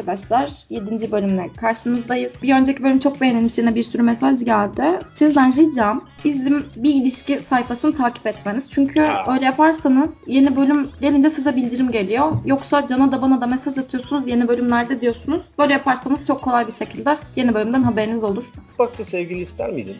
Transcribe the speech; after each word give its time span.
arkadaşlar. 0.00 0.50
7. 0.70 1.12
bölümle 1.12 1.50
karşınızdayız. 1.56 2.32
Bir 2.42 2.54
önceki 2.54 2.82
bölüm 2.82 2.98
çok 2.98 3.20
beğenilmiş 3.20 3.58
yine 3.58 3.74
bir 3.74 3.82
sürü 3.82 4.02
mesaj 4.02 4.44
geldi. 4.44 4.82
Sizden 5.14 5.56
ricam 5.56 6.04
bizim 6.24 6.64
bir 6.76 6.94
ilişki 6.94 7.40
sayfasını 7.40 7.94
takip 7.94 8.26
etmeniz. 8.26 8.70
Çünkü 8.70 9.00
öyle 9.28 9.44
yaparsanız 9.44 10.10
yeni 10.26 10.56
bölüm 10.56 10.88
gelince 11.00 11.30
size 11.30 11.56
bildirim 11.56 11.90
geliyor. 11.90 12.32
Yoksa 12.44 12.86
Can'a 12.86 13.12
da 13.12 13.22
bana 13.22 13.40
da 13.40 13.46
mesaj 13.46 13.78
atıyorsunuz 13.78 14.28
yeni 14.28 14.48
bölümlerde 14.48 15.00
diyorsunuz. 15.00 15.40
Böyle 15.58 15.72
yaparsanız 15.72 16.26
çok 16.26 16.42
kolay 16.42 16.66
bir 16.66 16.72
şekilde 16.72 17.18
yeni 17.36 17.54
bölümden 17.54 17.82
haberiniz 17.82 18.24
olur. 18.24 18.44
Bakça 18.78 19.04
sevgili 19.04 19.40
ister 19.40 19.70
miydin? 19.70 19.96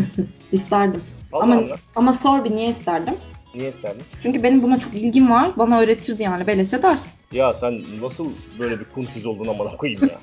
İsterdim. 0.52 1.00
Vallahi 1.32 1.52
Ama, 1.52 1.60
mi? 1.60 1.68
ama 1.96 2.12
sor 2.12 2.44
bir 2.44 2.50
niye 2.50 2.70
isterdim? 2.70 3.14
Niye 3.54 3.70
isterdin? 3.70 4.02
Çünkü 4.22 4.42
benim 4.42 4.62
buna 4.62 4.78
çok 4.78 4.94
ilgim 4.94 5.30
var. 5.30 5.50
Bana 5.56 5.80
öğretirdi 5.80 6.22
yani 6.22 6.46
beleşe 6.46 6.82
ders. 6.82 7.06
Ya 7.32 7.54
sen 7.54 7.82
nasıl 8.02 8.28
böyle 8.58 8.80
bir 8.80 8.84
kuntiz 8.84 9.26
olduğunu 9.26 9.50
amına 9.50 9.76
koyayım 9.76 10.00
ya. 10.02 10.18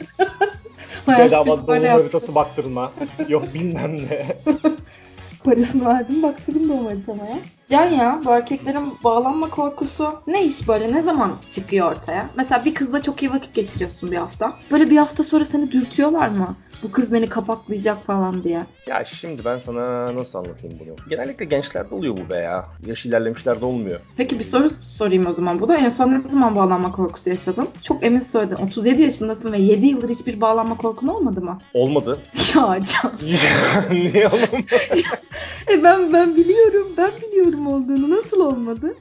Bedava 1.19 1.67
doğum 1.67 1.85
haritası 1.85 2.35
baktırma. 2.35 2.91
Yok 3.29 3.53
bilmem 3.53 3.95
ne. 3.95 4.25
Parasını 5.43 5.85
verdim 5.85 6.23
baktırdım 6.23 6.69
doğum 6.69 6.85
haritama 6.85 7.25
ya. 7.25 7.37
Can 7.69 7.85
ya 7.89 8.21
bu 8.25 8.31
erkeklerin 8.31 8.93
bağlanma 9.03 9.49
korkusu 9.49 10.09
ne 10.27 10.45
iş 10.45 10.67
böyle 10.67 10.93
ne 10.93 11.01
zaman 11.01 11.35
çıkıyor 11.51 11.91
ortaya? 11.91 12.29
Mesela 12.37 12.65
bir 12.65 12.73
kızla 12.73 13.01
çok 13.01 13.23
iyi 13.23 13.31
vakit 13.31 13.53
geçiriyorsun 13.55 14.11
bir 14.11 14.17
hafta. 14.17 14.53
Böyle 14.71 14.89
bir 14.89 14.97
hafta 14.97 15.23
sonra 15.23 15.45
seni 15.45 15.71
dürtüyorlar 15.71 16.27
mı? 16.27 16.55
Bu 16.83 16.91
kız 16.91 17.13
beni 17.13 17.29
kapaklayacak 17.29 18.05
falan 18.05 18.43
diye. 18.43 18.61
Ya 18.87 19.05
şimdi 19.05 19.45
ben 19.45 19.57
sana 19.57 20.15
nasıl 20.15 20.39
anlatayım 20.39 20.79
bunu? 20.79 20.95
Genellikle 21.09 21.45
gençlerde 21.45 21.95
oluyor 21.95 22.17
bu 22.17 22.29
be 22.29 22.35
ya. 22.37 22.65
Yaş 22.85 23.05
ilerlemişlerde 23.05 23.65
olmuyor. 23.65 23.99
Peki 24.17 24.39
bir 24.39 24.43
soru 24.43 24.69
sorayım 24.81 25.25
o 25.25 25.33
zaman. 25.33 25.61
Bu 25.61 25.67
da 25.67 25.77
en 25.77 25.89
son 25.89 26.11
ne 26.11 26.21
zaman 26.29 26.55
bağlanma 26.55 26.91
korkusu 26.91 27.29
yaşadın? 27.29 27.67
Çok 27.83 28.03
emin 28.05 28.19
söyledin. 28.21 28.55
37 28.55 29.01
yaşındasın 29.01 29.51
ve 29.51 29.57
7 29.57 29.85
yıldır 29.85 30.09
hiçbir 30.09 30.41
bağlanma 30.41 30.77
korkun 30.77 31.07
olmadı 31.07 31.41
mı? 31.41 31.57
Olmadı. 31.73 32.19
Ya 32.55 32.79
Can. 32.83 33.11
Niye 33.91 34.27
olmadı? 34.27 34.65
E 35.71 35.83
ben 35.83 36.13
ben 36.13 36.35
biliyorum. 36.35 36.87
Ben 36.97 37.11
biliyorum 37.27 37.67
olduğunu. 37.67 38.09
Nasıl 38.09 38.39
olmadı? 38.39 38.95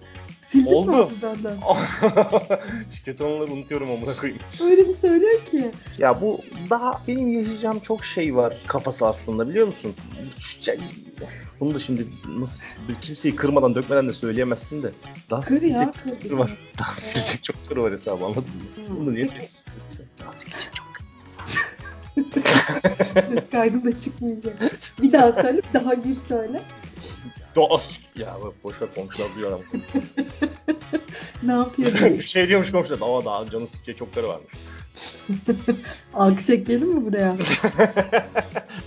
Sildin 0.50 0.70
mi 0.72 0.76
Oldu. 0.76 0.92
hafızandan? 0.92 1.56
Şirket 2.96 3.20
olanları 3.20 3.52
unutuyorum 3.52 3.90
amına 3.90 4.16
koyayım. 4.16 4.42
Öyle 4.62 4.88
bir 4.88 4.94
söylüyor 4.94 5.44
ki. 5.44 5.70
Ya 5.98 6.20
bu 6.20 6.40
daha 6.70 7.00
benim 7.08 7.28
yaşayacağım 7.38 7.78
çok 7.80 8.04
şey 8.04 8.36
var 8.36 8.56
kafası 8.66 9.06
aslında 9.06 9.48
biliyor 9.48 9.66
musun? 9.66 9.94
Şey- 10.60 10.78
Bunu 11.60 11.74
da 11.74 11.80
şimdi 11.80 12.06
nasıl 12.38 12.64
bir 12.88 12.94
kimseyi 12.94 13.36
kırmadan 13.36 13.74
dökmeden 13.74 14.08
de 14.08 14.12
söyleyemezsin 14.12 14.82
de. 14.82 14.90
Daha 15.30 15.40
Kır 15.40 15.62
ya. 15.62 15.92
kır 16.04 16.20
kır 16.20 16.28
şey. 16.28 16.38
var. 16.38 16.56
Daha 16.78 16.96
silecek 16.96 17.44
çok 17.44 17.68
kır 17.68 17.76
var 17.76 17.92
hesabı 17.92 18.24
anladın 18.24 18.42
mı? 18.42 18.96
Bunu 19.00 19.14
niye 19.14 19.24
peki. 19.24 19.46
Daha 20.20 20.32
silecek 20.38 20.70
çok 20.74 20.86
kır. 20.94 21.04
Ses 23.28 23.50
kaydı 23.50 23.84
da 23.84 23.98
çıkmayacak. 23.98 24.54
Bir 25.02 25.12
daha 25.12 25.32
söyle, 25.32 25.60
bir 25.68 25.80
daha 25.80 25.94
gir 25.94 26.16
söyle. 26.28 26.60
Daha 27.56 27.80
Ya 28.16 28.36
boş 28.64 28.82
ver 28.82 28.88
komşular 28.94 29.28
duyuyor 29.34 29.52
adam. 29.52 29.62
Ne 31.42 31.52
yapıyor? 31.52 31.92
bir 32.18 32.22
şey 32.22 32.48
diyormuş 32.48 32.70
komşular. 32.70 33.00
Daha 33.00 33.24
daha 33.24 33.50
canı 33.50 33.66
sıkıcı 33.66 33.96
çokları 33.96 34.28
varmış. 34.28 34.52
Alkış 36.14 36.50
ekleyelim 36.50 36.88
mi 36.88 37.06
buraya? 37.06 37.36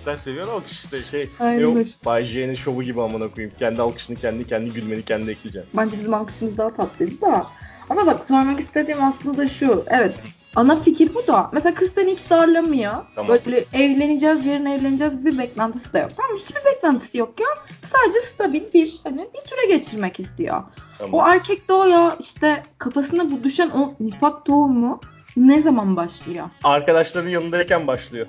Sen 0.05 0.15
seviyorsun 0.15 0.53
alkış 0.53 0.71
işte 0.71 1.03
şey. 1.11 1.29
Aynen 1.39 1.61
ne 1.61 1.67
o? 1.67 1.75
öyle. 1.77 1.89
Bay 2.05 2.25
J'nin 2.25 2.55
şovu 2.55 2.83
gibi 2.83 3.01
amına 3.01 3.27
koyayım. 3.27 3.55
Kendi 3.59 3.81
alkışını 3.81 4.15
kendi 4.15 4.47
kendi 4.47 4.73
gülmeni 4.73 5.05
kendi 5.05 5.31
ekleyeceksin. 5.31 5.71
Bence 5.77 5.97
bizim 5.97 6.13
alkışımız 6.13 6.57
daha 6.57 6.75
tatlıydı 6.75 7.21
da. 7.21 7.47
Ama 7.89 8.05
bak 8.05 8.25
sormak 8.25 8.59
istediğim 8.59 9.03
aslında 9.03 9.49
şu. 9.49 9.83
Evet. 9.87 10.13
Ana 10.57 10.79
fikir 10.79 11.13
bu 11.15 11.27
da. 11.27 11.49
Mesela 11.53 11.75
kız 11.75 11.93
seni 11.93 12.11
hiç 12.11 12.29
darlamıyor. 12.29 12.93
Tamam. 13.15 13.37
Böyle 13.45 13.65
evleneceğiz, 13.73 14.45
yarın 14.45 14.65
evleneceğiz 14.65 15.25
bir 15.25 15.37
beklentisi 15.37 15.93
de 15.93 15.99
yok. 15.99 16.11
Tamam 16.17 16.37
hiçbir 16.37 16.65
beklentisi 16.65 17.17
yok 17.17 17.39
ya. 17.39 17.47
Sadece 17.83 18.19
stabil 18.19 18.63
bir 18.73 18.99
hani 19.03 19.27
bir 19.33 19.39
süre 19.39 19.65
geçirmek 19.77 20.19
istiyor. 20.19 20.63
Tamam. 20.97 21.13
O 21.13 21.27
erkek 21.27 21.69
de 21.69 21.73
o 21.73 21.85
ya 21.85 22.17
işte 22.19 22.63
kafasına 22.77 23.31
bu 23.31 23.43
düşen 23.43 23.69
o 23.69 23.93
nifak 23.99 24.45
tohumu 24.45 25.01
ne 25.37 25.59
zaman 25.59 25.95
başlıyor? 25.95 26.45
Arkadaşların 26.63 27.29
yanındayken 27.29 27.87
başlıyor. 27.87 28.27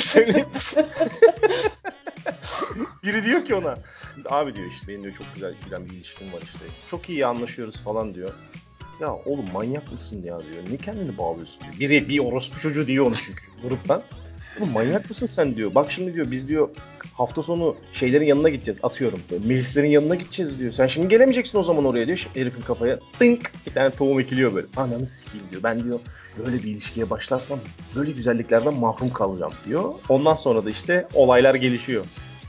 Söyleyeyim. 0.00 0.48
Biri 3.04 3.24
diyor 3.24 3.44
ki 3.44 3.54
ona. 3.54 3.74
Abi 4.30 4.54
diyor 4.54 4.66
işte 4.74 4.88
benim 4.88 5.02
diyor 5.02 5.14
çok 5.14 5.26
güzel 5.34 5.54
giden 5.64 5.84
bir 5.84 5.90
ilişkim 5.90 6.32
var 6.32 6.42
işte. 6.42 6.64
Çok 6.90 7.08
iyi 7.08 7.26
anlaşıyoruz 7.26 7.76
falan 7.76 8.14
diyor. 8.14 8.32
Ya 9.00 9.14
oğlum 9.24 9.44
manyak 9.52 9.92
mısın 9.92 10.16
ya 10.16 10.40
diyor. 10.40 10.64
Niye 10.66 10.76
kendini 10.76 11.18
bağlıyorsun 11.18 11.60
diyor. 11.62 11.74
Biri 11.80 12.08
bir 12.08 12.18
orospu 12.18 12.60
çocuğu 12.60 12.86
diyor 12.86 13.06
onu 13.06 13.14
çünkü 13.14 13.42
gruptan. 13.62 14.02
Oğlum 14.58 14.72
manyak 14.72 15.08
mısın 15.10 15.26
sen 15.26 15.56
diyor. 15.56 15.74
Bak 15.74 15.92
şimdi 15.92 16.14
diyor 16.14 16.30
biz 16.30 16.48
diyor 16.48 16.68
hafta 17.14 17.42
sonu 17.42 17.76
şeylerin 17.92 18.26
yanına 18.26 18.48
gideceğiz. 18.48 18.80
Atıyorum. 18.82 19.20
Böyle 19.30 19.46
Melislerin 19.46 19.88
yanına 19.88 20.14
gideceğiz 20.14 20.58
diyor. 20.58 20.72
Sen 20.72 20.86
şimdi 20.86 21.08
gelemeyeceksin 21.08 21.58
o 21.58 21.62
zaman 21.62 21.84
oraya 21.84 22.06
diyor. 22.06 22.26
Herifin 22.34 22.62
kafaya 22.62 22.98
tınk 23.18 23.52
bir 23.66 23.74
tane 23.74 23.90
tohum 23.90 24.20
ekiliyor 24.20 24.54
böyle. 24.54 24.66
Ananı 24.76 25.06
sikeyim 25.06 25.46
diyor. 25.50 25.62
Ben 25.62 25.84
diyor 25.84 26.00
böyle 26.38 26.56
bir 26.56 26.68
ilişkiye 26.68 27.10
başlarsam 27.10 27.58
böyle 27.96 28.10
güzelliklerden 28.10 28.74
mahrum 28.74 29.12
kalacağım 29.12 29.52
diyor. 29.66 29.94
Ondan 30.08 30.34
sonra 30.34 30.64
da 30.64 30.70
işte 30.70 31.08
olaylar 31.14 31.54
gelişiyor. 31.54 32.04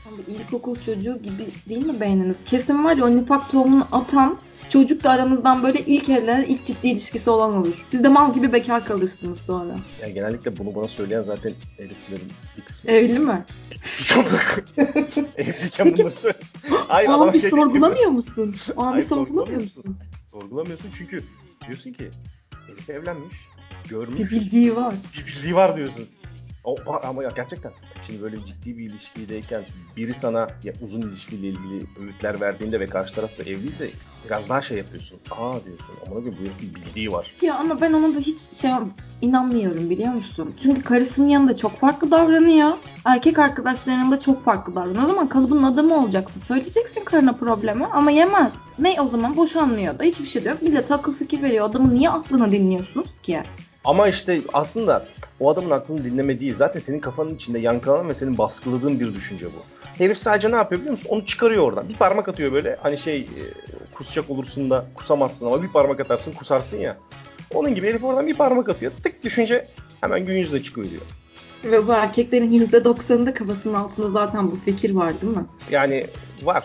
Abi 0.06 0.32
ilkokul 0.32 0.76
çocuğu 0.76 1.22
gibi 1.22 1.46
değil 1.68 1.86
mi 1.86 2.00
beyniniz? 2.00 2.36
Kesin 2.44 2.84
var 2.84 2.96
ya 2.96 3.04
o 3.04 3.16
nifak 3.16 3.50
tohumunu 3.50 3.86
atan 3.92 4.38
çocuk 4.70 5.04
da 5.04 5.10
aranızdan 5.10 5.62
böyle 5.62 5.80
ilk 5.86 6.08
evlenen, 6.08 6.42
ilk 6.44 6.66
ciddi 6.66 6.88
ilişkisi 6.88 7.30
olan 7.30 7.56
olur. 7.56 7.74
Siz 7.86 8.04
de 8.04 8.08
mal 8.08 8.34
gibi 8.34 8.52
bekar 8.52 8.84
kalırsınız 8.84 9.38
sonra. 9.40 9.76
Yani 10.02 10.14
genellikle 10.14 10.56
bunu 10.56 10.74
bana 10.74 10.88
söyleyen 10.88 11.22
zaten 11.22 11.52
heriflerin 11.76 12.28
bir 12.56 12.62
kısmı. 12.62 12.90
Evli 12.90 13.18
mi? 13.18 13.44
Evliyken 15.36 15.92
bunları 15.98 16.10
söyle. 16.10 16.38
Hayır 16.88 17.08
Abi 17.10 17.40
şey 17.40 17.50
sorgulamıyor 17.50 18.10
musun? 18.10 18.54
Abi 18.76 18.84
Hayır, 18.90 19.06
sorgulamıyor 19.06 19.60
musun? 19.60 19.96
Sorgulamıyorsun 20.26 20.88
çünkü 20.98 21.24
diyorsun 21.66 21.92
ki 21.92 22.10
herif 22.68 22.90
evlenmiş, 22.90 23.36
görmüş, 23.88 24.18
Bir 24.18 24.30
bildiği 24.30 24.76
var. 24.76 24.94
bir 25.18 25.26
bildiği 25.26 25.54
var 25.54 25.76
diyorsun. 25.76 26.06
O, 26.64 26.76
ama 27.04 27.22
ya 27.22 27.32
gerçekten 27.36 27.72
şimdi 28.06 28.22
böyle 28.22 28.36
ciddi 28.46 28.78
bir 28.78 28.84
ilişkideyken 28.90 29.62
biri 29.96 30.14
sana 30.14 30.48
ya 30.64 30.72
uzun 30.82 31.00
ilişkiyle 31.00 31.46
ilgili 31.46 31.86
öğütler 32.00 32.40
verdiğinde 32.40 32.80
ve 32.80 32.86
karşı 32.86 33.14
taraf 33.14 33.38
da 33.38 33.42
evliyse 33.42 33.90
biraz 34.24 34.48
daha 34.48 34.62
şey 34.62 34.78
yapıyorsun. 34.78 35.20
Aa 35.30 35.64
diyorsun 35.64 35.94
ama 36.06 36.16
bu 36.16 36.30
herifin 36.30 36.74
bildiği 36.74 37.12
var. 37.12 37.30
Ya 37.42 37.54
ama 37.54 37.80
ben 37.80 37.92
ona 37.92 38.14
da 38.14 38.18
hiç 38.18 38.40
şey 38.40 38.70
inanmıyorum 39.22 39.90
biliyor 39.90 40.12
musun? 40.12 40.54
Çünkü 40.62 40.82
karısının 40.82 41.28
yanında 41.28 41.56
çok 41.56 41.80
farklı 41.80 42.10
davranıyor. 42.10 42.72
Erkek 43.04 43.38
arkadaşlarının 43.38 44.10
da 44.10 44.20
çok 44.20 44.44
farklı 44.44 44.74
davranıyor. 44.74 45.04
O 45.04 45.06
zaman 45.06 45.28
kalıbın 45.28 45.62
adamı 45.62 46.04
olacaksın. 46.04 46.40
Söyleyeceksin 46.40 47.04
karına 47.04 47.32
problemi 47.32 47.84
ama 47.84 48.10
yemez. 48.10 48.54
Ne 48.78 49.00
o 49.00 49.08
zaman 49.08 49.36
boşanmıyor 49.36 49.98
da 49.98 50.02
hiçbir 50.04 50.26
şey 50.26 50.44
de 50.44 50.48
yok. 50.48 50.62
Millet 50.62 50.90
akıl 50.90 51.12
fikir 51.12 51.42
veriyor. 51.42 51.66
Adamın 51.70 51.94
niye 51.94 52.10
aklını 52.10 52.52
dinliyorsunuz 52.52 53.08
ki? 53.22 53.42
Ama 53.84 54.08
işte 54.08 54.40
aslında 54.52 55.06
o 55.40 55.50
adamın 55.50 55.70
aklını 55.70 56.04
dinleme 56.04 56.40
değil. 56.40 56.54
Zaten 56.54 56.80
senin 56.80 57.00
kafanın 57.00 57.34
içinde 57.34 57.58
yankılanan 57.58 58.08
ve 58.08 58.14
senin 58.14 58.38
baskıladığın 58.38 59.00
bir 59.00 59.14
düşünce 59.14 59.46
bu. 59.46 59.80
Herif 59.98 60.18
sadece 60.18 60.50
ne 60.50 60.56
yapıyor 60.56 60.80
biliyor 60.80 60.92
musun? 60.92 61.08
Onu 61.10 61.26
çıkarıyor 61.26 61.64
oradan. 61.64 61.88
Bir 61.88 61.94
parmak 61.94 62.28
atıyor 62.28 62.52
böyle. 62.52 62.76
Hani 62.82 62.98
şey 62.98 63.20
e, 63.20 63.42
kusacak 63.94 64.30
olursun 64.30 64.70
da 64.70 64.86
kusamazsın 64.94 65.46
ama 65.46 65.62
bir 65.62 65.68
parmak 65.68 66.00
atarsın 66.00 66.32
kusarsın 66.32 66.78
ya. 66.78 66.96
Onun 67.54 67.74
gibi 67.74 67.88
herif 67.88 68.04
oradan 68.04 68.26
bir 68.26 68.34
parmak 68.34 68.68
atıyor. 68.68 68.92
Tık 69.02 69.24
düşünce 69.24 69.68
hemen 70.00 70.26
gün 70.26 70.36
yüzüne 70.36 70.62
çıkıyor. 70.62 70.86
Ve 71.64 71.86
bu 71.86 71.92
erkeklerin 71.92 72.64
%90'ında 72.64 73.34
kafasının 73.34 73.74
altında 73.74 74.10
zaten 74.10 74.50
bu 74.50 74.56
fikir 74.56 74.94
var 74.94 75.20
değil 75.22 75.36
mi? 75.36 75.44
Yani 75.70 76.06
var. 76.42 76.64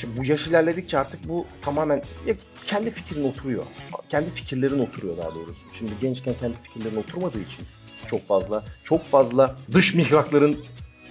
Şimdi 0.00 0.18
bu 0.18 0.24
yaş 0.24 0.46
ilerledikçe 0.46 0.98
artık 0.98 1.28
bu 1.28 1.46
tamamen 1.62 2.02
ya 2.26 2.34
kendi 2.66 2.90
fikrin 2.90 3.24
oturuyor. 3.24 3.64
Kendi 4.08 4.30
fikirlerin 4.30 4.78
oturuyor 4.78 5.16
daha 5.16 5.34
doğrusu. 5.34 5.60
Şimdi 5.78 5.90
gençken 6.00 6.34
kendi 6.40 6.56
fikirlerin 6.62 6.96
oturmadığı 6.96 7.40
için 7.40 7.66
çok 8.10 8.28
fazla 8.28 8.64
çok 8.84 9.04
fazla 9.04 9.56
dış 9.72 9.94
mihrakların 9.94 10.58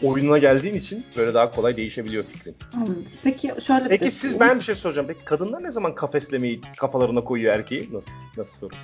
oyununa 0.04 0.38
geldiğin 0.38 0.76
için 0.76 1.06
böyle 1.18 1.34
daha 1.34 1.52
kolay 1.52 1.78
değişebiliyor 1.78 2.24
fikrin. 2.24 2.56
Peki 3.24 3.54
şöyle 3.68 3.86
bir 3.86 3.90
Peki 3.90 4.12
siz 4.12 4.40
ben 4.40 4.60
bir 4.60 4.64
şey 4.64 4.76
soracağım. 4.76 5.08
Peki 5.08 5.26
kadınlar 5.26 5.64
ne 5.64 5.72
zaman 5.72 5.96
kafeslemeyi 5.96 6.62
kafalarına 6.78 7.24
koyuyor 7.24 7.54
erkeği? 7.54 7.90
Nasıl 7.94 8.12
nasıl 8.38 8.58
soru? 8.58 8.76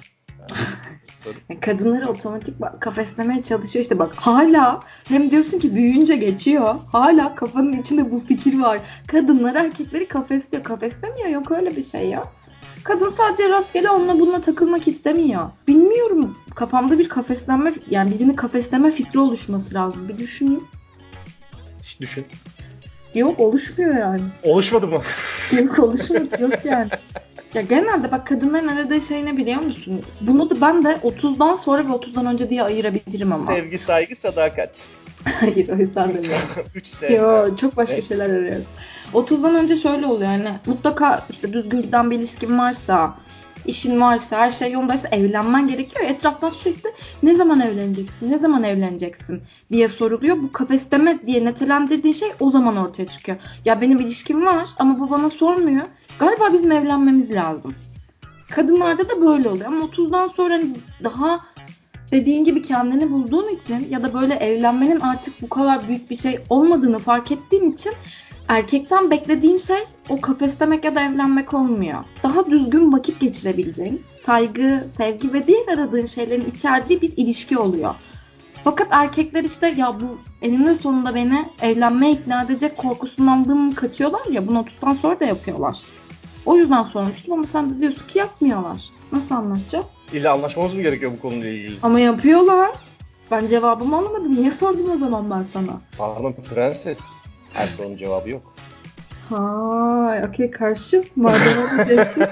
Kadınları 1.61 2.09
otomatik 2.09 2.55
kafeslemeye 2.79 3.43
çalışıyor 3.43 3.83
işte 3.83 3.99
bak 3.99 4.13
hala 4.15 4.79
hem 5.03 5.31
diyorsun 5.31 5.59
ki 5.59 5.75
büyüyünce 5.75 6.15
geçiyor 6.15 6.75
hala 6.91 7.35
kafanın 7.35 7.73
içinde 7.73 8.11
bu 8.11 8.19
fikir 8.19 8.59
var. 8.59 8.79
Kadınlar 9.07 9.55
erkekleri 9.55 10.07
kafesliyor. 10.07 10.63
Kafeslemiyor 10.63 11.29
yok 11.29 11.51
öyle 11.51 11.75
bir 11.75 11.83
şey 11.83 12.09
ya. 12.09 12.23
Kadın 12.83 13.09
sadece 13.09 13.49
rastgele 13.49 13.89
onunla 13.89 14.19
bununla 14.19 14.41
takılmak 14.41 14.87
istemiyor. 14.87 15.49
Bilmiyorum 15.67 16.37
kafamda 16.55 16.99
bir 16.99 17.09
kafeslenme 17.09 17.73
yani 17.89 18.11
birini 18.11 18.35
kafesleme 18.35 18.91
fikri 18.91 19.19
oluşması 19.19 19.75
lazım. 19.75 20.09
Bir 20.09 20.17
düşüneyim. 20.17 20.63
Hiç 21.83 21.99
düşün. 22.01 22.25
Yok 23.15 23.39
oluşmuyor 23.39 23.95
yani. 23.95 24.21
Oluşmadı 24.43 24.87
mı? 24.87 25.01
Yok 25.51 25.79
oluşmuyor 25.79 26.39
yok 26.39 26.65
yani. 26.65 26.89
Ya 27.55 27.61
genelde 27.61 28.11
bak 28.11 28.27
kadınların 28.27 28.67
aradığı 28.67 29.01
şey 29.01 29.25
ne 29.25 29.37
biliyor 29.37 29.61
musun? 29.61 30.01
Bunu 30.21 30.49
da 30.49 30.61
ben 30.61 30.83
de 30.83 30.97
30'dan 31.03 31.55
sonra 31.55 31.85
ve 31.87 31.91
30'dan 31.91 32.25
önce 32.25 32.49
diye 32.49 32.63
ayırabilirim 32.63 33.33
ama. 33.33 33.45
Sevgi, 33.45 33.77
saygı, 33.77 34.15
sadakat. 34.15 34.69
Hayır 35.39 35.69
o 35.69 35.75
yüzden 35.75 36.13
demiyorum. 36.13 36.47
3 36.75 36.87
sevgi. 36.87 37.13
Yo 37.13 37.55
çok 37.57 37.77
başka 37.77 37.95
Ne? 37.95 38.01
şeyler 38.01 38.29
arıyoruz. 38.29 38.67
30'dan 39.13 39.55
önce 39.55 39.75
şöyle 39.75 40.05
oluyor 40.05 40.29
hani 40.29 40.49
mutlaka 40.65 41.25
işte 41.29 41.53
düzgün 41.53 41.81
giden 41.81 42.11
bir 42.11 42.15
ilişkin 42.15 42.59
varsa, 42.59 43.15
işin 43.65 44.01
varsa, 44.01 44.37
her 44.37 44.51
şey 44.51 44.71
yolundaysa 44.71 45.07
evlenmen 45.11 45.67
gerekiyor. 45.67 46.05
Etraftan 46.07 46.49
sürekli 46.49 46.89
ne 47.23 47.33
zaman 47.33 47.59
evleneceksin, 47.59 48.31
ne 48.31 48.37
zaman 48.37 48.63
evleneceksin 48.63 49.41
diye 49.71 49.87
soruluyor. 49.87 50.37
Bu 50.43 50.51
kapasiteme 50.51 51.19
diye 51.27 51.45
nitelendirdiği 51.45 52.13
şey 52.13 52.29
o 52.39 52.51
zaman 52.51 52.77
ortaya 52.77 53.05
çıkıyor. 53.07 53.37
Ya 53.65 53.81
benim 53.81 53.99
ilişkim 53.99 54.45
var 54.45 54.67
ama 54.79 54.99
bu 54.99 55.09
bana 55.09 55.29
sormuyor. 55.29 55.85
Galiba 56.19 56.53
bizim 56.53 56.71
evlenmemiz 56.71 57.31
lazım. 57.31 57.75
Kadınlarda 58.51 59.09
da 59.09 59.21
böyle 59.21 59.49
oluyor 59.49 59.67
ama 59.67 59.85
30'dan 59.85 60.27
sonra 60.27 60.61
daha 61.03 61.39
dediğin 62.11 62.43
gibi 62.43 62.61
kendini 62.61 63.11
bulduğun 63.11 63.49
için 63.49 63.87
ya 63.89 64.03
da 64.03 64.13
böyle 64.13 64.33
evlenmenin 64.33 64.99
artık 64.99 65.41
bu 65.41 65.49
kadar 65.49 65.87
büyük 65.87 66.09
bir 66.09 66.15
şey 66.15 66.39
olmadığını 66.49 66.99
fark 66.99 67.31
ettiğin 67.31 67.71
için 67.71 67.93
erkekten 68.47 69.11
beklediğin 69.11 69.57
şey 69.57 69.77
o 70.09 70.21
kafeslemek 70.21 70.83
ya 70.83 70.95
da 70.95 71.01
evlenmek 71.01 71.53
olmuyor. 71.53 72.03
Daha 72.23 72.45
düzgün 72.45 72.93
vakit 72.93 73.19
geçirebileceğin, 73.19 74.03
saygı, 74.25 74.87
sevgi 74.97 75.33
ve 75.33 75.47
diğer 75.47 75.67
aradığın 75.67 76.05
şeylerin 76.05 76.51
içerdiği 76.55 77.01
bir 77.01 77.13
ilişki 77.17 77.57
oluyor. 77.57 77.95
Fakat 78.63 78.87
erkekler 78.91 79.43
işte 79.43 79.73
ya 79.77 79.99
bu 79.99 80.17
eninde 80.41 80.73
sonunda 80.73 81.15
beni 81.15 81.45
evlenmeye 81.61 82.13
ikna 82.13 82.43
edecek 82.43 82.77
korkusundan 82.77 83.71
kaçıyorlar 83.71 84.25
ya 84.31 84.47
bunu 84.47 84.59
30'dan 84.59 84.93
sonra 84.93 85.19
da 85.19 85.25
yapıyorlar. 85.25 85.79
O 86.45 86.55
yüzden 86.55 86.83
sormuştum 86.83 87.33
ama 87.33 87.45
sen 87.45 87.69
de 87.69 87.79
diyorsun 87.79 88.07
ki 88.07 88.17
yapmıyorlar. 88.19 88.89
Nasıl 89.11 89.35
anlatacağız? 89.35 89.89
İlla 90.13 90.33
anlaşmamız 90.33 90.73
mı 90.73 90.81
gerekiyor 90.81 91.11
bu 91.17 91.21
konuyla 91.21 91.49
ilgili? 91.49 91.75
Ama 91.81 91.99
yapıyorlar. 91.99 92.71
Ben 93.31 93.47
cevabımı 93.47 93.97
alamadım. 93.97 94.35
Niye 94.35 94.51
sordum 94.51 94.91
o 94.91 94.97
zaman 94.97 95.29
ben 95.29 95.45
sana? 95.53 95.81
Pardon 95.97 96.35
prenses. 96.49 96.97
Her 97.53 97.65
sorunun 97.65 97.97
cevabı 97.97 98.29
yok. 98.29 98.53
Ha, 99.29 100.27
okey 100.29 100.51
karşı. 100.51 101.03
Madem 101.15 101.87
diyorsun. 101.89 102.23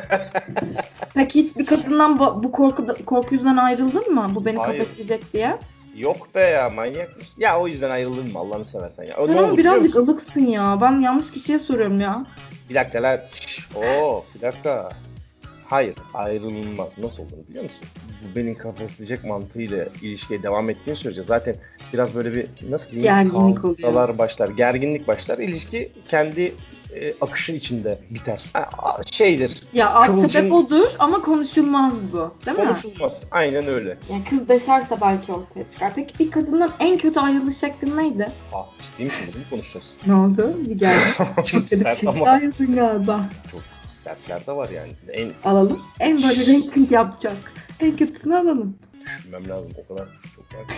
Peki 1.13 1.43
hiç 1.43 1.57
bir 1.57 1.65
kadından 1.65 2.19
bu, 2.19 2.43
bu 2.43 2.51
korku 2.51 2.87
korku 3.05 3.35
yüzünden 3.35 3.57
ayrıldın 3.57 4.13
mı? 4.13 4.31
Bu 4.35 4.45
beni 4.45 4.57
Hayır. 4.57 4.79
kafesleyecek 4.79 5.33
diye. 5.33 5.57
Yok 5.95 6.35
be 6.35 6.41
ya 6.41 6.69
manyak 6.69 7.17
mısın? 7.17 7.33
Ya 7.37 7.59
o 7.59 7.67
yüzden 7.67 7.89
ayrıldın 7.89 8.31
mı 8.31 8.39
Allah'ını 8.39 8.65
seversen 8.65 9.03
ya. 9.03 9.17
O 9.17 9.27
Sen 9.27 9.37
ama 9.37 9.57
birazcık 9.57 9.95
ılıksın 9.95 10.45
ya. 10.45 10.77
Ben 10.81 11.01
yanlış 11.01 11.31
kişiye 11.31 11.59
soruyorum 11.59 11.99
ya. 11.99 12.25
Bir 12.69 12.75
dakika 12.75 13.03
lan. 13.03 13.19
Oo 13.75 14.25
bir 14.35 14.41
dakika. 14.41 14.89
Hayır 15.65 15.95
ayrılınmaz. 16.13 16.87
Nasıl 16.97 17.23
olduğunu 17.23 17.47
biliyor 17.49 17.63
musun? 17.63 17.87
Bu 18.21 18.35
benim 18.35 18.57
kafesleyecek 18.57 19.23
mantığıyla 19.23 19.85
ilişkiye 20.01 20.43
devam 20.43 20.69
ettiğin 20.69 20.95
sürece 20.95 21.23
zaten 21.23 21.55
biraz 21.93 22.15
böyle 22.15 22.33
bir 22.33 22.47
nasıl 22.69 22.91
diyeyim? 22.91 23.03
Gerginlik 23.03 23.65
oluyor. 23.65 24.17
başlar. 24.17 24.49
Gerginlik 24.49 25.07
başlar. 25.07 25.37
İlişki 25.37 25.91
kendi 26.09 26.53
e, 26.95 27.13
akışı 27.21 27.51
içinde 27.51 27.99
biter. 28.09 28.43
Şeydir. 29.11 29.63
Ya 29.73 29.89
alt 29.89 30.07
Kıvılcım- 30.07 30.29
sebep 30.31 30.53
odur 30.53 30.89
ama 30.99 31.21
konuşulmaz 31.21 31.93
bu. 32.13 32.33
Değil 32.45 32.57
mi? 32.59 32.65
Konuşulmaz. 32.67 33.13
Aynen 33.31 33.67
öyle. 33.67 33.97
Yani 34.09 34.23
kız 34.29 34.47
deşerse 34.49 34.97
belki 35.01 35.31
ortaya 35.31 35.67
çıkar. 35.67 35.91
Peki 35.95 36.19
bir 36.19 36.31
kadından 36.31 36.71
en 36.79 36.97
kötü 36.97 37.19
ayrılış 37.19 37.57
şeklin 37.57 37.97
neydi? 37.97 38.31
Ah 38.53 38.65
ciddi 38.81 39.03
misin? 39.03 39.33
Bunu 39.35 39.43
konuşacağız? 39.49 39.85
Ne 40.07 40.13
oldu? 40.15 40.53
Bir 40.67 40.75
geldi. 40.77 40.99
Çok 41.45 41.69
kötü 41.69 41.85
bir 41.85 42.07
ama 42.07 42.25
ayrıldın 42.25 42.75
galiba. 42.75 43.25
çok 43.51 43.61
sertler 44.03 44.47
de 44.47 44.51
var 44.51 44.69
yani. 44.69 44.91
En 45.11 45.29
Alalım. 45.43 45.81
En 45.99 46.17
böyle 46.17 46.39
rating 46.41 46.91
yapacak. 46.91 47.53
En 47.79 47.97
kötüsünü 47.97 48.35
alalım. 48.35 48.77
düşünmem 49.17 49.49
lazım. 49.49 49.71
O 49.83 49.93
kadar 49.93 50.07
çok 50.35 50.45
var. 50.53 50.67
ki. 50.67 50.73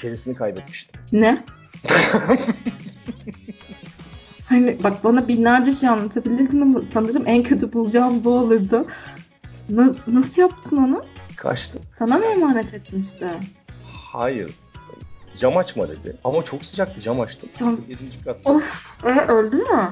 Kedisini 0.00 0.34
kaybetmiştim. 0.34 1.00
Ne? 1.12 1.44
hani 4.48 4.82
bak 4.82 5.04
bana 5.04 5.28
binlerce 5.28 5.72
şey 5.72 5.88
anlatabilirdin 5.88 6.60
ama 6.60 6.80
sanırım 6.92 7.22
en 7.26 7.42
kötü 7.42 7.72
bulacağım 7.72 8.24
bu 8.24 8.30
olurdu. 8.30 8.86
Na- 9.70 9.94
nasıl 10.06 10.42
yaptın 10.42 10.76
onu? 10.76 11.04
Kaçtı. 11.36 11.78
Sana 11.98 12.18
mı 12.18 12.24
emanet 12.24 12.74
etmişti? 12.74 13.30
Hayır. 14.12 14.50
Cam 15.38 15.56
açma 15.56 15.88
dedi. 15.88 16.16
Ama 16.24 16.42
çok 16.44 16.64
sıcaktı 16.64 17.00
cam 17.00 17.20
açtım. 17.20 17.48
Cam- 17.58 17.78
7. 17.88 17.98
kat. 18.24 18.36
Of. 18.44 18.86
E 19.04 19.08
öldü 19.32 19.56
mü? 19.56 19.88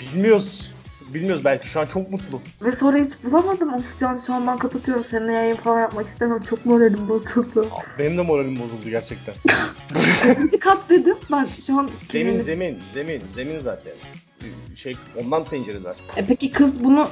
Bilmiyoruz. 0.00 0.74
Bilmiyoruz 1.14 1.44
belki 1.44 1.68
şu 1.68 1.80
an 1.80 1.86
çok 1.86 2.10
mutlu. 2.10 2.40
Ve 2.62 2.72
sonra 2.72 2.96
hiç 2.98 3.12
bulamadım. 3.24 3.74
Of 3.74 3.98
Can 4.00 4.18
şu 4.26 4.34
an 4.34 4.46
ben 4.46 4.56
kapatıyorum. 4.56 5.04
Seninle 5.04 5.32
yayın 5.32 5.56
falan 5.56 5.80
yapmak 5.80 6.06
istemiyorum. 6.08 6.46
Çok 6.50 6.66
moralim 6.66 7.08
bozuldu. 7.08 7.68
Benim 7.98 8.18
de 8.18 8.22
moralim 8.22 8.58
bozuldu 8.58 8.90
gerçekten. 8.90 9.34
Kaçıncı 10.22 10.60
kat 10.60 10.78
dedim. 10.90 11.16
Ben 11.32 11.48
şu 11.66 11.78
an 11.78 11.90
zemin 12.12 12.40
zemin 12.40 12.78
zemin 12.94 13.20
zemin 13.34 13.58
zaten. 13.58 13.92
Şey 14.74 14.96
ondan 15.24 15.44
pencereler. 15.44 15.94
E 16.16 16.24
peki 16.26 16.50
kız 16.52 16.84
bunu 16.84 17.08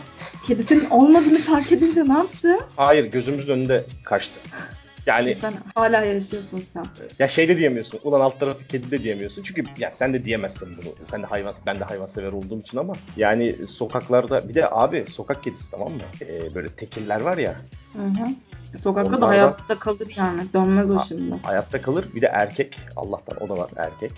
kedisinin 0.47 0.91
olmadığını 0.91 1.39
fark 1.39 1.73
edince 1.73 2.09
ne 2.09 2.13
yaptı? 2.13 2.59
Hayır 2.77 3.05
gözümüzün 3.05 3.53
önünde 3.53 3.85
kaçtı. 4.05 4.41
Yani 5.07 5.35
Sen 5.35 5.53
hala 5.75 6.05
yaşıyorsun 6.05 6.63
sen. 6.73 6.87
ya 7.19 7.29
şey 7.29 7.49
de 7.49 7.59
diyemiyorsun. 7.59 8.01
Ulan 8.05 8.21
alt 8.21 8.41
tarafı 8.41 8.67
kedi 8.69 8.91
de 8.91 9.03
diyemiyorsun. 9.03 9.43
Çünkü 9.43 9.65
ya 9.79 9.93
sen 9.95 10.13
de 10.15 10.25
diyemezsin 10.25 10.69
bunu. 10.83 10.93
Sen 11.11 11.23
de 11.23 11.27
hayvan 11.27 11.55
ben 11.67 11.81
de 11.81 11.85
hayvan 11.85 12.07
sever 12.07 12.33
olduğum 12.33 12.61
için 12.61 12.79
ama 12.79 12.93
yani 13.17 13.57
sokaklarda 13.69 14.49
bir 14.49 14.55
de 14.55 14.71
abi 14.71 15.05
sokak 15.11 15.43
kedisi 15.45 15.71
tamam 15.71 15.93
mı? 15.93 16.03
Ee, 16.23 16.55
böyle 16.55 16.69
tekiller 16.69 17.21
var 17.21 17.39
ya. 17.39 17.55
Hı 17.93 18.03
hı. 18.03 18.79
Sokakta 18.79 19.21
da 19.21 19.29
hayatta 19.29 19.79
kalır 19.79 20.09
yani. 20.17 20.41
Dönmez 20.55 20.91
o 20.91 21.01
şimdi. 21.09 21.37
hayatta 21.43 21.83
kalır. 21.83 22.05
Bir 22.15 22.23
de 22.23 22.27
erkek. 22.27 22.79
Allah'tan 22.97 23.37
o 23.43 23.49
da 23.49 23.55
var 23.63 23.71
erkek. 23.77 24.13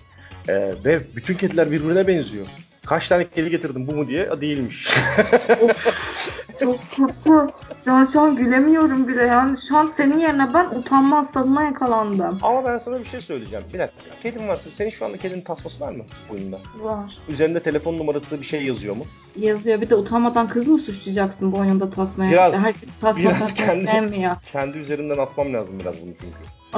Ee, 0.48 0.72
ve 0.84 1.00
bütün 1.16 1.34
kediler 1.34 1.70
birbirine 1.70 2.06
benziyor. 2.06 2.46
Kaç 2.86 3.08
tane 3.08 3.26
kedi 3.34 3.50
getirdim 3.50 3.86
bu 3.86 3.92
mu 3.92 4.08
diye 4.08 4.30
"Aa, 4.30 4.40
değilmiş. 4.40 4.88
Çok 6.60 6.78
kötü. 6.90 7.52
Can 7.86 8.04
şu 8.04 8.20
an 8.20 8.36
gülemiyorum 8.36 9.08
bile 9.08 9.22
yani. 9.22 9.56
Şu 9.68 9.76
an 9.76 9.92
senin 9.96 10.18
yerine 10.18 10.54
ben 10.54 10.64
utanma 10.64 11.16
hastalığına 11.16 11.62
yakalandım. 11.64 12.38
Ama 12.42 12.64
ben 12.66 12.78
sana 12.78 12.98
bir 13.00 13.04
şey 13.04 13.20
söyleyeceğim. 13.20 13.64
Bir 13.74 13.78
dakika. 13.78 14.00
Kedin 14.22 14.48
varsa 14.48 14.70
senin 14.74 14.90
şu 14.90 15.04
anda 15.06 15.16
kedinin 15.16 15.40
tasması 15.40 15.80
var 15.84 15.92
mı 15.92 16.04
boyunda? 16.30 16.58
Var. 16.82 17.18
Üzerinde 17.28 17.60
telefon 17.60 17.98
numarası 17.98 18.40
bir 18.40 18.46
şey 18.46 18.62
yazıyor 18.64 18.96
mu? 18.96 19.04
Yazıyor. 19.36 19.80
Bir 19.80 19.90
de 19.90 19.94
utanmadan 19.94 20.48
kız 20.48 20.68
mı 20.68 20.78
suçlayacaksın 20.78 21.52
boynunda 21.52 21.90
tasmaya? 21.90 22.32
Biraz- 22.32 22.54
Herkes 22.54 22.88
tasma 23.00 23.20
biraz 23.22 23.54
kendi- 23.54 23.86
sevmiyor. 23.86 24.36
Kendi 24.52 24.78
üzerinden 24.78 25.18
atmam 25.18 25.54
lazım 25.54 25.80
biraz 25.80 25.94
bunu 26.02 26.10
çünkü. 26.20 26.36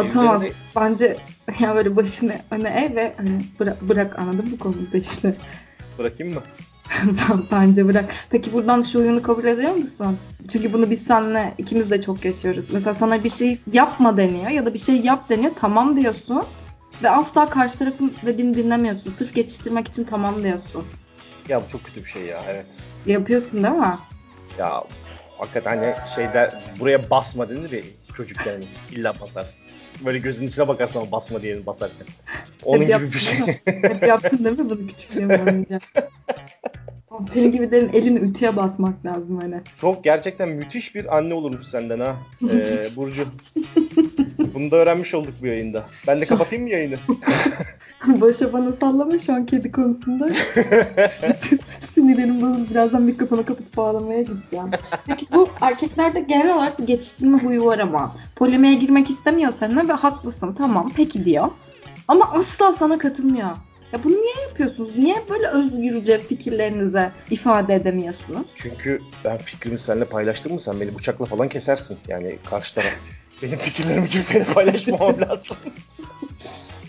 Atamaz. 0.09 0.43
Üzerinde- 0.43 0.55
Bence 0.77 1.17
ya 1.61 1.75
böyle 1.75 1.97
başını 1.97 2.37
öne 2.51 2.69
eğ 2.69 2.95
ve 2.95 3.15
hani 3.17 3.31
bırak, 3.61 3.83
bırak 3.89 4.19
anladın 4.19 4.51
mı 4.51 4.59
konunun 4.59 4.89
peşini. 4.93 5.35
Bırakayım 5.99 6.35
mı? 6.35 6.41
Bence 7.53 7.89
bırak. 7.89 8.15
Peki 8.31 8.53
buradan 8.53 8.83
şu 8.83 8.99
oyunu 8.99 9.23
kabul 9.23 9.45
ediyor 9.45 9.73
musun? 9.73 10.19
Çünkü 10.49 10.73
bunu 10.73 10.91
biz 10.91 11.03
seninle 11.03 11.55
ikimiz 11.59 11.91
de 11.91 12.01
çok 12.01 12.25
yaşıyoruz. 12.25 12.65
Mesela 12.73 12.95
sana 12.95 13.25
bir 13.25 13.31
şey 13.31 13.59
yapma 13.73 14.17
deniyor 14.17 14.49
ya 14.51 14.67
da 14.67 14.75
bir 14.75 14.79
şey 14.79 15.01
yap 15.01 15.29
deniyor. 15.29 15.53
Tamam 15.57 15.97
diyorsun. 15.97 16.43
Ve 17.03 17.11
asla 17.11 17.51
karşı 17.51 17.79
tarafın 17.79 18.15
dediğini 18.27 18.57
dinlemiyorsun. 18.57 19.11
Sırf 19.11 19.35
geçiştirmek 19.35 19.89
için 19.89 20.05
tamam 20.05 20.43
diyorsun. 20.43 20.85
Ya 21.49 21.61
bu 21.61 21.73
çok 21.73 21.85
kötü 21.85 22.05
bir 22.05 22.11
şey 22.11 22.23
ya 22.23 22.41
evet. 22.51 22.67
Yapıyorsun 23.07 23.63
değil 23.63 23.75
mi? 23.75 23.99
Ya 24.59 24.85
hakikaten 25.39 25.77
hani 25.77 25.95
şeyde 26.15 26.53
buraya 26.81 27.11
basma 27.11 27.49
denir 27.49 27.71
ya 27.71 27.83
çocukken 28.17 28.53
hani 28.53 28.65
illa 28.93 29.21
basarsın. 29.21 29.68
Böyle 30.05 30.19
gözünün 30.19 30.49
içine 30.49 30.69
bakarsın 30.69 30.99
ama 30.99 31.13
basma 31.13 31.43
diyelim 31.43 31.67
basarken. 31.67 32.07
Onun 32.65 32.81
Hep 32.81 32.83
gibi 32.83 32.93
yaptın 32.93 33.13
bir 33.13 33.19
şey. 33.19 33.39
Hep 33.65 34.03
yaptın 34.03 34.45
değil 34.45 34.59
mi 34.59 34.71
bunu 34.71 34.87
küçüklüğüm 34.87 35.29
boyunca? 35.29 35.79
Senin 37.35 37.53
gibilerin 37.53 37.93
elini 37.93 38.19
ütüye 38.19 38.57
basmak 38.57 39.07
lazım 39.07 39.41
hani. 39.41 39.61
Çok 39.81 40.05
gerçekten 40.05 40.49
müthiş 40.49 40.95
bir 40.95 41.17
anne 41.17 41.35
olurmuş 41.35 41.67
senden 41.67 42.01
ha 42.01 42.17
ee, 42.43 42.87
Burcu. 42.97 43.25
Bunu 44.55 44.71
da 44.71 44.77
öğrenmiş 44.77 45.15
olduk 45.15 45.35
bu 45.43 45.47
yayında. 45.47 45.87
Ben 46.07 46.21
de 46.21 46.25
kapatayım 46.25 46.65
mı 46.65 46.71
yayını? 46.71 46.97
Başa 48.21 48.53
bana 48.53 48.73
sallama 48.73 49.19
şu 49.19 49.33
an 49.33 49.47
kedi 49.47 49.73
konusunda. 49.73 50.29
Sinirlerim 51.99 52.41
bozuldu. 52.41 52.71
Birazdan 52.71 53.03
mikrofonu 53.03 53.45
kapatıp 53.45 53.79
ağlamaya 53.79 54.23
gideceğim. 54.23 54.71
Peki 55.07 55.27
bu 55.33 55.49
erkeklerde 55.61 56.21
genel 56.21 56.55
olarak 56.57 56.79
bir 56.79 56.87
geçiştirme 56.87 57.39
huyu 57.39 57.65
var 57.65 57.79
ama. 57.79 58.17
Polemiğe 58.37 58.75
girmek 58.75 59.11
istemiyor 59.11 59.53
seninle 59.53 59.89
ve 59.89 59.93
haklısın. 59.93 60.55
Tamam 60.55 60.93
peki 60.97 61.25
diyor. 61.25 61.49
Ama 62.09 62.33
asla 62.33 62.73
sana 62.73 62.99
katılmıyor. 62.99 63.49
Ya 63.93 64.05
bunu 64.05 64.13
niye 64.13 64.35
yapıyorsunuz? 64.49 64.99
Niye 64.99 65.17
böyle 65.31 65.47
özgürce 65.47 66.19
fikirlerinizi 66.19 67.11
ifade 67.31 67.75
edemiyorsunuz? 67.75 68.47
Çünkü 68.55 69.03
ben 69.25 69.37
fikrimi 69.39 69.79
seninle 69.79 70.05
paylaştım 70.05 70.55
mı 70.55 70.61
sen 70.61 70.81
beni 70.81 70.99
bıçakla 70.99 71.25
falan 71.25 71.49
kesersin. 71.49 71.99
Yani 72.09 72.39
karşı 72.51 72.75
taraf. 72.75 72.95
Benim 73.43 73.59
fikirlerimi 73.59 74.09
kimseyle 74.09 74.45
paylaşmamam 74.45 75.21
lazım. 75.21 75.57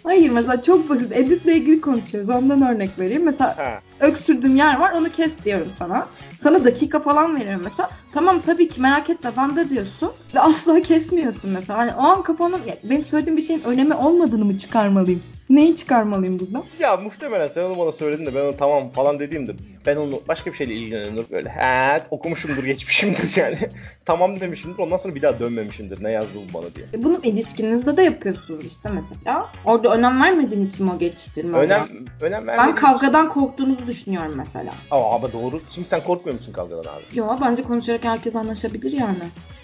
Hayır 0.03 0.29
mesela 0.29 0.61
çok 0.63 0.89
basit. 0.89 1.11
Editle 1.11 1.55
ilgili 1.55 1.81
konuşuyoruz. 1.81 2.29
Ondan 2.29 2.61
örnek 2.75 2.99
vereyim. 2.99 3.23
Mesela 3.25 3.57
Ha. 3.57 3.79
öksürdüğüm 3.99 4.55
yer 4.55 4.79
var 4.79 4.91
onu 4.91 5.09
kes 5.09 5.43
diyorum 5.45 5.67
sana. 5.79 6.07
Sana 6.39 6.65
dakika 6.65 6.99
falan 6.99 7.35
veriyorum 7.39 7.61
mesela. 7.63 7.89
Tamam 8.11 8.39
tabii 8.45 8.67
ki 8.67 8.81
merak 8.81 9.09
etme 9.09 9.31
ben 9.37 9.55
de 9.55 9.69
diyorsun. 9.69 10.11
Ve 10.35 10.39
asla 10.39 10.81
kesmiyorsun 10.81 11.51
mesela. 11.51 11.79
Hani 11.79 11.93
o 11.93 12.01
an 12.01 12.21
kafana 12.23 12.55
ya 12.55 12.75
benim 12.83 13.03
söylediğim 13.03 13.37
bir 13.37 13.41
şeyin 13.41 13.63
önemi 13.63 13.93
olmadığını 13.93 14.45
mı 14.45 14.57
çıkarmalıyım? 14.57 15.23
Neyi 15.49 15.75
çıkarmalıyım 15.75 16.39
buradan? 16.39 16.63
Ya 16.79 16.97
muhtemelen 16.97 17.47
sen 17.47 17.63
onu 17.63 17.77
bana 17.79 17.91
söyledin 17.91 18.25
de 18.25 18.35
ben 18.35 18.41
onu 18.45 18.57
tamam 18.57 18.89
falan 18.89 19.19
dediğimde 19.19 19.51
ben 19.85 19.95
onu 19.95 20.21
başka 20.27 20.51
bir 20.51 20.57
şeyle 20.57 20.73
ilgileniyorum 20.73 21.25
böyle. 21.31 21.49
He 21.49 21.97
okumuşumdur 22.11 22.63
geçmişimdir 22.63 23.37
yani. 23.37 23.57
tamam 24.05 24.39
demişimdir 24.39 24.79
ondan 24.79 24.97
sonra 24.97 25.15
bir 25.15 25.21
daha 25.21 25.39
dönmemişimdir 25.39 26.03
ne 26.03 26.11
yazdı 26.11 26.29
bu 26.35 26.53
bana 26.57 26.75
diye. 26.75 26.85
E 26.93 27.03
Bunu 27.03 27.19
ilişkinizde 27.23 27.97
de 27.97 28.03
yapıyorsunuz 28.03 28.65
işte 28.65 28.89
mesela. 28.89 29.47
Orada 29.65 29.93
önem 29.95 30.21
vermediğin 30.21 30.67
için 30.67 30.85
mi 30.85 30.91
o 30.95 30.99
geçiştirme 30.99 31.57
oluyor? 31.57 31.63
Önem, 31.71 31.87
önem 32.21 32.47
Ben 32.47 32.75
kavgadan 32.75 33.29
korktuğunuzu 33.29 33.87
düşünüyorum 33.87 34.33
mesela. 34.37 34.71
Aa, 34.91 35.15
ama 35.15 35.33
doğru. 35.33 35.61
Şimdi 35.69 35.87
sen 35.87 36.03
korkmuyor 36.03 36.39
musun 36.39 36.53
kavgadan 36.53 36.93
abi? 36.93 37.01
Yo 37.13 37.37
bence 37.41 37.63
konuşarak 37.63 38.03
herkes 38.03 38.35
anlaşabilir 38.35 38.91
yani. 38.91 39.17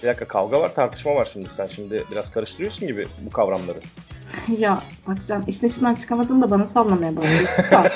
Bir 0.03 0.07
dakika 0.07 0.27
kavga 0.27 0.59
var 0.61 0.75
tartışma 0.75 1.15
var 1.15 1.29
şimdi. 1.33 1.47
Sen 1.57 1.67
şimdi 1.67 2.03
biraz 2.11 2.31
karıştırıyorsun 2.31 2.87
gibi 2.87 3.05
bu 3.25 3.29
kavramları. 3.29 3.77
ya 4.57 4.81
bak 5.07 5.17
Can 5.27 5.43
işin 5.47 5.67
içinden 5.67 5.95
çıkamadın 5.95 6.41
da 6.41 6.49
bana 6.49 6.65
sallamaya 6.65 7.15
başlıyorsun. 7.15 7.91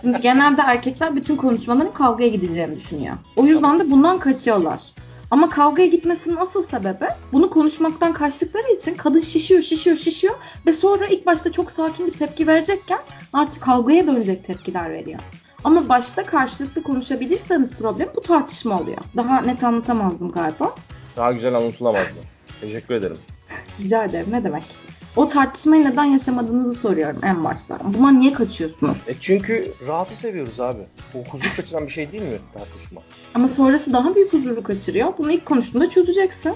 Şimdi 0.00 0.20
genelde 0.20 0.62
erkekler 0.62 1.16
bütün 1.16 1.36
konuşmaların 1.36 1.92
kavgaya 1.92 2.28
gideceğini 2.28 2.76
düşünüyor. 2.76 3.14
O 3.36 3.46
yüzden 3.46 3.80
de 3.80 3.90
bundan 3.90 4.18
kaçıyorlar. 4.18 4.82
Ama 5.30 5.50
kavgaya 5.50 5.88
gitmesinin 5.88 6.36
asıl 6.36 6.62
sebebi 6.62 7.06
bunu 7.32 7.50
konuşmaktan 7.50 8.12
kaçtıkları 8.12 8.72
için 8.72 8.94
kadın 8.94 9.20
şişiyor 9.20 9.62
şişiyor 9.62 9.96
şişiyor 9.96 10.34
ve 10.66 10.72
sonra 10.72 11.06
ilk 11.06 11.26
başta 11.26 11.52
çok 11.52 11.70
sakin 11.70 12.06
bir 12.06 12.12
tepki 12.12 12.46
verecekken 12.46 12.98
artık 13.32 13.62
kavgaya 13.62 14.06
dönecek 14.06 14.46
tepkiler 14.46 14.90
veriyor. 14.90 15.20
Ama 15.64 15.88
başta 15.88 16.26
karşılıklı 16.26 16.82
konuşabilirseniz 16.82 17.72
problem 17.72 18.08
bu 18.16 18.20
tartışma 18.20 18.80
oluyor. 18.80 18.98
Daha 19.16 19.40
net 19.40 19.64
anlatamazdım 19.64 20.32
galiba. 20.32 20.74
Daha 21.16 21.32
güzel 21.32 21.54
anlatılamazdı. 21.54 22.14
Teşekkür 22.60 22.94
ederim. 22.94 23.18
Rica 23.80 24.04
ederim 24.04 24.26
ne 24.30 24.44
demek. 24.44 24.85
O 25.16 25.26
tartışmayı 25.26 25.84
neden 25.84 26.04
yaşamadığınızı 26.04 26.80
soruyorum 26.80 27.20
en 27.24 27.44
başta. 27.44 27.78
Buna 27.84 28.10
niye 28.10 28.32
kaçıyorsunuz? 28.32 28.96
E 29.08 29.14
çünkü 29.20 29.72
rahatı 29.86 30.16
seviyoruz 30.16 30.60
abi. 30.60 30.82
Bu 31.14 31.18
huzur 31.18 31.52
kaçıran 31.56 31.86
bir 31.86 31.92
şey 31.92 32.12
değil 32.12 32.22
mi 32.22 32.38
tartışma? 32.54 33.00
Ama 33.34 33.46
sonrası 33.48 33.92
daha 33.92 34.14
büyük 34.14 34.32
huzuru 34.32 34.62
kaçırıyor. 34.62 35.12
Bunu 35.18 35.32
ilk 35.32 35.46
konuştuğunda 35.46 35.90
çözeceksin. 35.90 36.54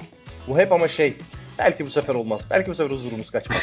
Bu 0.49 0.59
hep 0.59 0.73
ama 0.73 0.89
şey. 0.89 1.15
Belki 1.59 1.87
bu 1.87 1.91
sefer 1.91 2.15
olmaz. 2.15 2.41
Belki 2.51 2.71
bu 2.71 2.75
sefer 2.75 2.91
huzurumuz 2.95 3.31
kaçmaz. 3.31 3.59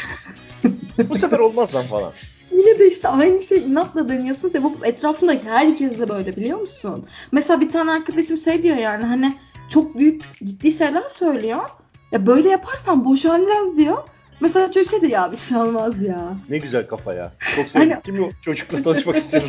bu 1.08 1.14
sefer 1.14 1.38
olmaz 1.38 1.74
lan 1.74 1.84
falan. 1.84 2.12
Yine 2.50 2.78
de 2.78 2.90
işte 2.90 3.08
aynı 3.08 3.42
şey 3.42 3.58
inatla 3.58 4.08
deniyorsun 4.08 4.54
ve 4.54 4.62
bu 4.62 4.76
etrafındaki 4.82 5.44
herkes 5.44 5.98
de 5.98 6.08
böyle 6.08 6.36
biliyor 6.36 6.60
musun? 6.60 7.06
Mesela 7.32 7.60
bir 7.60 7.68
tane 7.70 7.90
arkadaşım 7.90 8.38
şey 8.38 8.62
diyor 8.62 8.76
yani 8.76 9.04
hani 9.04 9.34
çok 9.70 9.98
büyük 9.98 10.22
ciddi 10.44 10.72
şeyler 10.72 11.08
söylüyor. 11.18 11.68
Ya 12.12 12.26
böyle 12.26 12.48
yaparsan 12.48 13.04
boşanacağız 13.04 13.76
diyor. 13.76 13.98
Mesela 14.40 14.72
şey 14.72 15.00
diyor 15.00 15.12
ya 15.12 15.32
bir 15.32 15.36
şey 15.36 15.58
olmaz 15.58 16.02
ya. 16.02 16.20
Ne 16.48 16.58
güzel 16.58 16.86
kafa 16.86 17.14
ya. 17.14 17.32
Çok 17.56 17.68
sevdim. 17.70 17.90
Hani- 17.90 18.02
Kim 18.02 18.24
o 18.24 18.28
çocukla 18.42 18.82
tanışmak 18.82 19.16
istiyorum. 19.22 19.48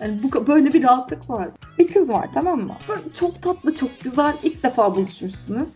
Yani 0.00 0.20
bu 0.22 0.46
böyle 0.46 0.72
bir 0.72 0.82
rahatlık 0.84 1.30
var. 1.30 1.48
Bir 1.78 1.92
kız 1.92 2.08
var 2.08 2.28
tamam 2.34 2.60
mı? 2.60 2.74
Böyle 2.88 3.00
çok 3.20 3.42
tatlı, 3.42 3.74
çok 3.74 4.00
güzel. 4.00 4.34
ilk 4.42 4.62
defa 4.62 4.96
buluşmuşsunuz. 4.96 5.68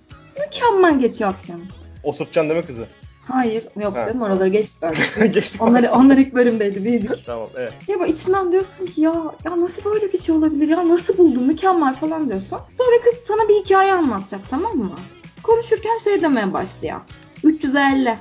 Mükemmel 0.46 0.98
geçiyor 1.00 1.30
akşam. 1.30 1.60
Osurtacaksın 2.04 2.50
değil 2.50 2.60
mi 2.60 2.66
kızı? 2.66 2.86
Hayır, 3.28 3.62
yok 3.80 3.96
Ha, 3.96 4.02
canım 4.04 4.22
oraları 4.22 4.48
geçtik 4.48 4.82
artık. 4.82 5.34
Geçtik. 5.34 5.62
onlar, 5.62 5.82
onlar 5.82 6.16
ilk 6.16 6.34
bölümdeydi, 6.34 6.84
büyüdük. 6.84 7.10
Tamam 7.26 7.48
evet. 7.56 7.72
Ya 7.88 8.00
böyle 8.00 8.12
içinden 8.12 8.52
diyorsun 8.52 8.86
ki 8.86 9.00
ya 9.00 9.14
ya 9.44 9.60
nasıl 9.60 9.84
böyle 9.84 10.12
bir 10.12 10.18
şey 10.18 10.34
olabilir 10.34 10.68
ya 10.68 10.88
nasıl 10.88 11.18
buldun 11.18 11.42
mükemmel 11.46 11.94
falan 11.94 12.28
diyorsun. 12.28 12.58
Sonra 12.78 13.02
kız 13.04 13.14
sana 13.28 13.48
bir 13.48 13.54
hikaye 13.54 13.92
anlatacak 13.92 14.40
tamam 14.50 14.76
mı? 14.76 14.94
Konuşurken 15.42 15.98
şey 16.04 16.22
demeye 16.22 16.52
başlıyor. 16.52 17.00
350. 17.44 18.16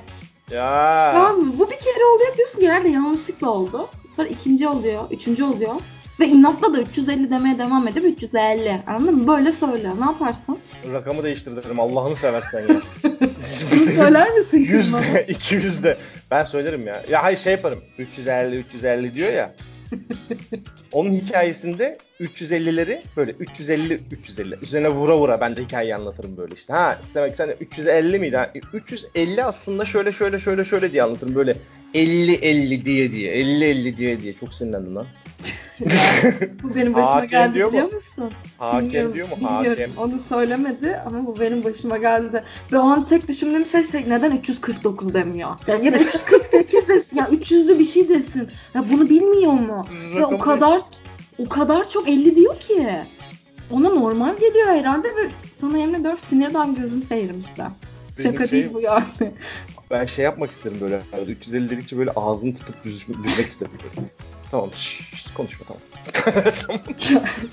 Ya. 0.51 1.11
Tamam 1.13 1.39
mı? 1.39 1.53
Bu 1.59 1.71
bir 1.71 1.79
kere 1.79 2.05
oluyor 2.15 2.37
diyorsun 2.37 2.61
herhalde 2.61 2.89
yanlışlıkla 2.89 3.49
oldu. 3.49 3.89
Sonra 4.15 4.27
ikinci 4.27 4.67
oluyor, 4.67 5.03
üçüncü 5.11 5.43
oluyor. 5.43 5.75
Ve 6.19 6.27
inatla 6.27 6.73
da 6.73 6.81
350 6.81 7.29
demeye 7.29 7.59
devam 7.59 7.87
edip 7.87 8.05
350. 8.05 8.81
Anladın 8.87 9.15
mı? 9.15 9.27
Böyle 9.27 9.51
söylüyor. 9.51 9.93
Ne 9.99 10.05
yaparsın? 10.05 10.59
Rakamı 10.93 11.23
değiştir 11.23 11.55
dedim. 11.55 11.79
Allah'ını 11.79 12.15
seversen 12.15 12.59
ya. 12.59 12.67
Bunu 13.71 13.91
söyler 13.97 14.29
misin 14.33 14.65
kızıma? 14.65 15.05
Yüzde, 15.05 15.25
iki 15.27 15.55
yüzde. 15.55 15.97
Ben 16.31 16.43
söylerim 16.43 16.87
ya. 16.87 17.03
Ya 17.09 17.23
hayır 17.23 17.37
şey 17.37 17.51
yaparım. 17.51 17.79
350, 17.97 18.55
350 18.57 19.13
diyor 19.13 19.31
ya. 19.33 19.53
Onun 20.91 21.11
hikayesinde 21.13 21.97
350'leri 22.19 23.01
böyle 23.17 23.31
350, 23.31 23.99
350 24.11 24.57
üzerine 24.61 24.89
vura 24.89 25.17
vura 25.17 25.41
ben 25.41 25.55
de 25.55 25.63
hikayeyi 25.63 25.95
anlatırım 25.95 26.37
böyle 26.37 26.55
işte. 26.55 26.73
Ha 26.73 26.97
demek 27.15 27.35
sen 27.35 27.49
de 27.49 27.57
350 27.61 28.19
miydi? 28.19 28.37
Ha, 28.37 28.51
350 28.73 29.43
aslında 29.43 29.85
şöyle 29.85 30.11
şöyle 30.11 30.39
şöyle 30.39 30.65
şöyle 30.65 30.91
diye 30.91 31.03
anlatırım. 31.03 31.35
Böyle 31.35 31.55
50 31.93 32.33
50 32.33 32.85
diye 32.85 33.11
diye 33.11 33.31
50 33.31 33.65
50 33.65 33.97
diye 33.97 34.19
diye 34.19 34.33
çok 34.33 34.53
sinirlendim 34.53 34.95
lan. 34.95 35.05
Bu 36.63 36.75
benim 36.75 36.93
başıma 36.93 37.15
Hakem 37.15 37.29
geldi 37.29 37.53
diyor 37.53 37.67
mu? 37.67 37.73
biliyor 37.73 37.93
musun? 37.93 38.31
Hakem 38.57 38.85
Bilmiyorum, 38.85 39.13
diyor 39.13 39.27
mu? 39.29 39.35
bilmiyorum. 39.35 39.69
Hakem. 39.69 39.91
Onu 39.97 40.19
söylemedi 40.29 40.97
ama 41.05 41.25
bu 41.25 41.39
benim 41.39 41.63
başıma 41.63 41.97
geldi. 41.97 42.43
Ve 42.71 42.77
o 42.77 42.81
an 42.81 43.05
tek 43.05 43.27
düşündüğüm 43.27 43.65
şey 43.65 43.83
şey 43.83 44.05
neden 44.09 44.31
349 44.37 45.13
demiyor? 45.13 45.49
Ya, 45.67 45.75
ya 45.75 45.93
da 45.93 45.97
348 45.97 46.87
desin. 46.87 47.17
Ya 47.17 47.25
300'lü 47.25 47.79
bir 47.79 47.83
şey 47.83 48.09
desin. 48.09 48.49
Ya 48.75 48.85
bunu 48.91 49.09
bilmiyor 49.09 49.51
mu? 49.51 49.87
Ve 50.15 50.25
o 50.25 50.39
kadar 50.39 50.81
o 51.39 51.49
kadar 51.49 51.89
çok 51.89 52.09
50 52.09 52.35
diyor 52.35 52.59
ki. 52.59 52.89
Ona 53.71 53.89
normal 53.89 54.37
geliyor 54.37 54.67
herhalde 54.67 55.07
ve 55.07 55.29
sana 55.61 55.77
yemin 55.77 55.93
ediyorum 55.93 56.19
sinirden 56.29 56.75
gözüm 56.75 57.03
seyirmişti. 57.03 57.63
Benim 58.19 58.31
Şaka 58.31 58.47
şey- 58.47 58.51
değil 58.51 58.73
bu 58.73 58.81
yani. 58.81 59.03
Ben 59.91 60.05
şey 60.05 60.25
yapmak 60.25 60.51
isterim 60.51 60.77
böyle. 60.81 61.01
Yani 61.13 61.31
350 61.31 61.69
dedikçe 61.69 61.97
böyle 61.97 62.11
ağzını 62.11 62.55
tutup 62.55 62.83
düz, 62.85 63.07
düzmek 63.07 63.47
isterim. 63.47 63.71
Tamam 64.51 64.69
şş, 64.73 65.01
konuşma 65.37 65.65
tamam. 65.67 65.81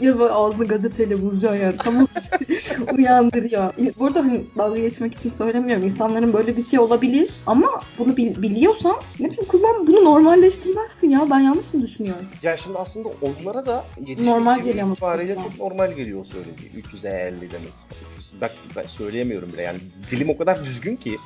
ya 0.00 0.18
böyle 0.18 0.32
ağzını 0.32 0.64
gazeteyle 0.68 1.14
vuracaksın 1.14 1.60
yani. 1.62 1.76
Tamam 1.78 2.06
uyandırıyor. 2.98 3.72
Burada 3.98 4.18
hani 4.20 4.44
dalga 4.58 4.80
geçmek 4.80 5.14
için 5.14 5.30
söylemiyorum. 5.38 5.84
İnsanların 5.84 6.32
böyle 6.32 6.56
bir 6.56 6.62
şey 6.62 6.78
olabilir 6.78 7.30
ama 7.46 7.80
bunu 7.98 8.16
bil- 8.16 8.42
biliyorsan 8.42 8.96
ne 9.20 9.26
bileyim 9.26 9.44
kullan 9.48 9.86
bunu 9.86 10.04
normalleştirmezsin 10.04 11.10
ya. 11.10 11.26
Ben 11.30 11.40
yanlış 11.40 11.74
mı 11.74 11.82
düşünüyorum? 11.82 12.26
Ya 12.42 12.56
şimdi 12.56 12.78
aslında 12.78 13.08
onlara 13.22 13.66
da 13.66 13.84
Normal 14.18 14.60
geliyor 14.60 14.86
mu? 14.86 14.92
itibariyle 14.92 15.34
çok 15.34 15.58
normal 15.60 15.92
geliyor 15.92 16.20
o 16.20 16.24
söylediği. 16.24 16.70
350 16.76 17.40
demesi. 17.40 17.84
300 18.18 18.40
Bak 18.40 18.52
ben 18.76 18.82
söyleyemiyorum 18.86 19.52
bile 19.52 19.62
yani 19.62 19.78
dilim 20.10 20.30
o 20.30 20.38
kadar 20.38 20.64
düzgün 20.64 20.96
ki. 20.96 21.18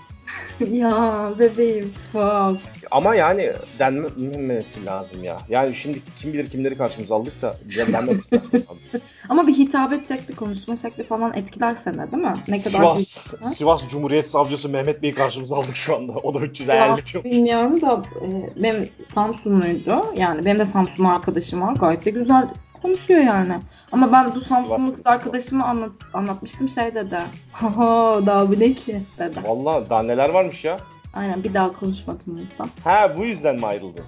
ya 0.71 1.33
bebeğim. 1.39 1.93
Wow. 2.13 2.61
Ama 2.91 3.15
yani 3.15 3.53
denmemesi 3.79 4.85
lazım 4.87 5.25
ya. 5.25 5.37
Yani 5.59 5.77
şimdi 5.77 6.01
kim 6.21 6.33
bilir 6.33 6.51
kimleri 6.51 6.79
karşımıza 6.79 7.15
aldık 7.17 7.43
da 7.43 7.57
istedim. 8.21 8.65
Ama 9.29 9.47
bir 9.47 9.55
hitabet 9.55 10.09
şekli, 10.09 10.37
konuşma 10.37 10.77
şekli 10.77 11.05
falan 11.05 11.35
etkiler 11.35 11.75
seni 11.75 11.97
değil 12.13 12.23
mi? 12.23 12.35
Ne 12.49 12.59
kadar 12.59 12.71
Sivas, 12.71 12.97
büyük- 13.31 13.45
Ha? 13.45 13.49
Sivas 13.51 13.89
Cumhuriyet 13.89 14.27
Savcısı 14.27 14.69
Mehmet 14.69 15.03
Bey'i 15.03 15.15
karşımıza 15.15 15.57
aldık 15.57 15.77
şu 15.77 15.97
anda. 15.97 16.13
O 16.13 16.35
da 16.35 16.39
350 16.41 16.77
Ya, 16.77 16.97
diyor. 17.13 17.25
bilmiyorum 17.25 17.81
da 17.81 18.03
e, 18.23 18.27
benim 18.63 18.89
Samsunluydu. 19.15 20.05
Yani 20.17 20.45
benim 20.45 20.59
de 20.59 20.65
Samsun 20.65 21.05
arkadaşım 21.05 21.61
var. 21.61 21.73
Gayet 21.75 22.05
de 22.05 22.11
güzel 22.11 22.49
konuşuyor 22.83 23.21
yani. 23.21 23.59
Ama 23.93 24.13
ben 24.13 24.35
bu 24.35 24.41
Samsunlu 24.41 24.77
kız 24.77 24.85
Sivaslı. 24.85 25.11
arkadaşıma 25.11 25.65
anlat, 25.65 25.93
anlatmıştım 26.15 26.69
şey 26.69 26.95
dedi. 26.95 27.19
Haha 27.53 28.27
daha 28.27 28.49
bu 28.49 28.61
ne 28.61 28.73
ki 28.75 29.01
dedi. 29.19 29.41
Valla 29.45 29.91
daha 29.91 30.03
neler 30.03 30.29
varmış 30.29 30.65
ya. 30.65 30.81
Aynen 31.15 31.45
bir 31.45 31.55
daha 31.55 31.73
konuşmadım 31.73 32.37
o 32.37 32.41
yüzden. 32.41 32.69
Ha 32.85 33.13
bu 33.19 33.25
yüzden 33.25 33.57
mi 33.57 33.67
ayrıldın? 33.67 34.05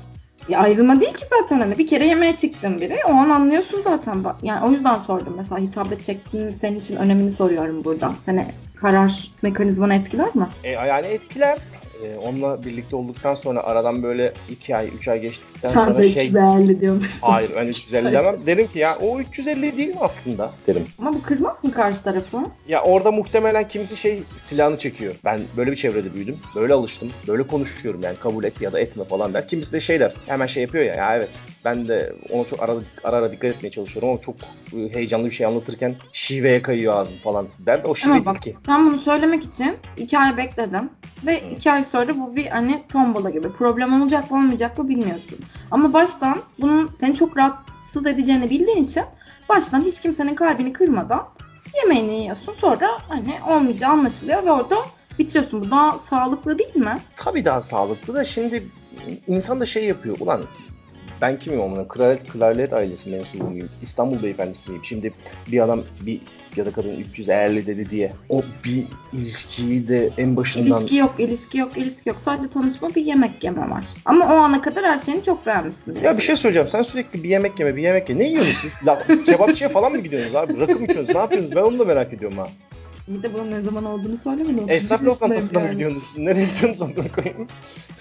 Ya 0.51 0.59
ayrılma 0.59 1.01
değil 1.01 1.15
ki 1.15 1.25
zaten 1.31 1.61
hani 1.61 1.79
bir 1.79 1.87
kere 1.87 2.07
yemeğe 2.07 2.37
çıktım 2.37 2.81
biri. 2.81 2.99
O 3.09 3.13
an 3.13 3.31
anlıyorsun 3.31 3.83
zaten. 3.85 4.25
Yani 4.43 4.67
o 4.67 4.71
yüzden 4.71 4.99
sordum 4.99 5.35
mesela 5.37 5.61
hitabet 5.61 6.07
şeklinin 6.07 6.51
senin 6.51 6.81
için 6.81 6.97
önemini 6.97 7.31
soruyorum 7.31 7.85
burada. 7.85 8.13
Seni 8.25 8.47
karar 8.77 9.31
mekanizmanı 9.43 9.95
etkiler 9.95 10.37
mi? 10.37 10.47
E, 10.65 10.71
yani 10.71 11.07
etkiler. 11.07 11.59
E, 12.05 12.17
onunla 12.17 12.65
birlikte 12.65 12.97
olduktan 12.97 13.35
sonra 13.35 13.63
aradan 13.63 14.03
böyle 14.03 14.33
2 14.51 14.77
ay 14.77 14.89
3 14.89 15.09
ay 15.09 15.21
geçtikten 15.21 15.71
Sen 15.71 15.85
sonra 15.85 16.03
şey 16.03 16.27
350 16.27 16.81
diyormuşsun. 16.81 17.27
Hayır 17.27 17.51
ben 17.57 17.67
350 17.67 18.13
demem. 18.13 18.37
Derim 18.47 18.67
ki 18.67 18.79
ya 18.79 18.97
o 19.03 19.21
350 19.21 19.77
değil 19.77 19.89
mi 19.89 19.97
aslında 20.01 20.51
derim. 20.67 20.85
Ama 20.99 21.15
bu 21.15 21.23
kırmaz 21.23 21.65
mı 21.65 21.73
karşı 21.73 22.03
tarafı? 22.03 22.39
Ya 22.69 22.83
orada 22.83 23.11
muhtemelen 23.11 23.69
kimisi 23.69 23.97
şey 23.97 24.23
silahını 24.39 24.79
çekiyor. 24.79 25.15
Ben 25.25 25.41
böyle 25.57 25.71
bir 25.71 25.77
çevrede 25.77 26.15
büyüdüm. 26.15 26.39
Böyle 26.57 26.75
alıştım. 26.75 27.11
Böyle 27.29 27.43
konuşuyorum 27.43 28.01
yani 28.03 28.17
kabul 28.17 28.45
et 28.45 28.61
ya 28.61 28.73
da 28.73 28.81
etme 28.81 29.05
falan 29.05 29.35
der. 29.35 29.49
Kimisi 29.49 29.73
de 29.73 29.81
şey 29.81 30.01
der. 30.01 30.13
Hemen 30.27 30.47
şey 30.47 30.63
yapıyor 30.63 30.85
ya. 30.85 30.95
Ya 30.95 31.17
evet 31.17 31.29
ben 31.65 31.89
de 31.89 32.13
ona 32.31 32.45
çok 32.45 32.63
ara 32.63 32.73
ara, 33.05 33.17
ara 33.17 33.33
dikkat 33.33 33.51
etmeye 33.51 33.71
çalışıyorum 33.71 34.09
ama 34.11 34.21
çok 34.21 34.35
e, 34.77 34.95
heyecanlı 34.95 35.27
bir 35.27 35.31
şey 35.31 35.47
anlatırken 35.47 35.95
şiveye 36.13 36.63
kayıyor 36.63 36.95
ağzım 36.95 37.17
falan 37.19 37.49
der. 37.59 37.81
O 37.85 37.95
şive 37.95 38.25
değil 38.25 38.39
ki. 38.39 38.57
ben 38.69 38.87
bunu 38.87 39.01
söylemek 39.01 39.45
için 39.45 39.77
iki 39.97 40.19
ay 40.19 40.37
bekledim. 40.37 40.91
Ve 41.27 41.43
Hı. 41.43 41.55
iki 41.55 41.73
ay 41.73 41.85
sonra 41.85 42.19
bu 42.19 42.37
bir 42.37 42.47
hani 42.47 42.83
tombola 42.89 43.31
gibi. 43.31 43.53
Problem 43.53 44.03
olacak 44.03 44.31
mı 44.31 44.37
olmayacak 44.37 44.79
mı 44.79 44.89
bilmiyorsun. 44.89 45.39
Ama 45.71 45.93
baştan 45.93 46.37
bunun 46.61 46.91
seni 47.01 47.15
çok 47.15 47.37
rahatsız 47.37 48.07
edeceğini 48.07 48.51
bildiğin 48.51 48.85
için 48.85 49.03
baştan 49.49 49.83
hiç 49.83 50.01
kimsenin 50.01 50.35
kalbini 50.35 50.73
kırmadan 50.73 51.29
yemeğini 51.83 52.21
yiyorsun. 52.21 52.55
Sonra 52.61 52.89
hani 53.09 53.35
olmayacağı 53.49 53.91
anlaşılıyor 53.91 54.45
ve 54.45 54.51
orada 54.51 54.77
bitiriyorsun. 55.19 55.63
Bu 55.63 55.71
daha 55.71 55.99
sağlıklı 55.99 56.59
değil 56.59 56.77
mi? 56.77 56.99
Tabii 57.17 57.45
daha 57.45 57.61
sağlıklı 57.63 58.15
da 58.15 58.25
şimdi 58.25 58.65
insan 59.27 59.61
da 59.61 59.67
şey 59.67 59.85
yapıyor. 59.85 60.17
Ulan 60.21 60.41
ben 61.21 61.39
kimim 61.39 61.61
amına? 61.61 61.89
Kraliyet, 61.89 62.29
kraliyet 62.29 62.73
ailesi 62.73 63.11
mensubu 63.11 63.45
muyum? 63.45 63.69
İstanbul 63.83 64.23
beyefendisi 64.23 64.71
miyim? 64.71 64.83
Şimdi 64.85 65.13
bir 65.53 65.61
adam 65.61 65.83
bir 66.01 66.21
ya 66.57 66.67
da 66.67 66.71
kadın 66.71 66.97
350 66.97 67.67
dedi 67.67 67.91
diye 67.91 68.13
o 68.29 68.43
bir 68.65 68.85
ilişkiyi 69.13 69.89
de 69.89 70.11
en 70.19 70.37
başından 70.37 70.67
İlişki 70.67 70.97
yok, 70.97 71.15
ilişki 71.19 71.59
yok, 71.59 71.77
ilişki 71.77 72.09
yok. 72.09 72.19
Sadece 72.25 72.49
tanışma 72.49 72.95
bir 72.95 73.05
yemek 73.05 73.45
yeme 73.45 73.71
var. 73.71 73.85
Ama 74.05 74.35
o 74.35 74.37
ana 74.37 74.63
kadar 74.63 74.85
her 74.85 74.99
şeyini 74.99 75.25
çok 75.25 75.47
beğenmişsin. 75.47 75.99
Ya 76.03 76.17
bir 76.19 76.23
şey 76.23 76.37
söyleyeceğim. 76.37 76.69
Sen 76.69 76.83
sürekli 76.83 77.23
bir 77.23 77.29
yemek 77.29 77.61
yeme, 77.61 77.77
bir 77.77 77.83
yemek 77.83 78.09
ye. 78.11 78.19
Ne 78.19 78.25
yiyorsunuz 78.25 78.57
siz? 78.61 78.87
La, 78.87 79.03
kebapçıya 79.27 79.71
falan 79.71 79.93
mı 79.93 79.99
gidiyorsunuz 79.99 80.37
abi? 80.37 80.61
Rakı 80.61 80.79
mı 80.79 80.85
içiyorsunuz? 80.85 81.15
Ne 81.15 81.21
yapıyorsunuz? 81.21 81.57
Ben 81.57 81.63
onu 81.63 81.79
da 81.79 81.85
merak 81.85 82.13
ediyorum 82.13 82.39
ha. 82.39 82.49
İyi 83.11 83.23
de 83.23 83.35
bunun 83.35 83.51
ne 83.51 83.61
zaman 83.61 83.85
olduğunu 83.85 84.17
söylemedin. 84.17 84.69
Esnaf 84.69 85.01
31 85.01 85.07
yaşındayım 85.07 85.07
lokantasına 85.07 85.61
mı 85.61 85.73
gidiyorsunuz? 85.73 86.19
Nereye 86.19 86.47
gidiyorsunuz 86.47 86.83
amına 86.83 87.13
koyayım? 87.13 87.49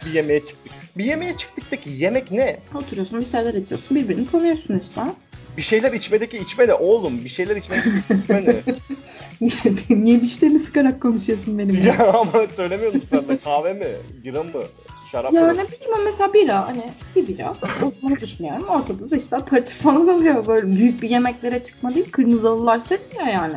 Bir 0.06 0.14
yemeğe 0.14 0.40
çıktık. 0.40 0.72
Bir 0.98 1.06
yemeğe 1.06 1.38
çıktıktaki 1.38 1.90
yemek 1.90 2.32
ne? 2.32 2.60
Oturuyorsun 2.76 3.20
bir 3.20 3.26
şeyler 3.26 3.54
içiyorsun. 3.54 3.98
Birbirini 3.98 4.28
tanıyorsun 4.28 4.78
işte. 4.78 5.02
Bir 5.58 5.62
şeyler 5.62 5.94
içmedeki 5.94 6.38
içme 6.38 6.68
ne 6.68 6.74
oğlum? 6.74 7.26
Bir 7.26 7.30
şeyler 7.30 7.56
içmedeki 7.56 7.90
içme 8.24 8.46
ne? 8.46 8.56
Niye 10.04 10.22
dişlerini 10.22 10.60
sıkarak 10.60 11.02
konuşuyorsun 11.02 11.58
benimle? 11.58 11.88
Ya, 11.88 11.96
ya 11.96 12.14
ama 12.14 12.48
söylemiyorsun 12.56 13.00
ısrarla. 13.00 13.38
Kahve 13.38 13.74
mi? 13.74 13.88
Bira 14.24 14.44
mı? 14.44 14.52
Şarap 15.12 15.34
mı? 15.34 15.40
ne 15.40 15.68
bileyim 15.68 15.94
ama 15.94 16.04
mesela 16.04 16.34
bira 16.34 16.68
hani 16.68 16.84
bir 17.16 17.28
bira 17.28 17.56
onu 18.04 18.16
düşünüyorum. 18.16 18.68
Ortada 18.68 19.12
da 19.12 19.16
işte 19.16 19.36
aperatif 19.36 19.78
falan 19.78 20.08
oluyor. 20.08 20.48
Böyle 20.48 20.76
büyük 20.76 21.02
bir 21.02 21.10
yemeklere 21.10 21.62
çıkma 21.62 21.96
değil. 21.96 22.12
Kırmızı 22.12 22.48
halılar 22.48 22.80
seriliyor 22.80 23.28
yani. 23.28 23.56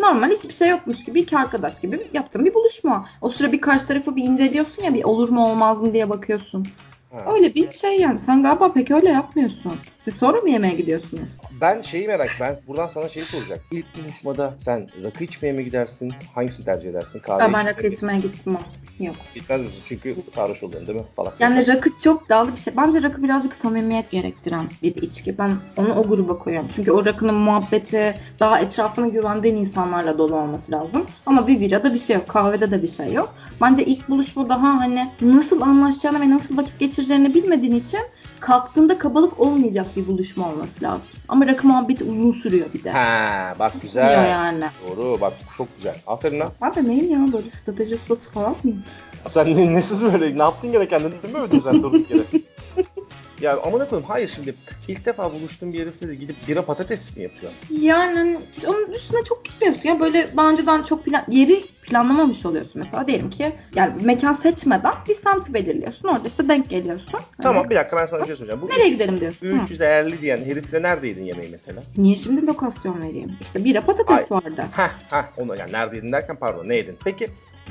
Normal 0.00 0.30
hiçbir 0.30 0.54
şey 0.54 0.68
yokmuş 0.68 1.04
gibi 1.04 1.20
iki 1.20 1.38
arkadaş 1.38 1.80
gibi 1.80 2.06
yaptığın 2.12 2.44
bir 2.44 2.54
buluşma. 2.54 3.06
O 3.20 3.30
sıra 3.30 3.52
bir 3.52 3.60
karşı 3.60 3.86
tarafı 3.86 4.16
bir 4.16 4.24
inceliyorsun 4.24 4.82
ya 4.82 4.94
bir 4.94 5.04
olur 5.04 5.28
mu 5.28 5.50
olmaz 5.50 5.82
mı 5.82 5.92
diye 5.92 6.10
bakıyorsun. 6.10 6.66
Ha. 7.12 7.32
Öyle 7.34 7.54
bir 7.54 7.72
şey 7.72 8.00
yani. 8.00 8.18
Sen 8.18 8.42
galiba 8.42 8.72
pek 8.72 8.90
öyle 8.90 9.10
yapmıyorsun. 9.10 9.72
Siz 10.00 10.16
sonra 10.16 10.40
mı 10.40 10.50
yemeğe 10.50 10.74
gidiyorsunuz? 10.74 11.28
Ben 11.60 11.80
şeyi 11.82 12.06
merak 12.06 12.30
Ben 12.40 12.56
buradan 12.68 12.86
sana 12.86 13.08
şeyi 13.08 13.24
soracak. 13.24 13.60
İlk 13.70 13.86
buluşmada 13.96 14.54
sen 14.58 14.88
rakı 15.04 15.24
içmeye 15.24 15.52
mi 15.52 15.64
gidersin? 15.64 16.12
Hangisini 16.34 16.64
tercih 16.64 16.90
edersin? 16.90 17.18
Kahve 17.18 17.52
ben 17.52 17.66
rakı 17.66 17.86
içmeye 17.86 18.20
gitmem. 18.20 18.58
Yok. 19.00 19.16
Gitmez 19.34 19.60
misin? 19.60 19.82
Çünkü 19.88 20.16
sarhoş 20.34 20.62
oluyorsun 20.62 20.88
değil 20.88 20.98
mi? 20.98 21.04
Salak 21.16 21.40
Yani 21.40 21.66
rakı 21.68 21.90
çok 21.96 22.28
dağlı 22.28 22.52
bir 22.52 22.60
şey. 22.60 22.76
Bence 22.76 23.02
rakı 23.02 23.22
birazcık 23.22 23.54
samimiyet 23.54 24.10
gerektiren 24.10 24.66
bir 24.82 24.96
içki. 24.96 25.38
Ben 25.38 25.56
onu 25.76 25.94
o 25.94 26.08
gruba 26.08 26.38
koyuyorum. 26.38 26.70
Çünkü 26.74 26.92
o 26.92 27.04
rakının 27.04 27.34
muhabbeti 27.34 28.14
daha 28.40 28.60
etrafına 28.60 29.08
güvendiğin 29.08 29.56
insanlarla 29.56 30.18
dolu 30.18 30.36
olması 30.36 30.72
lazım. 30.72 31.06
Ama 31.26 31.46
bir 31.46 31.60
birada 31.60 31.94
bir 31.94 31.98
şey 31.98 32.16
yok. 32.16 32.28
Kahvede 32.28 32.70
de 32.70 32.82
bir 32.82 32.88
şey 32.88 33.12
yok. 33.12 33.34
Bence 33.60 33.84
ilk 33.84 34.08
buluşma 34.08 34.48
daha 34.48 34.80
hani 34.80 35.10
nasıl 35.20 35.60
anlaşacağını 35.60 36.20
ve 36.20 36.30
nasıl 36.30 36.56
vakit 36.56 36.78
geçireceğini 36.78 37.34
bilmediğin 37.34 37.74
için 37.74 38.00
kalktığında 38.40 38.98
kabalık 38.98 39.40
olmayacak 39.40 39.86
bir 39.96 40.06
buluşma 40.06 40.48
olması 40.48 40.84
lazım. 40.84 41.08
Ama 41.28 41.43
rakı 41.46 41.66
muhabbeti 41.66 42.04
uzun 42.04 42.32
sürüyor 42.32 42.66
bir 42.74 42.84
de. 42.84 42.90
Ha, 42.90 43.54
bak 43.58 43.72
güzel. 43.82 44.28
yani. 44.30 44.64
Doğru 44.88 45.20
bak 45.20 45.32
çok 45.58 45.76
güzel. 45.76 45.94
Aferin 46.06 46.40
lan. 46.40 46.50
Ben 46.62 46.74
de 46.74 46.84
neyim 46.88 47.10
ya 47.10 47.32
böyle 47.32 47.50
strateji 47.50 47.94
ustası 47.94 48.32
falan 48.32 48.56
mıyım? 48.64 48.82
Sen 49.28 49.56
ne, 49.56 49.74
nesiz 49.74 50.04
böyle? 50.04 50.38
Ne 50.38 50.42
yaptın 50.42 50.72
gene 50.72 50.88
kendini 50.88 51.22
değil 51.22 51.34
mi 51.34 51.40
övdün 51.40 51.58
sen 51.60 51.82
durduk 51.82 52.10
yere? 52.10 52.22
ya 53.40 53.60
amına 53.60 53.88
koyayım 53.88 54.08
hayır 54.08 54.32
şimdi 54.34 54.54
ilk 54.88 55.06
defa 55.06 55.32
buluştuğun 55.32 55.72
bir 55.72 55.80
herifle 55.80 56.08
de 56.08 56.14
gidip 56.14 56.36
bira 56.48 56.62
patates 56.62 57.16
mi 57.16 57.22
yapıyor? 57.22 57.52
Yani 57.70 58.38
onun 58.66 58.92
üstüne 58.92 59.24
çok 59.24 59.44
gitmiyorsun 59.44 59.88
ya 59.88 60.00
böyle 60.00 60.36
daha 60.36 60.50
önceden 60.50 60.82
çok 60.82 61.04
plan 61.04 61.24
yeri 61.28 61.64
planlamamış 61.82 62.46
oluyorsun 62.46 62.72
mesela 62.74 63.06
diyelim 63.06 63.30
ki 63.30 63.52
yani 63.74 63.92
mekan 64.04 64.32
seçmeden 64.32 64.94
bir 65.08 65.14
semti 65.14 65.54
belirliyorsun 65.54 66.08
orada 66.08 66.28
işte 66.28 66.48
denk 66.48 66.70
geliyorsun. 66.70 67.20
Tamam 67.42 67.56
Hani, 67.56 67.70
bir 67.70 67.76
dakika 67.76 67.96
ben 67.96 68.06
sana 68.06 68.20
bir 68.20 68.26
şey 68.26 68.36
soracağım. 68.36 68.60
Bu 68.62 68.68
Nereye 68.68 68.88
gidelim 68.88 69.20
diyorsun. 69.20 69.58
Hı. 69.58 69.62
350 69.62 70.20
diyen 70.20 70.38
herifle 70.44 70.82
neredeydin 70.82 71.24
yemeği 71.24 71.48
mesela? 71.50 71.82
Niye 71.96 72.16
şimdi 72.16 72.46
lokasyon 72.46 73.02
vereyim? 73.02 73.30
İşte 73.40 73.64
bira 73.64 73.80
patates 73.80 74.32
vardı. 74.32 74.64
Heh 74.72 74.90
heh 75.10 75.24
onu 75.36 75.56
yani 75.56 75.72
neredeydin 75.72 76.12
derken 76.12 76.36
pardon 76.36 76.68
ne 76.68 76.76
yedin? 76.76 76.96
Peki 77.04 77.28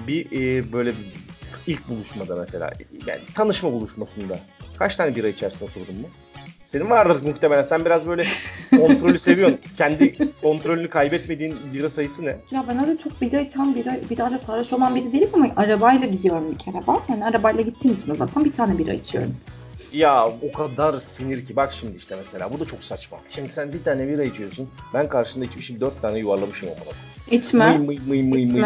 bir 0.07 0.25
e, 0.31 0.73
böyle 0.73 0.89
bir 0.91 1.13
ilk 1.67 1.89
buluşmada 1.89 2.35
mesela 2.35 2.71
yani 3.07 3.21
tanışma 3.35 3.71
buluşmasında 3.71 4.39
kaç 4.79 4.95
tane 4.95 5.15
bira 5.15 5.27
içersin 5.27 5.65
oturdun 5.65 6.01
mu? 6.01 6.07
Senin 6.65 6.89
vardır 6.89 7.21
muhtemelen. 7.23 7.63
Sen 7.63 7.85
biraz 7.85 8.07
böyle 8.07 8.23
kontrolü 8.77 9.19
seviyorsun. 9.19 9.59
Kendi 9.77 10.31
kontrolünü 10.41 10.89
kaybetmediğin 10.89 11.55
bira 11.73 11.89
sayısı 11.89 12.25
ne? 12.25 12.35
Ya 12.51 12.65
ben 12.67 12.85
öyle 12.87 12.97
çok 12.97 13.21
bira 13.21 13.39
içen, 13.39 13.75
bira, 13.75 13.95
birayla 14.09 14.37
sarhoş 14.37 14.73
olan 14.73 14.95
biri 14.95 15.13
değilim 15.13 15.29
ama 15.33 15.47
arabayla 15.55 16.07
gidiyorum 16.07 16.51
bir 16.51 16.57
kere 16.57 16.75
ben. 16.87 17.13
Yani 17.13 17.25
arabayla 17.25 17.61
gittiğim 17.61 17.95
için 17.97 18.13
zaten 18.13 18.45
bir 18.45 18.53
tane 18.53 18.77
bira 18.77 18.93
içiyorum. 18.93 19.35
Ya 19.91 20.27
o 20.27 20.51
kadar 20.57 20.99
sinir 20.99 21.45
ki 21.45 21.55
bak 21.55 21.73
şimdi 21.79 21.97
işte 21.97 22.15
mesela 22.25 22.53
bu 22.53 22.59
da 22.59 22.65
çok 22.65 22.83
saçma. 22.83 23.17
Şimdi 23.29 23.49
sen 23.49 23.73
bir 23.73 23.83
tane 23.83 24.07
bira 24.07 24.23
içiyorsun. 24.23 24.69
Ben 24.93 25.09
karşında 25.09 25.45
içmişim 25.45 25.81
dört 25.81 26.01
tane 26.01 26.19
yuvarlamışım 26.19 26.69
amına. 26.69 26.95
İçme. 27.31 27.77
Mıy 27.77 27.97
mıy 27.97 28.21
mıy 28.21 28.45
mıy 28.45 28.45
mıy. 28.45 28.61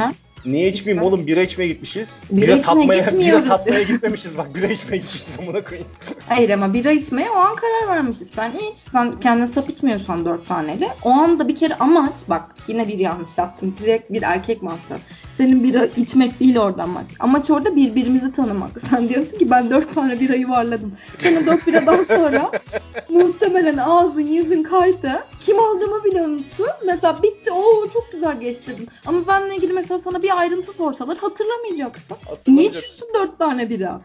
Niye 0.46 0.70
içmeyeyim 0.70 0.98
İçme. 0.98 1.02
oğlum 1.02 1.28
bira 1.28 1.42
içmeye 1.42 1.68
gitmişiz. 1.68 2.22
Bira 2.32 2.46
içmeye 2.46 2.62
tatmaya, 2.62 3.04
gitmiyoruz. 3.04 3.46
Bira 3.46 3.58
tatmaya 3.58 3.84
gitmemişiz 3.84 4.38
bak 4.38 4.56
bira 4.56 4.68
içmeye 4.68 4.98
gitmişiz 4.98 5.36
amına 5.40 5.64
koyayım. 5.64 5.88
Hayır 6.30 6.50
ama 6.50 6.74
bira 6.74 6.92
içmeye 6.92 7.30
o 7.30 7.36
an 7.36 7.56
karar 7.56 7.96
vermişiz. 7.96 8.28
Sen 8.36 8.52
iç. 8.52 8.78
Sen 8.92 9.20
kendini 9.20 9.48
sapıtmıyorsan 9.48 10.26
dört 10.26 10.48
taneyle. 10.48 10.90
O 11.04 11.10
anda 11.10 11.48
bir 11.48 11.56
kere 11.56 11.76
amaç 11.76 12.16
bak 12.30 12.44
yine 12.68 12.88
bir 12.88 12.98
yanlış 13.00 13.38
yaptın. 13.38 13.76
Direkt 13.82 14.12
bir 14.14 14.22
erkek 14.22 14.62
mantığı. 14.62 14.98
Senin 15.38 15.64
bira 15.64 15.86
içmek 15.98 16.40
değil 16.40 16.58
orada 16.58 16.84
amaç. 16.84 17.06
Amaç 17.20 17.50
orada 17.50 17.76
birbirimizi 17.76 18.32
tanımak. 18.32 18.72
Sen 18.90 19.10
diyorsun 19.10 19.38
ki 19.38 19.52
ben 19.52 19.70
dört 19.70 19.96
tane 19.96 20.20
bira 20.20 20.34
yuvarladım. 20.36 20.94
Senin 21.22 21.46
dört 21.46 21.68
biradan 21.68 22.04
sonra 22.04 22.52
muhtemelen 23.10 23.78
ağzın 23.78 24.22
yüzün 24.28 24.64
kaydı. 24.64 25.24
Kim 25.40 25.60
olduğumu 25.60 26.04
bile 26.04 26.22
unuttun. 26.22 26.68
Mesela 26.86 27.24
bitti. 27.24 27.52
Oo 27.52 27.90
çok 27.94 28.12
güzel 28.12 28.40
geçti 28.40 28.72
dedim. 28.74 28.88
Ama 29.06 29.28
benimle 29.28 29.56
ilgili 29.56 29.74
mesela 29.74 30.00
sana 30.00 30.24
bir 30.24 30.27
ayrıntı 30.34 30.74
sorsalar 30.74 31.18
hatırlamayacaksın. 31.18 32.18
Niye 32.48 32.70
içiyorsun 32.70 33.08
dört 33.14 33.40
tane 33.40 33.70
bira? 33.70 34.02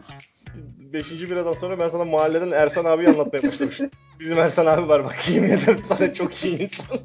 Beşinci 0.93 1.31
biradan 1.31 1.53
sonra 1.53 1.79
ben 1.79 1.89
sana 1.89 2.05
mahalleden 2.05 2.51
Ersan 2.51 2.85
abiyi 2.85 3.09
anlatmaya 3.09 3.43
başlamışım. 3.43 3.89
Bizim 4.19 4.39
Ersan 4.39 4.65
abi 4.65 4.87
var 4.87 5.03
bak 5.03 5.29
yemin 5.29 5.49
ederim 5.49 5.81
sana 5.85 6.13
çok 6.13 6.43
iyi 6.43 6.59
insan. 6.59 6.97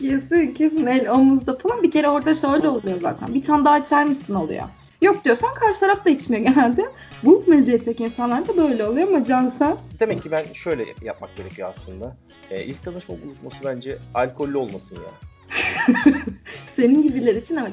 Kesin 0.00 0.54
kesin 0.54 0.86
el 0.86 1.10
omuzda 1.10 1.58
falan. 1.58 1.82
Bir 1.82 1.90
kere 1.90 2.08
orada 2.08 2.34
şöyle 2.34 2.68
oluyor 2.68 3.00
zaten. 3.00 3.34
Bir 3.34 3.44
tane 3.44 3.64
daha 3.64 3.78
içer 3.78 4.06
misin 4.06 4.34
oluyor. 4.34 4.62
Yok 5.02 5.24
diyorsan 5.24 5.54
karşı 5.54 5.80
taraf 5.80 6.04
da 6.04 6.10
içmiyor 6.10 6.44
genelde. 6.44 6.90
Bu 7.22 7.44
meziyetteki 7.46 8.04
insanlar 8.04 8.48
da 8.48 8.56
böyle 8.56 8.86
oluyor 8.86 9.08
ama 9.08 9.24
Can 9.24 9.48
sen 9.48 9.76
Demek 10.00 10.22
ki 10.22 10.30
ben 10.30 10.44
şöyle 10.54 10.84
yapmak 11.02 11.36
gerekiyor 11.36 11.72
aslında. 11.76 12.16
Ee, 12.50 12.64
ilk 12.64 12.82
tanışma 12.82 13.14
buluşması 13.24 13.56
bence 13.64 13.98
alkollü 14.14 14.56
olmasın 14.56 14.96
ya. 14.96 15.10
senin 16.76 17.02
gibiler 17.02 17.34
için 17.34 17.56
evet 17.56 17.72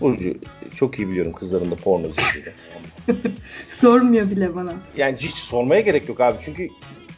Burcu 0.00 0.34
çok 0.76 0.98
iyi 0.98 1.08
biliyorum 1.08 1.32
kızların 1.32 1.70
da 1.70 1.74
porno 1.74 2.06
izlediğini. 2.06 2.52
sormuyor 3.68 4.30
bile 4.30 4.54
bana. 4.54 4.72
yani 4.96 5.16
hiç 5.20 5.34
sormaya 5.34 5.80
gerek 5.80 6.08
yok 6.08 6.20
abi 6.20 6.36
çünkü 6.40 6.68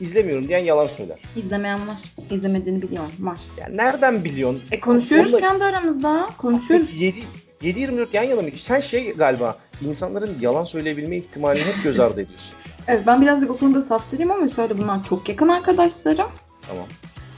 izlemiyorum 0.00 0.48
diyen 0.48 0.58
yalan 0.58 0.86
söyler. 0.86 1.18
İzlemeyen 1.36 1.88
var. 1.88 1.98
İzlemediğini 2.30 2.82
biliyorum. 2.82 3.12
Var. 3.18 3.40
Yani 3.58 3.76
nereden 3.76 4.24
biliyorsun? 4.24 4.62
E 4.70 4.80
konuşuyoruz 4.80 5.28
Onunla- 5.34 5.40
kendi 5.40 5.64
aramızda. 5.64 6.26
Konuşuyoruz. 6.38 6.86
7 7.00 7.22
7-24 7.62 8.06
yan 8.12 8.22
yana 8.22 8.42
mı? 8.42 8.48
Sen 8.58 8.80
şey 8.80 9.12
galiba 9.12 9.56
insanların 9.88 10.36
yalan 10.40 10.64
söyleyebilme 10.64 11.16
ihtimalini 11.16 11.64
hep 11.64 11.82
göz 11.84 12.00
ardı 12.00 12.20
ediyorsun. 12.20 12.54
Evet 12.88 13.02
ben 13.06 13.22
birazcık 13.22 13.50
o 13.50 13.56
konuda 13.56 13.82
saftiriyim 13.82 14.30
ama 14.30 14.46
şöyle 14.46 14.78
bunlar 14.78 15.04
çok 15.04 15.28
yakın 15.28 15.48
arkadaşlarım. 15.48 16.26
Tamam. 16.68 16.86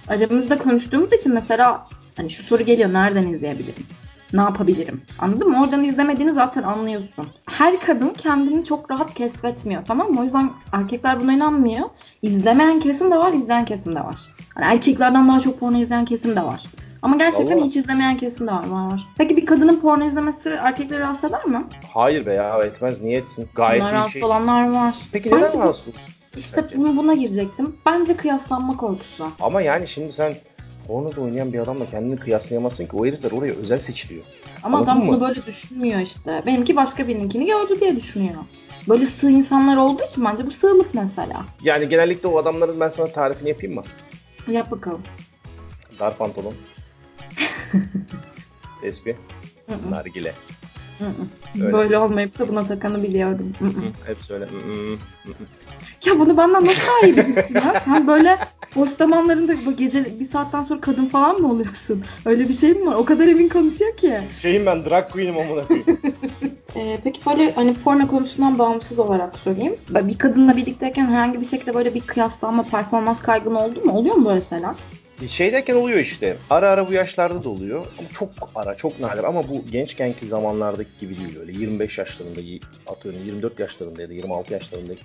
aramızda 0.09 0.59
konuştuğumuz 0.59 1.12
için 1.12 1.35
mesela 1.35 1.88
hani 2.16 2.30
şu 2.30 2.42
soru 2.42 2.62
geliyor 2.62 2.92
nereden 2.92 3.28
izleyebilirim? 3.28 3.87
Ne 4.35 4.40
yapabilirim? 4.40 5.03
Anladın 5.18 5.49
mı? 5.51 5.62
Oradan 5.62 5.85
izlemediğini 5.85 6.33
zaten 6.33 6.62
anlıyorsun. 6.62 7.27
Her 7.47 7.81
kadın 7.81 8.11
kendini 8.11 8.64
çok 8.64 8.90
rahat 8.90 9.14
keşfetmiyor 9.14 9.83
tamam 9.87 10.11
mı? 10.11 10.20
O 10.20 10.25
yüzden 10.25 10.51
erkekler 10.73 11.20
buna 11.20 11.33
inanmıyor. 11.33 11.88
İzlemeyen 12.23 12.81
kesim 12.81 13.11
de 13.11 13.16
var, 13.16 13.33
izleyen 13.33 13.64
kesim 13.64 13.97
de 13.97 14.01
var. 14.01 14.20
Hani 14.55 14.64
erkeklerden 14.75 15.29
daha 15.29 15.40
çok 15.40 15.61
porno 15.61 15.77
izleyen 15.79 16.05
kesim 16.05 16.37
de 16.37 16.42
var. 16.42 16.62
Ama 17.03 17.16
gerçekten 17.16 17.57
Vallahi. 17.57 17.66
hiç 17.68 17.77
izlemeyen 17.77 18.16
kesim 18.16 18.47
de 18.47 18.51
var, 18.53 18.68
var. 18.68 19.07
Peki 19.18 19.37
bir 19.37 19.47
kadının 19.47 19.81
porno 19.81 20.05
izlemesi 20.05 20.49
erkekleri 20.49 21.01
rahatsız 21.01 21.31
eder 21.31 21.44
mi? 21.47 21.64
Hayır 21.94 22.27
be 22.27 22.35
ya 22.35 22.64
etmez 22.64 23.03
niye 23.03 23.18
etsin? 23.18 23.49
Gayet 23.55 23.83
Bunlar 23.83 23.92
rahatsız 23.94 24.12
şey. 24.12 24.25
olanlar 24.25 24.70
var. 24.73 24.97
Peki 25.12 25.29
neden 25.29 25.42
Bence 25.42 25.59
bu- 25.59 25.62
rahatsız? 25.62 25.94
İşte 26.37 26.62
Bence. 26.62 26.77
bunu 26.77 26.97
buna 26.97 27.14
girecektim. 27.14 27.77
Bence 27.87 28.16
kıyaslanma 28.16 28.77
korkusu. 28.77 29.29
Ama 29.40 29.61
yani 29.62 29.88
şimdi 29.88 30.12
sen 30.12 30.35
Pornoda 30.87 31.20
oynayan 31.20 31.53
bir 31.53 31.59
adamla 31.59 31.90
kendini 31.90 32.16
kıyaslayamazsın 32.16 32.87
ki. 32.87 32.97
O 32.97 33.07
herifler 33.07 33.31
oraya 33.31 33.53
özel 33.53 33.79
seçiliyor. 33.79 34.25
Ama 34.62 34.79
Anladın 34.79 34.92
adam 34.92 35.05
mı? 35.05 35.09
bunu 35.12 35.20
böyle 35.29 35.47
düşünmüyor 35.47 36.01
işte. 36.01 36.42
Benimki 36.47 36.77
başka 36.77 37.09
birininkini 37.09 37.47
gördü 37.47 37.81
diye 37.81 37.97
düşünüyor. 37.97 38.35
Böyle 38.88 39.05
sığ 39.05 39.31
insanlar 39.31 39.77
olduğu 39.77 40.03
için 40.03 40.25
bence 40.25 40.47
bu 40.47 40.51
sığlık 40.51 40.94
mesela. 40.94 41.44
Yani 41.62 41.88
genellikle 41.88 42.29
o 42.29 42.38
adamların 42.38 42.81
ben 42.81 42.88
sana 42.88 43.07
tarifini 43.07 43.49
yapayım 43.49 43.75
mı? 43.75 43.83
Yap 44.49 44.70
bakalım. 44.70 45.03
Dar 45.99 46.16
pantolon. 46.18 46.55
Tespih. 48.81 49.14
Nargile. 49.90 50.33
Öyle. 51.61 51.72
Böyle 51.72 51.98
olmayıp 51.98 52.38
da 52.38 52.48
buna 52.48 52.64
takanı 52.64 53.02
biliyorum. 53.02 53.52
Hı 53.59 53.64
hı. 53.64 53.68
Hı, 53.68 53.90
hepsi 54.07 54.35
öyle. 54.35 54.44
Hı, 54.44 54.48
hı, 54.48 54.92
hı, 55.24 55.30
hı. 55.30 55.44
Ya 56.07 56.18
bunu 56.18 56.37
benden 56.37 56.64
nasıl 56.66 56.83
daha 56.87 57.07
iyi 57.07 57.16
bilirsin 57.16 57.54
ya? 57.54 57.83
Sen 57.85 58.07
böyle 58.07 58.38
boş 58.76 58.90
zamanlarında 58.90 59.52
bu 59.66 59.76
gece 59.76 60.20
bir 60.20 60.28
saatten 60.28 60.62
sonra 60.62 60.80
kadın 60.80 61.07
falan 61.07 61.40
mı 61.40 61.50
oluyorsun? 61.50 62.04
Öyle 62.26 62.48
bir 62.48 62.54
şey 62.54 62.72
mi 62.72 62.87
var? 62.87 62.94
O 62.94 63.04
kadar 63.04 63.28
emin 63.28 63.48
konuşuyor 63.48 63.96
ki. 63.96 64.20
Şeyim 64.40 64.66
ben 64.66 64.85
drag 64.85 65.11
queen'im 65.11 65.38
amına 65.38 65.66
koyayım. 65.66 65.87
Ee, 66.76 66.98
peki 67.04 67.20
böyle 67.26 67.52
hani 67.52 67.74
porno 67.74 68.07
konusundan 68.07 68.59
bağımsız 68.59 68.98
olarak 68.98 69.38
sorayım. 69.38 69.76
Bir 69.90 70.18
kadınla 70.18 70.57
birlikteyken 70.57 71.07
herhangi 71.07 71.40
bir 71.40 71.46
şekilde 71.46 71.74
böyle 71.74 71.94
bir 71.94 72.00
kıyaslanma, 72.00 72.62
performans 72.62 73.22
kaygın 73.22 73.54
oldu 73.54 73.85
mu? 73.85 73.92
Oluyor 73.92 74.14
mu 74.14 74.28
böyle 74.28 74.40
şeyler? 74.42 74.76
Şeydeyken 75.29 75.74
oluyor 75.74 75.98
işte. 75.98 76.37
Ara 76.50 76.70
ara 76.70 76.88
bu 76.88 76.92
yaşlarda 76.92 77.44
da 77.44 77.48
oluyor. 77.48 77.87
Ama 77.98 78.09
çok 78.09 78.31
ara, 78.55 78.74
çok 78.74 79.00
nadir. 79.00 79.24
Ama 79.24 79.48
bu 79.48 79.64
gençkenki 79.70 80.27
zamanlardaki 80.27 80.90
gibi 81.00 81.16
değil 81.16 81.40
öyle. 81.40 81.53
25 81.53 81.98
yaşlarında, 81.98 82.40
atıyorum 82.87 83.20
24 83.24 83.59
yaşlarında 83.59 84.03
ya 84.03 84.09
da 84.09 84.12
26 84.12 84.53
yaşlarındaki 84.53 85.03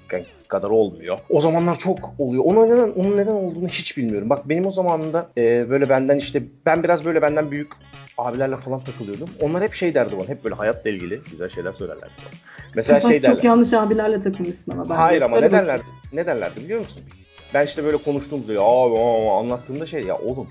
kadar 0.47 0.69
olmuyor. 0.69 1.17
O 1.29 1.41
zamanlar 1.41 1.79
çok 1.79 2.13
oluyor. 2.17 2.43
Onun 2.45 2.69
neden, 2.69 2.91
onun 2.91 3.17
neden 3.17 3.31
olduğunu 3.31 3.67
hiç 3.67 3.97
bilmiyorum. 3.97 4.29
Bak 4.29 4.49
benim 4.49 4.65
o 4.65 4.71
zamanında 4.71 5.29
e, 5.37 5.69
böyle 5.69 5.89
benden 5.89 6.17
işte, 6.17 6.43
ben 6.65 6.83
biraz 6.83 7.05
böyle 7.05 7.21
benden 7.21 7.51
büyük 7.51 7.71
abilerle 8.17 8.57
falan 8.57 8.79
takılıyordum. 8.79 9.29
Onlar 9.41 9.63
hep 9.63 9.73
şey 9.73 9.93
derdi 9.93 10.15
bana. 10.19 10.27
Hep 10.27 10.43
böyle 10.43 10.55
hayatla 10.55 10.89
ilgili 10.89 11.19
güzel 11.31 11.49
şeyler 11.49 11.71
söylerlerdi 11.71 12.11
bana. 12.19 12.39
Mesela 12.75 12.99
şey 13.09 13.23
derler. 13.23 13.35
Çok 13.35 13.43
yanlış 13.43 13.73
abilerle 13.73 14.21
takılmışsın 14.21 14.71
ama. 14.71 14.83
bence. 14.83 14.93
Hayır 14.93 15.21
ama 15.21 15.35
Söyle 15.35 15.47
ne 15.47 15.51
bakayım. 15.51 15.67
derlerdi? 15.67 15.85
Ne 16.13 16.25
derlerdi 16.25 16.61
biliyor 16.61 16.79
musun? 16.79 17.01
Ben 17.53 17.65
işte 17.65 17.83
böyle 17.83 17.97
konuştuğumuzda 17.97 18.53
ya 18.53 18.61
abi 18.61 18.97
aa, 18.97 19.39
anlattığımda 19.39 19.87
şey 19.87 20.03
ya 20.03 20.17
oğlum 20.17 20.47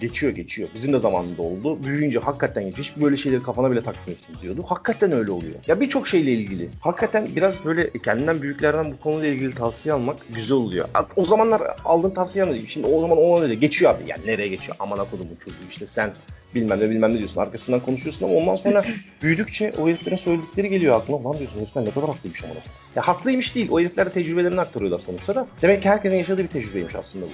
geçiyor 0.00 0.32
geçiyor. 0.32 0.68
Bizim 0.74 0.92
de 0.92 0.98
zamanında 0.98 1.42
oldu. 1.42 1.84
Büyüyünce 1.84 2.18
hakikaten 2.18 2.64
geçiyor. 2.64 2.84
Hiç 2.84 3.02
böyle 3.02 3.16
şeyleri 3.16 3.42
kafana 3.42 3.70
bile 3.70 3.82
takmıyorsun 3.82 4.36
diyordu. 4.42 4.64
Hakikaten 4.66 5.12
öyle 5.12 5.30
oluyor. 5.30 5.54
Ya 5.66 5.80
birçok 5.80 6.08
şeyle 6.08 6.32
ilgili. 6.32 6.68
Hakikaten 6.80 7.28
biraz 7.36 7.64
böyle 7.64 7.90
kendinden 7.90 8.42
büyüklerden 8.42 8.92
bu 8.92 9.00
konuyla 9.00 9.28
ilgili 9.28 9.54
tavsiye 9.54 9.94
almak 9.94 10.16
güzel 10.34 10.56
oluyor. 10.56 10.88
O 11.16 11.26
zamanlar 11.26 11.62
aldığın 11.84 12.10
tavsiye 12.10 12.44
anlayayım. 12.44 12.68
Şimdi 12.68 12.86
o 12.86 13.00
zaman 13.00 13.18
ona 13.18 13.42
öyle 13.42 13.54
geçiyor 13.54 13.94
abi. 13.94 14.02
Yani 14.06 14.26
nereye 14.26 14.48
geçiyor? 14.48 14.76
Aman 14.80 14.98
bu 15.12 15.44
çocuğu 15.44 15.64
işte 15.70 15.86
sen 15.86 16.12
bilmem 16.54 16.80
ne 16.80 16.90
bilmem 16.90 17.14
ne 17.14 17.18
diyorsun. 17.18 17.40
Arkasından 17.40 17.80
konuşuyorsun 17.80 18.26
ama 18.26 18.34
ondan 18.34 18.54
sonra 18.54 18.84
büyüdükçe 19.22 19.72
o 19.78 19.88
heriflerin 19.88 20.16
söyledikleri 20.16 20.68
geliyor 20.68 20.96
aklına. 20.96 21.24
Lan 21.24 21.38
diyorsun 21.38 21.60
herifler 21.60 21.84
ne 21.84 21.90
kadar 21.90 22.08
haklıymış 22.08 22.44
ama. 22.44 22.54
Ya 22.96 23.08
haklıymış 23.08 23.54
değil. 23.54 23.68
O 23.70 23.80
herifler 23.80 24.06
de 24.06 24.12
tecrübelerini 24.12 24.60
aktarıyorlar 24.60 24.98
sonuçta 24.98 25.34
da. 25.34 25.46
Demek 25.62 25.82
ki 25.82 25.88
herkesin 25.88 26.16
yaşadığı 26.16 26.42
bir 26.42 26.48
tecrübeymiş 26.48 26.94
aslında 26.94 27.26
bu. 27.26 27.30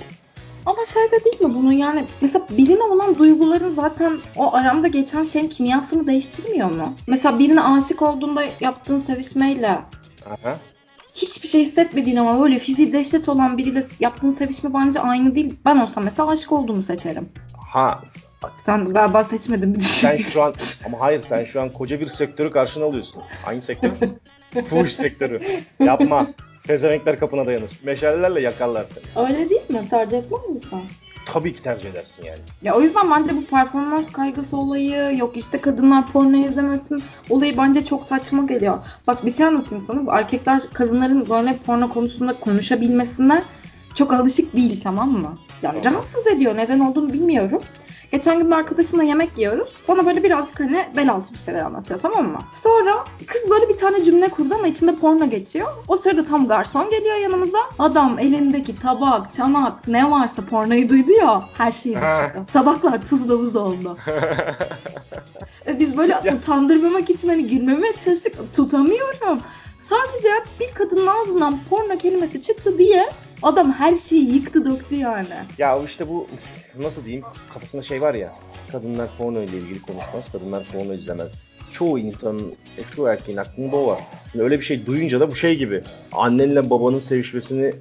Ama 0.66 0.84
şey 0.84 1.02
de 1.02 1.24
değil 1.24 1.40
mi 1.40 1.54
bunun 1.54 1.72
yani 1.72 2.04
mesela 2.20 2.46
birine 2.50 2.82
olan 2.82 3.18
duyguların 3.18 3.74
zaten 3.74 4.18
o 4.36 4.54
aranda 4.54 4.88
geçen 4.88 5.24
şeyin 5.24 5.48
kimyasını 5.48 6.06
değiştirmiyor 6.06 6.70
mu? 6.70 6.94
Mesela 7.06 7.38
birine 7.38 7.62
aşık 7.62 8.02
olduğunda 8.02 8.44
yaptığın 8.60 8.98
sevişmeyle 8.98 9.68
Aha. 10.26 10.58
hiçbir 11.14 11.48
şey 11.48 11.60
hissetmediğin 11.60 12.16
ama 12.16 12.42
böyle 12.42 12.58
fiziği 12.58 12.92
dehşet 12.92 13.28
olan 13.28 13.58
biriyle 13.58 13.84
yaptığın 14.00 14.30
sevişme 14.30 14.74
bence 14.74 15.00
aynı 15.00 15.34
değil. 15.34 15.56
Ben 15.64 15.78
olsam 15.78 16.04
mesela 16.04 16.28
aşık 16.28 16.52
olduğumu 16.52 16.82
seçerim. 16.82 17.28
Ha 17.70 18.00
Sen 18.66 18.92
galiba 18.92 19.24
seçmedin 19.24 19.78
sen 19.78 20.16
şu 20.16 20.42
an 20.42 20.54
ama 20.86 21.00
hayır 21.00 21.22
sen 21.28 21.44
şu 21.44 21.62
an 21.62 21.72
koca 21.72 22.00
bir 22.00 22.06
sektörü 22.06 22.50
karşına 22.50 22.84
alıyorsun. 22.84 23.22
Hangi 23.44 23.62
sektör? 23.62 23.90
Fuhuş 24.68 24.92
sektörü. 24.92 25.40
Yapma. 25.80 26.26
Pezevenkler 26.66 27.18
kapına 27.18 27.46
dayanır. 27.46 27.70
Meşalelerle 27.84 28.40
yakarlar 28.40 28.84
seni. 28.94 29.26
Öyle 29.26 29.50
değil 29.50 29.70
mi? 29.70 29.88
Tercih 29.90 30.18
etmez 30.18 30.48
misin? 30.50 30.80
Tabii 31.26 31.54
ki 31.56 31.62
tercih 31.62 31.90
edersin 31.90 32.24
yani. 32.24 32.38
Ya 32.62 32.74
o 32.74 32.80
yüzden 32.80 33.10
bence 33.10 33.36
bu 33.36 33.44
performans 33.44 34.12
kaygısı 34.12 34.56
olayı 34.56 35.18
yok 35.18 35.36
işte 35.36 35.60
kadınlar 35.60 36.12
porno 36.12 36.36
izlemesin 36.36 37.02
olayı 37.30 37.58
bence 37.58 37.84
çok 37.84 38.04
saçma 38.04 38.42
geliyor. 38.46 38.78
Bak 39.06 39.26
bir 39.26 39.32
şey 39.32 39.46
anlatayım 39.46 39.84
sana. 39.86 40.06
Bu 40.06 40.10
erkekler 40.12 40.62
kadınların 40.72 41.28
böyle 41.30 41.56
porno 41.66 41.88
konusunda 41.88 42.40
konuşabilmesine 42.40 43.42
çok 43.94 44.12
alışık 44.12 44.52
değil 44.56 44.80
tamam 44.84 45.10
mı? 45.10 45.38
Yani 45.62 45.84
rahatsız 45.84 46.26
ediyor. 46.26 46.56
Neden 46.56 46.80
olduğunu 46.80 47.12
bilmiyorum. 47.12 47.62
Geçen 48.12 48.38
gün 48.38 48.50
bir 48.50 48.56
arkadaşımla 48.56 49.02
yemek 49.02 49.38
yiyoruz. 49.38 49.68
Bana 49.88 50.06
böyle 50.06 50.22
birazcık 50.22 50.60
hani 50.60 50.86
bel 50.96 51.10
altı 51.12 51.32
bir 51.32 51.38
şeyler 51.38 51.60
anlatıyor 51.60 52.00
tamam 52.00 52.28
mı? 52.28 52.40
Sonra 52.62 53.04
kız 53.26 53.50
böyle 53.50 53.68
bir 53.68 53.76
tane 53.76 54.04
cümle 54.04 54.28
kurdu 54.28 54.54
ama 54.54 54.66
içinde 54.66 54.94
porno 54.96 55.30
geçiyor. 55.30 55.68
O 55.88 55.96
sırada 55.96 56.24
tam 56.24 56.48
garson 56.48 56.90
geliyor 56.90 57.16
yanımıza. 57.16 57.58
Adam 57.78 58.18
elindeki 58.18 58.80
tabak, 58.80 59.32
çanak 59.32 59.88
ne 59.88 60.10
varsa 60.10 60.42
pornoyu 60.44 60.88
duydu 60.88 61.12
ya. 61.12 61.44
Her 61.58 61.72
şeyi 61.72 61.94
düşürdü. 61.94 62.46
Tabaklar 62.52 63.06
tuzla 63.08 63.38
buz 63.38 63.56
oldu. 63.56 63.96
E 65.66 65.78
Biz 65.80 65.96
böyle 65.98 66.12
Ya. 66.24 66.36
utandırmamak 66.36 67.10
için 67.10 67.28
hani 67.28 67.46
gülmeme 67.46 67.92
çalıştık. 68.04 68.54
Tutamıyorum. 68.56 69.40
Sadece 69.78 70.28
bir 70.60 70.74
kadının 70.74 71.06
ağzından 71.06 71.58
porno 71.70 71.98
kelimesi 71.98 72.40
çıktı 72.40 72.78
diye 72.78 73.08
adam 73.42 73.72
her 73.72 73.94
şeyi 73.94 74.34
yıktı 74.34 74.64
döktü 74.64 74.96
yani. 74.96 75.26
ya 75.58 75.78
işte 75.86 76.08
bu 76.08 76.26
nasıl 76.82 77.04
diyeyim 77.04 77.24
kafasında 77.54 77.82
şey 77.82 78.02
var 78.02 78.14
ya 78.14 78.32
kadınlar 78.72 79.08
porno 79.18 79.42
ile 79.42 79.56
ilgili 79.56 79.82
konuşmaz, 79.82 80.32
kadınlar 80.32 80.66
porno 80.72 80.92
izlemez. 80.92 81.46
Çoğu 81.72 81.98
insanın, 81.98 82.54
e, 82.78 82.82
çoğu 82.96 83.08
erkeğin 83.08 83.38
aklında 83.38 83.76
o 83.76 83.86
var. 83.86 84.00
Şimdi 84.32 84.44
öyle 84.44 84.58
bir 84.58 84.64
şey 84.64 84.86
duyunca 84.86 85.20
da 85.20 85.30
bu 85.30 85.34
şey 85.34 85.56
gibi 85.56 85.82
annenle 86.12 86.70
babanın 86.70 86.98
sevişmesini 86.98 87.72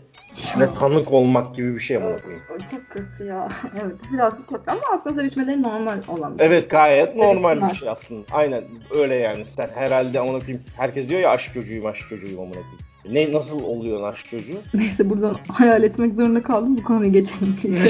ne 0.57 0.73
tanık 0.79 1.11
olmak 1.11 1.55
gibi 1.55 1.75
bir 1.75 1.79
şey 1.79 1.97
amına 1.97 2.21
koyayım. 2.21 2.43
Çok 2.71 2.89
kötü 2.89 3.25
ya. 3.25 3.49
Evet 3.83 3.95
birazcık 4.13 4.49
kötü 4.49 4.63
ama 4.67 4.81
aslında 4.93 5.15
sevişmeleri 5.15 5.63
normal 5.63 5.97
olan. 6.07 6.35
Evet 6.39 6.69
gayet 6.69 7.15
normal 7.15 7.49
Sevişsinler. 7.49 7.69
bir 7.71 7.75
şey 7.75 7.89
aslında. 7.89 8.25
Aynen 8.31 8.63
öyle 8.91 9.15
yani. 9.15 9.45
Sen 9.45 9.69
herhalde 9.75 10.19
amına 10.19 10.39
koyayım. 10.39 10.63
Herkes 10.77 11.09
diyor 11.09 11.21
ya 11.21 11.29
aşk 11.29 11.53
çocuğuyum 11.53 11.85
aşk 11.85 12.09
çocuğuyum 12.09 12.39
amına 12.39 12.53
koyayım. 12.53 12.79
Ne 13.11 13.31
nasıl 13.31 13.63
oluyor 13.63 14.03
aşk 14.03 14.25
çocuğu? 14.29 14.57
Neyse 14.73 15.09
buradan 15.09 15.37
hayal 15.47 15.83
etmek 15.83 16.15
zorunda 16.15 16.43
kaldım. 16.43 16.77
Bu 16.77 16.83
konuyu 16.83 17.11
geçelim. 17.11 17.57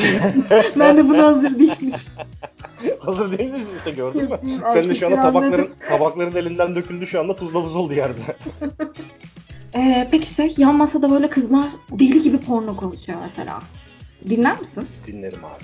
Ben 0.80 0.98
de 0.98 1.10
buna 1.10 1.24
hazır 1.24 1.60
değilmiş. 1.60 1.96
Hazır 3.00 3.38
değil 3.38 3.52
miyiz 3.52 3.68
işte 3.78 3.92
gördün 3.92 4.24
mü? 4.24 4.40
Senin 4.74 4.90
de 4.90 4.96
şu 4.96 5.06
anda 5.06 5.16
tabakların 5.16 5.70
tabakların 5.90 6.36
elinden 6.36 6.76
döküldü 6.76 7.08
şu 7.08 7.20
anda 7.20 7.36
tuzla 7.36 7.64
buz 7.64 7.76
oldu 7.76 7.94
yerde. 7.94 8.22
Ee, 9.76 10.08
peki 10.12 10.34
şey 10.34 10.54
yan 10.58 10.76
masada 10.76 11.12
böyle 11.12 11.30
kızlar 11.30 11.72
deli 11.92 12.22
gibi 12.22 12.38
porno 12.38 12.76
konuşuyor 12.78 13.20
mesela. 13.24 13.62
Dinler 14.30 14.60
misin? 14.60 14.88
Dinlerim 15.08 15.40
abi. 15.46 15.64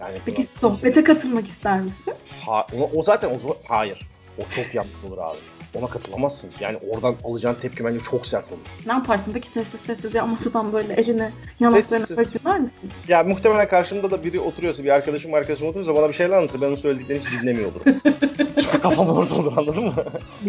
Yani 0.00 0.18
Peki 0.26 0.42
sohbete 0.42 1.04
katılmak 1.04 1.46
ister 1.46 1.80
misin? 1.80 2.14
Ha, 2.46 2.66
o, 2.78 2.90
o 2.94 3.04
zaten 3.04 3.28
o 3.28 3.56
hayır. 3.68 4.08
O 4.38 4.42
çok 4.54 4.74
yanlış 4.74 5.04
olur 5.08 5.18
abi. 5.18 5.36
Ona 5.74 5.86
katılamazsın. 5.86 6.50
Yani 6.60 6.78
oradan 6.90 7.14
alacağın 7.24 7.54
tepki 7.54 7.84
bence 7.84 8.00
çok 8.00 8.26
sert 8.26 8.52
olur. 8.52 8.60
Ne 8.86 8.92
yaparsın 8.92 9.30
peki 9.34 9.48
sessiz 9.48 9.80
sessiz 9.80 10.14
ya 10.14 10.26
masadan 10.26 10.72
böyle 10.72 10.94
elini 10.94 11.30
yanaklarına 11.60 12.06
dinler 12.06 12.60
misin? 12.60 12.90
Ya 13.08 13.22
muhtemelen 13.22 13.68
karşımda 13.68 14.10
da 14.10 14.24
biri 14.24 14.40
oturuyorsa, 14.40 14.84
bir 14.84 14.88
arkadaşım 14.88 15.34
arkadaşım 15.34 15.68
oturuyorsa 15.68 15.94
bana 15.94 16.08
bir 16.08 16.14
şeyler 16.14 16.36
anlatır. 16.36 16.60
Ben 16.60 16.66
onun 16.66 16.74
söylediklerini 16.76 17.24
hiç 17.24 17.42
dinlemiyor 17.42 17.72
olurum. 17.72 18.00
Kafam 18.82 19.08
orada 19.08 19.34
olur 19.34 19.56
anladın 19.56 19.84
mı? 19.84 19.94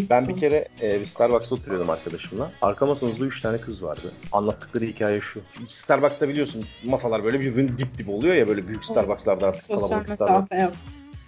Ben 0.09 0.27
bir 0.27 0.39
kere 0.39 0.67
e, 0.81 0.99
bir 1.01 1.05
Starbucks'ta 1.05 1.55
oturuyordum 1.55 1.89
arkadaşımla. 1.89 2.51
Arka 2.61 2.85
masamızda 2.85 3.25
3 3.25 3.41
tane 3.41 3.57
kız 3.57 3.83
vardı. 3.83 4.11
Anlattıkları 4.31 4.85
hikaye 4.85 5.19
şu. 5.19 5.41
Starbucks'ta 5.67 6.29
biliyorsun 6.29 6.65
masalar 6.85 7.23
böyle 7.23 7.39
birbirinin 7.39 7.77
dip 7.77 7.97
dip 7.97 8.09
oluyor 8.09 8.35
ya 8.35 8.47
böyle 8.47 8.67
büyük 8.67 8.85
Starbucks'larda 8.85 9.47
artık 9.47 9.65
Sosyal 9.65 10.03
mesafe 10.09 10.55
yok. 10.55 10.73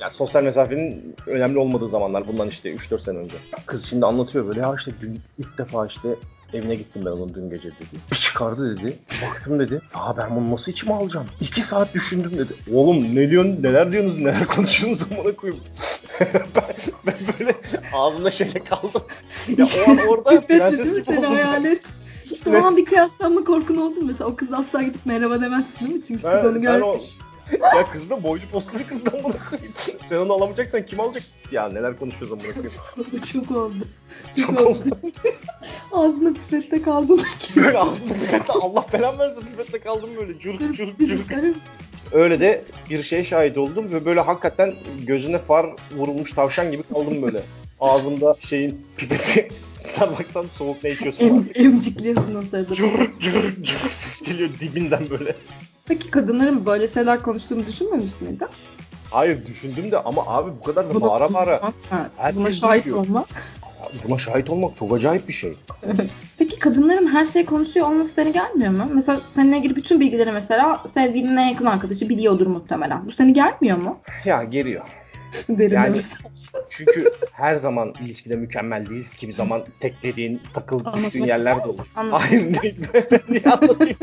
Ya 0.01 0.11
sosyal 0.11 0.43
mesafenin 0.43 1.15
önemli 1.27 1.59
olmadığı 1.59 1.89
zamanlar 1.89 2.27
bundan 2.27 2.47
işte 2.47 2.75
3-4 2.75 2.99
sene 2.99 3.17
önce. 3.17 3.37
Kız 3.65 3.85
şimdi 3.85 4.05
anlatıyor 4.05 4.47
böyle 4.47 4.59
ya 4.59 4.75
işte 4.77 4.91
dün 5.01 5.19
ilk 5.39 5.57
defa 5.57 5.87
işte 5.87 6.09
evine 6.53 6.75
gittim 6.75 7.01
ben 7.05 7.11
onun 7.11 7.33
dün 7.33 7.49
gece 7.49 7.69
dedi. 7.69 8.01
Bir 8.11 8.15
çıkardı 8.15 8.77
dedi. 8.77 8.97
Baktım 9.29 9.59
dedi. 9.59 9.81
Ya 9.95 10.15
ben 10.17 10.35
bunu 10.35 10.51
nasıl 10.51 10.71
içime 10.71 10.93
alacağım? 10.93 11.27
2 11.41 11.61
saat 11.61 11.93
düşündüm 11.93 12.31
dedi. 12.37 12.53
Oğlum 12.73 13.15
ne 13.15 13.29
diyorsun 13.29 13.63
neler 13.63 13.91
diyorsunuz 13.91 14.17
neler 14.17 14.47
konuşuyorsunuz 14.55 15.11
amına 15.19 15.35
koyayım. 15.35 15.63
ben, 16.33 16.63
ben 17.05 17.15
böyle 17.39 17.55
ağzımda 17.93 18.31
şeyle 18.31 18.63
kaldım. 18.63 19.01
Ya 19.57 19.65
o 19.87 19.91
an 19.91 19.97
orada 20.07 20.41
prenses 20.41 20.93
gibi 21.05 21.17
oldum. 21.19 21.33
hayal 21.33 21.65
et. 21.65 21.83
İşte 22.31 22.57
o 22.57 22.63
an 22.65 22.77
bir 22.77 22.85
kıyaslanma 22.85 23.43
korkun 23.43 23.75
oldu 23.75 23.95
mu? 23.95 24.07
Mesela 24.07 24.25
o 24.29 24.35
kız 24.35 24.53
asla 24.53 24.81
gidip 24.83 25.05
merhaba 25.05 25.41
demezsin 25.41 25.73
değil 25.81 25.95
mi? 25.95 26.01
Çünkü 26.07 26.23
Ben- 26.23 26.41
kız 26.41 26.51
onu 26.51 26.63
ben 26.63 26.81
o- 26.81 26.91
görmüş. 26.91 27.03
ya 27.75 27.89
kız 27.91 28.09
da 28.09 28.23
boylu 28.23 28.43
postlu 28.51 28.79
bir 28.79 28.87
kızdan 28.87 29.13
bunu. 29.23 29.33
Sen 30.05 30.17
onu 30.17 30.33
alamayacaksan 30.33 30.85
kim 30.85 30.99
alacak? 30.99 31.23
Ya 31.51 31.69
neler 31.69 31.99
konuşuyoruz 31.99 32.31
amına 32.31 32.53
koyayım. 32.53 32.73
Çok 33.33 33.51
oldu. 33.51 33.73
Çok, 34.35 34.45
Çok 34.47 34.61
oldu. 34.61 34.97
Ağzına 35.91 36.33
pipette 36.33 36.81
kaldın. 36.81 37.21
Böyle 37.55 37.77
ağzımda 37.77 38.13
pipette 38.13 38.53
Allah 38.53 38.85
belamı 38.93 39.19
versin 39.19 39.41
pipette 39.41 39.79
kaldım 39.79 40.09
böyle 40.21 40.39
curuk 40.39 40.75
curuk 40.75 40.99
curuk. 40.99 41.55
Öyle 42.11 42.39
de 42.39 42.63
bir 42.89 43.03
şeye 43.03 43.23
şahit 43.23 43.57
oldum 43.57 43.93
ve 43.93 44.05
böyle 44.05 44.19
hakikaten 44.19 44.73
gözüne 45.07 45.37
far 45.37 45.65
vurulmuş 45.95 46.33
tavşan 46.33 46.71
gibi 46.71 46.83
kaldım 46.83 47.21
böyle. 47.21 47.43
Ağzımda 47.79 48.35
şeyin 48.39 48.85
pipeti 48.97 49.49
Starbucks'tan 49.77 50.47
soğuk 50.47 50.83
ne 50.83 50.91
içiyorsun? 50.91 51.25
Em, 51.25 51.65
emcikliyorsun 51.65 52.35
o 52.35 52.41
sırada. 52.41 52.73
Cır 52.73 52.91
cır 53.19 53.63
cır 53.63 53.89
ses 53.89 54.21
geliyor 54.21 54.49
dibinden 54.59 55.09
böyle. 55.09 55.35
Peki 55.91 56.11
kadınların 56.11 56.65
böyle 56.65 56.87
şeyler 56.87 57.19
konuştuğunu 57.19 57.65
düşünmemiş 57.65 58.21
miydin? 58.21 58.47
Hayır 59.11 59.45
düşündüm 59.45 59.91
de 59.91 59.97
ama 59.97 60.23
abi 60.27 60.51
bu 60.59 60.63
kadar 60.63 60.89
da 60.89 60.93
Buna- 60.93 61.01
bağıra 61.01 61.33
bağıra. 61.33 61.61
Ha, 61.89 62.31
Buna 62.35 62.51
şahit 62.51 62.85
duyuyor. 62.85 63.05
olma. 63.05 63.25
Buna 64.07 64.19
şahit 64.19 64.49
olmak 64.49 64.77
çok 64.77 64.93
acayip 64.95 65.27
bir 65.27 65.33
şey. 65.33 65.53
Peki 66.37 66.59
kadınların 66.59 67.07
her 67.07 67.25
şeyi 67.25 67.45
konuşuyor 67.45 67.87
olması 67.87 68.11
seni 68.13 68.31
gelmiyor 68.33 68.71
mu? 68.71 68.85
Mesela 68.93 69.21
seninle 69.35 69.57
ilgili 69.57 69.75
bütün 69.75 69.99
bilgileri 69.99 70.31
mesela 70.31 70.83
sevgilinin 70.93 71.37
en 71.37 71.47
yakın 71.47 71.65
arkadaşı 71.65 72.09
biliyordur 72.09 72.47
muhtemelen. 72.47 73.05
Bu 73.05 73.11
seni 73.11 73.33
gelmiyor 73.33 73.77
mu? 73.77 73.97
Ya 74.25 74.43
geriyor. 74.43 74.83
Derinlemesi. 75.49 76.15
Çünkü 76.69 77.11
her 77.31 77.55
zaman 77.55 77.93
ilişkide 78.05 78.35
mükemmel 78.35 78.85
değiliz. 78.85 79.13
Kimi 79.13 79.33
zaman 79.33 79.63
tek 79.79 80.01
takılıp 80.53 80.93
düştüğün 80.95 81.23
yerler 81.23 81.63
de 81.63 81.67
olur. 81.67 81.85
Niye 83.29 83.43
anlatayım? 83.43 83.97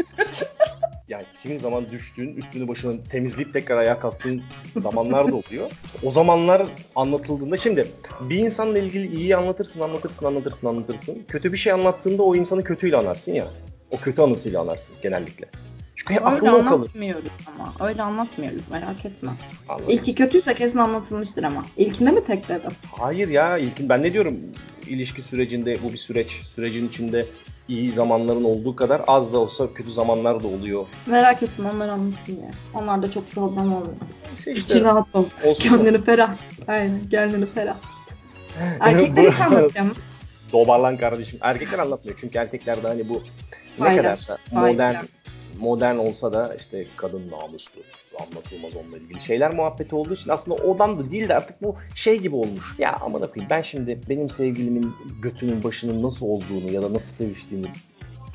Yani 1.08 1.24
kimi 1.42 1.58
zaman 1.58 1.90
düştüğün, 1.90 2.36
üstünü 2.36 2.68
başını 2.68 3.04
temizleyip 3.04 3.52
tekrar 3.52 3.76
ayağa 3.76 3.98
kalktığın 3.98 4.42
zamanlar 4.76 5.32
da 5.32 5.34
oluyor. 5.36 5.70
O 6.02 6.10
zamanlar 6.10 6.66
anlatıldığında 6.96 7.56
şimdi 7.56 7.86
bir 8.20 8.38
insanla 8.38 8.78
ilgili 8.78 9.16
iyi 9.16 9.36
anlatırsın, 9.36 9.80
anlatırsın, 9.80 10.26
anlatırsın, 10.26 10.66
anlatırsın. 10.66 11.24
Kötü 11.28 11.52
bir 11.52 11.58
şey 11.58 11.72
anlattığında 11.72 12.22
o 12.22 12.36
insanı 12.36 12.64
kötüyle 12.64 12.96
anarsın 12.96 13.32
ya. 13.32 13.46
O 13.90 13.96
kötü 13.96 14.22
anısıyla 14.22 14.60
anarsın 14.60 14.94
genellikle. 15.02 15.46
Hep 16.08 16.26
Öyle 16.26 16.50
o 16.50 16.54
kalır. 16.54 16.66
anlatmıyoruz 16.66 17.32
ama. 17.54 17.88
Öyle 17.88 18.02
anlatmıyoruz 18.02 18.62
merak 18.70 19.04
etme. 19.04 19.30
Anladın? 19.68 19.88
İlki 19.88 20.14
kötüyse 20.14 20.54
kesin 20.54 20.78
anlatılmıştır 20.78 21.42
ama. 21.42 21.62
İlkinde 21.76 22.10
mi 22.10 22.24
tekledin? 22.24 22.70
Hayır 22.92 23.28
ya 23.28 23.58
ilkin 23.58 23.88
ben 23.88 24.02
ne 24.02 24.12
diyorum 24.12 24.36
ilişki 24.86 25.22
sürecinde 25.22 25.78
bu 25.82 25.92
bir 25.92 25.96
süreç 25.96 26.30
sürecin 26.30 26.88
içinde 26.88 27.26
iyi 27.68 27.92
zamanların 27.92 28.44
olduğu 28.44 28.76
kadar 28.76 29.02
az 29.06 29.32
da 29.32 29.38
olsa 29.38 29.74
kötü 29.74 29.90
zamanlar 29.90 30.42
da 30.42 30.48
oluyor. 30.48 30.86
Merak 31.06 31.42
etme 31.42 31.70
onları 31.74 31.92
anlatayım 31.92 32.40
ya. 32.42 32.50
Onlarda 32.74 33.10
çok 33.10 33.30
problem 33.30 33.72
olmuyor. 33.72 33.96
İşte, 34.38 34.52
İçin 34.54 34.84
rahat 34.84 35.14
olsun. 35.14 35.70
Gönlünü 35.70 36.04
ferah. 36.04 36.36
Aynen 36.68 37.00
gönlünü 37.10 37.46
ferah. 37.46 37.76
Erkekler 38.80 39.32
hiç 39.32 39.38
mu? 39.80 39.92
Dobarlan 40.52 40.96
kardeşim. 40.96 41.38
Erkekler 41.42 41.78
anlatmıyor 41.78 42.18
çünkü 42.20 42.38
erkeklerde 42.38 42.88
hani 42.88 43.08
bu 43.08 43.22
ne 43.80 43.96
kadar 43.96 44.28
da 44.28 44.38
modern 44.52 44.94
modern 45.58 45.96
olsa 45.96 46.32
da 46.32 46.54
işte 46.54 46.86
kadın 46.96 47.30
namuslu 47.30 47.80
anlatılmaz 48.20 48.76
onunla 48.76 48.96
ilgili 48.96 49.20
şeyler 49.20 49.54
muhabbeti 49.54 49.94
olduğu 49.94 50.14
için 50.14 50.30
aslında 50.30 50.62
odan 50.62 50.98
da 50.98 51.10
değil 51.10 51.28
de 51.28 51.34
artık 51.34 51.62
bu 51.62 51.76
şey 51.94 52.18
gibi 52.18 52.36
olmuş. 52.36 52.74
Ya 52.78 52.96
aman 53.00 53.20
koyayım 53.20 53.50
ben 53.50 53.62
şimdi 53.62 54.00
benim 54.08 54.30
sevgilimin 54.30 54.92
götünün 55.22 55.64
başının 55.64 56.02
nasıl 56.02 56.26
olduğunu 56.26 56.72
ya 56.72 56.82
da 56.82 56.94
nasıl 56.94 57.12
seviştiğini 57.12 57.66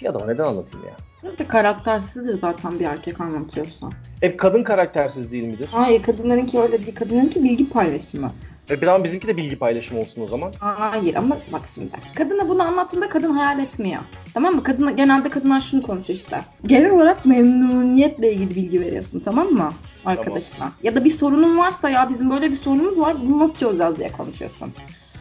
bir 0.01 0.09
adama 0.09 0.25
neden 0.25 0.43
anlatayım 0.43 0.85
ya? 0.85 0.93
Bence 1.23 1.47
karaktersizdir 1.47 2.39
zaten 2.39 2.79
bir 2.79 2.85
erkek 2.85 3.21
anlatıyorsa. 3.21 3.89
Hep 4.21 4.39
kadın 4.39 4.63
karaktersiz 4.63 5.31
değil 5.31 5.43
midir? 5.43 5.69
Hayır 5.71 6.03
kadınlarınki 6.03 6.59
öyle 6.59 6.85
değil. 6.85 6.95
Kadınlarınki 6.95 7.43
bilgi 7.43 7.69
paylaşımı. 7.69 8.31
E, 8.69 8.81
bir 8.81 8.85
zaman 8.85 9.03
bizimki 9.03 9.27
de 9.27 9.37
bilgi 9.37 9.55
paylaşımı 9.55 9.99
olsun 9.99 10.21
o 10.21 10.27
zaman. 10.27 10.53
Hayır 10.59 11.15
ama 11.15 11.37
bak 11.51 11.61
şimdi. 11.75 11.91
Kadına 12.15 12.49
bunu 12.49 12.63
anlattığında 12.63 13.09
kadın 13.09 13.31
hayal 13.31 13.59
etmiyor. 13.59 14.01
Tamam 14.33 14.55
mı? 14.55 14.63
Kadın, 14.63 14.95
genelde 14.95 15.29
kadınlar 15.29 15.61
şunu 15.61 15.81
konuşuyor 15.81 16.19
işte. 16.19 16.41
Genel 16.65 16.91
olarak 16.91 17.25
memnuniyetle 17.25 18.33
ilgili 18.33 18.55
bilgi 18.55 18.81
veriyorsun 18.81 19.19
tamam 19.19 19.47
mı? 19.47 19.73
Arkadaşına. 20.05 20.71
Ya 20.83 20.95
da 20.95 21.03
bir 21.05 21.11
sorunun 21.11 21.57
varsa 21.57 21.89
ya 21.89 22.09
bizim 22.09 22.29
böyle 22.29 22.51
bir 22.51 22.55
sorunumuz 22.55 22.99
var 22.99 23.15
bunu 23.21 23.39
nasıl 23.39 23.55
çözeceğiz 23.55 23.97
diye 23.97 24.11
konuşuyorsun. 24.11 24.73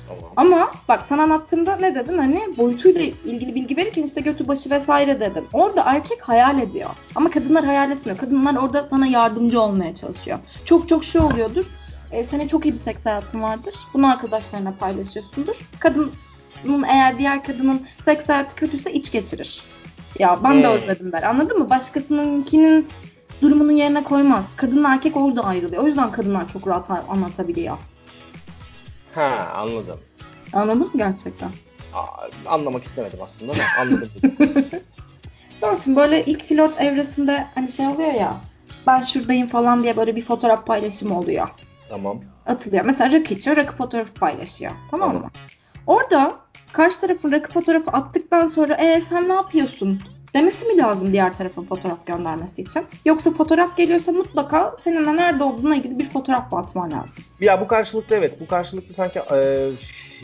Tamam. 0.08 0.32
Ama 0.36 0.70
bak 0.88 1.04
sana 1.08 1.22
anlattığımda 1.22 1.76
ne 1.76 1.94
dedin 1.94 2.18
hani 2.18 2.40
boyutuyla 2.58 3.00
ilgili 3.00 3.54
bilgi 3.54 3.76
verirken 3.76 4.02
işte 4.02 4.20
götü 4.20 4.48
başı 4.48 4.70
vesaire 4.70 5.20
dedin. 5.20 5.44
Orada 5.52 5.82
erkek 5.86 6.28
hayal 6.28 6.58
ediyor. 6.60 6.90
Ama 7.14 7.30
kadınlar 7.30 7.64
hayal 7.64 7.90
etmiyor. 7.90 8.18
Kadınlar 8.18 8.54
orada 8.56 8.82
sana 8.82 9.06
yardımcı 9.06 9.60
olmaya 9.60 9.94
çalışıyor. 9.94 10.38
Çok 10.64 10.88
çok 10.88 11.04
şu 11.04 11.22
oluyordur. 11.22 11.64
E, 12.12 12.24
senin 12.24 12.48
çok 12.48 12.66
iyi 12.66 12.72
bir 12.72 12.78
seks 12.78 12.98
hayatın 13.06 13.42
vardır. 13.42 13.74
Bunu 13.94 14.10
arkadaşlarına 14.12 14.72
paylaşıyorsundur. 14.80 15.56
Kadının 15.80 16.82
eğer 16.88 17.18
diğer 17.18 17.44
kadının 17.44 17.86
seks 18.04 18.28
hayatı 18.28 18.56
kötüyse 18.56 18.92
iç 18.92 19.12
geçirir. 19.12 19.62
Ya 20.18 20.38
ben 20.44 20.62
de 20.62 20.68
Hmm. 20.68 20.74
özledim 20.74 21.12
der. 21.12 21.22
Anladın 21.22 21.58
mı? 21.58 21.70
Başkasınınkinin 21.70 22.88
durumunun 23.42 23.72
yerine 23.72 24.04
koymaz. 24.04 24.46
Kadın 24.56 24.84
erkek 24.84 25.16
orada 25.16 25.44
ayrılıyor. 25.44 25.82
O 25.82 25.86
yüzden 25.86 26.12
kadınlar 26.12 26.48
çok 26.48 26.66
rahat 26.68 26.90
anlatabiliyor. 26.90 27.76
Ha 29.14 29.52
anladım. 29.56 30.00
Anladın 30.52 30.78
mı 30.80 30.90
gerçekten? 30.96 31.48
Aa, 31.94 32.06
anlamak 32.54 32.84
istemedim 32.84 33.18
aslında 33.24 33.52
ama 33.52 33.62
anladım. 33.82 34.10
Sonra 35.60 35.76
şimdi 35.76 35.96
böyle 35.96 36.24
ilk 36.24 36.48
flört 36.48 36.80
evresinde 36.80 37.46
hani 37.54 37.72
şey 37.72 37.86
oluyor 37.86 38.12
ya 38.12 38.36
ben 38.86 39.00
şuradayım 39.00 39.48
falan 39.48 39.82
diye 39.82 39.96
böyle 39.96 40.16
bir 40.16 40.22
fotoğraf 40.24 40.66
paylaşımı 40.66 41.18
oluyor. 41.18 41.48
Tamam. 41.92 42.20
Atılıyor. 42.46 42.84
Mesela 42.84 43.12
rakı 43.12 43.34
içiyor, 43.34 43.56
rakı 43.56 43.76
fotoğrafı 43.76 44.14
paylaşıyor. 44.14 44.72
Tamam 44.90 45.08
Tamam. 45.08 45.22
mı? 45.22 45.30
Orada 45.86 46.32
karşı 46.72 47.00
tarafın 47.00 47.32
rakı 47.32 47.52
fotoğrafı 47.52 47.90
attıktan 47.90 48.46
sonra 48.46 48.74
e 48.74 49.00
sen 49.00 49.28
ne 49.28 49.32
yapıyorsun 49.32 50.00
demesi 50.34 50.66
mi 50.66 50.78
lazım 50.78 51.12
diğer 51.12 51.34
tarafın 51.34 51.64
fotoğraf 51.64 52.06
göndermesi 52.06 52.62
için? 52.62 52.82
Yoksa 53.04 53.30
fotoğraf 53.30 53.76
geliyorsa 53.76 54.12
mutlaka 54.12 54.74
seninle 54.84 55.16
nerede 55.16 55.44
olduğuna 55.44 55.76
ilgili 55.76 55.98
bir 55.98 56.10
fotoğraf 56.10 56.52
mı 56.52 56.58
atman 56.58 56.90
lazım? 56.92 57.24
Ya 57.40 57.60
bu 57.60 57.68
karşılıklı 57.68 58.16
evet. 58.16 58.40
Bu 58.40 58.46
karşılıklı 58.46 58.94
sanki 58.94 59.18
e, 59.34 59.68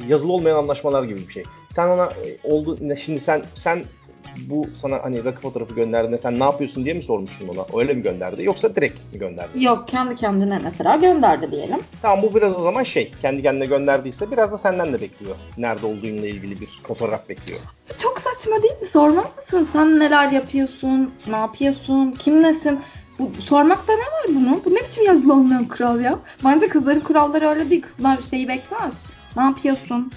yazılı 0.09 0.33
olmayan 0.33 0.57
anlaşmalar 0.57 1.03
gibi 1.03 1.19
bir 1.19 1.33
şey. 1.33 1.45
Sen 1.73 1.89
ona 1.89 2.05
e, 2.05 2.39
oldu 2.45 2.79
şimdi 2.97 3.21
sen 3.21 3.43
sen 3.55 3.85
bu 4.49 4.67
sana 4.75 5.05
hani 5.05 5.25
rakı 5.25 5.41
fotoğrafı 5.41 5.75
gönderdiğinde 5.75 6.19
sen 6.19 6.39
ne 6.41 6.45
yapıyorsun 6.45 6.85
diye 6.85 6.95
mi 6.95 7.03
sormuştun 7.03 7.49
ona? 7.49 7.81
Öyle 7.81 7.93
mi 7.95 8.03
gönderdi 8.03 8.43
yoksa 8.45 8.77
direkt 8.77 9.15
mi 9.15 9.19
gönderdi? 9.21 9.65
Yok 9.65 9.89
kendi 9.89 10.15
kendine 10.15 10.59
mesela 10.65 10.97
gönderdi 10.97 11.51
diyelim. 11.53 11.79
Tamam 12.03 12.23
bu 12.23 12.35
biraz 12.35 12.57
o 12.57 12.63
zaman 12.63 12.83
şey 12.83 13.13
kendi 13.23 13.43
kendine 13.43 13.67
gönderdiyse 13.67 14.31
biraz 14.31 14.53
da 14.53 14.59
senden 14.59 14.93
de 14.93 15.01
bekliyor. 15.01 15.37
Nerede 15.59 15.87
olduğunla 15.87 16.27
ilgili 16.27 16.61
bir 16.61 16.69
fotoğraf 16.83 17.29
bekliyor. 17.29 17.59
Çok 18.03 18.19
saçma 18.19 18.63
değil 18.63 18.81
mi? 18.81 18.87
Sormaz 18.87 19.37
mısın? 19.37 19.69
Sen 19.73 19.99
neler 19.99 20.31
yapıyorsun? 20.31 21.11
Ne 21.27 21.37
yapıyorsun? 21.37 22.13
Kimlesin? 22.13 22.81
Bu, 23.19 23.31
sormakta 23.43 23.93
ne 23.93 23.99
var 23.99 24.27
bunun? 24.29 24.63
Bu 24.65 24.75
ne 24.75 24.81
biçim 24.87 25.05
yazılı 25.07 25.33
olmayan 25.33 25.65
kural 25.65 26.01
ya? 26.01 26.19
Bence 26.45 26.69
kızların 26.69 27.01
kuralları 27.01 27.49
öyle 27.49 27.71
değil. 27.71 27.83
Kızlar 27.83 28.21
şeyi 28.31 28.49
bekler. 28.49 28.91
Ne 29.37 29.43
yapıyorsun? 29.43 30.13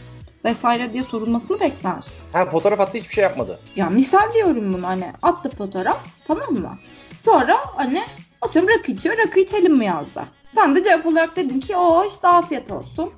Vesaire 0.45 0.93
diye 0.93 1.03
sorulmasını 1.03 1.59
bekler. 1.59 2.05
Ha 2.33 2.45
fotoğraf 2.45 2.79
attı 2.79 2.97
hiçbir 2.97 3.13
şey 3.13 3.23
yapmadı. 3.23 3.59
Ya 3.75 3.89
misal 3.89 4.33
diyorum 4.33 4.73
bunu 4.73 4.87
hani 4.87 5.05
attı 5.21 5.49
fotoğraf 5.57 5.99
tamam 6.27 6.53
mı? 6.53 6.77
Sonra 7.25 7.57
hani 7.75 8.03
atıyorum 8.41 8.69
rakı 8.77 8.91
içiyor 8.91 9.17
rakı 9.17 9.39
içelim 9.39 9.77
mi 9.77 9.85
yazdı. 9.85 10.23
Sen 10.55 10.75
de 10.75 10.83
cevap 10.83 11.05
olarak 11.05 11.35
dedin 11.35 11.59
ki 11.59 11.75
o 11.77 12.05
işte 12.05 12.27
afiyet 12.27 12.71
olsun 12.71 13.09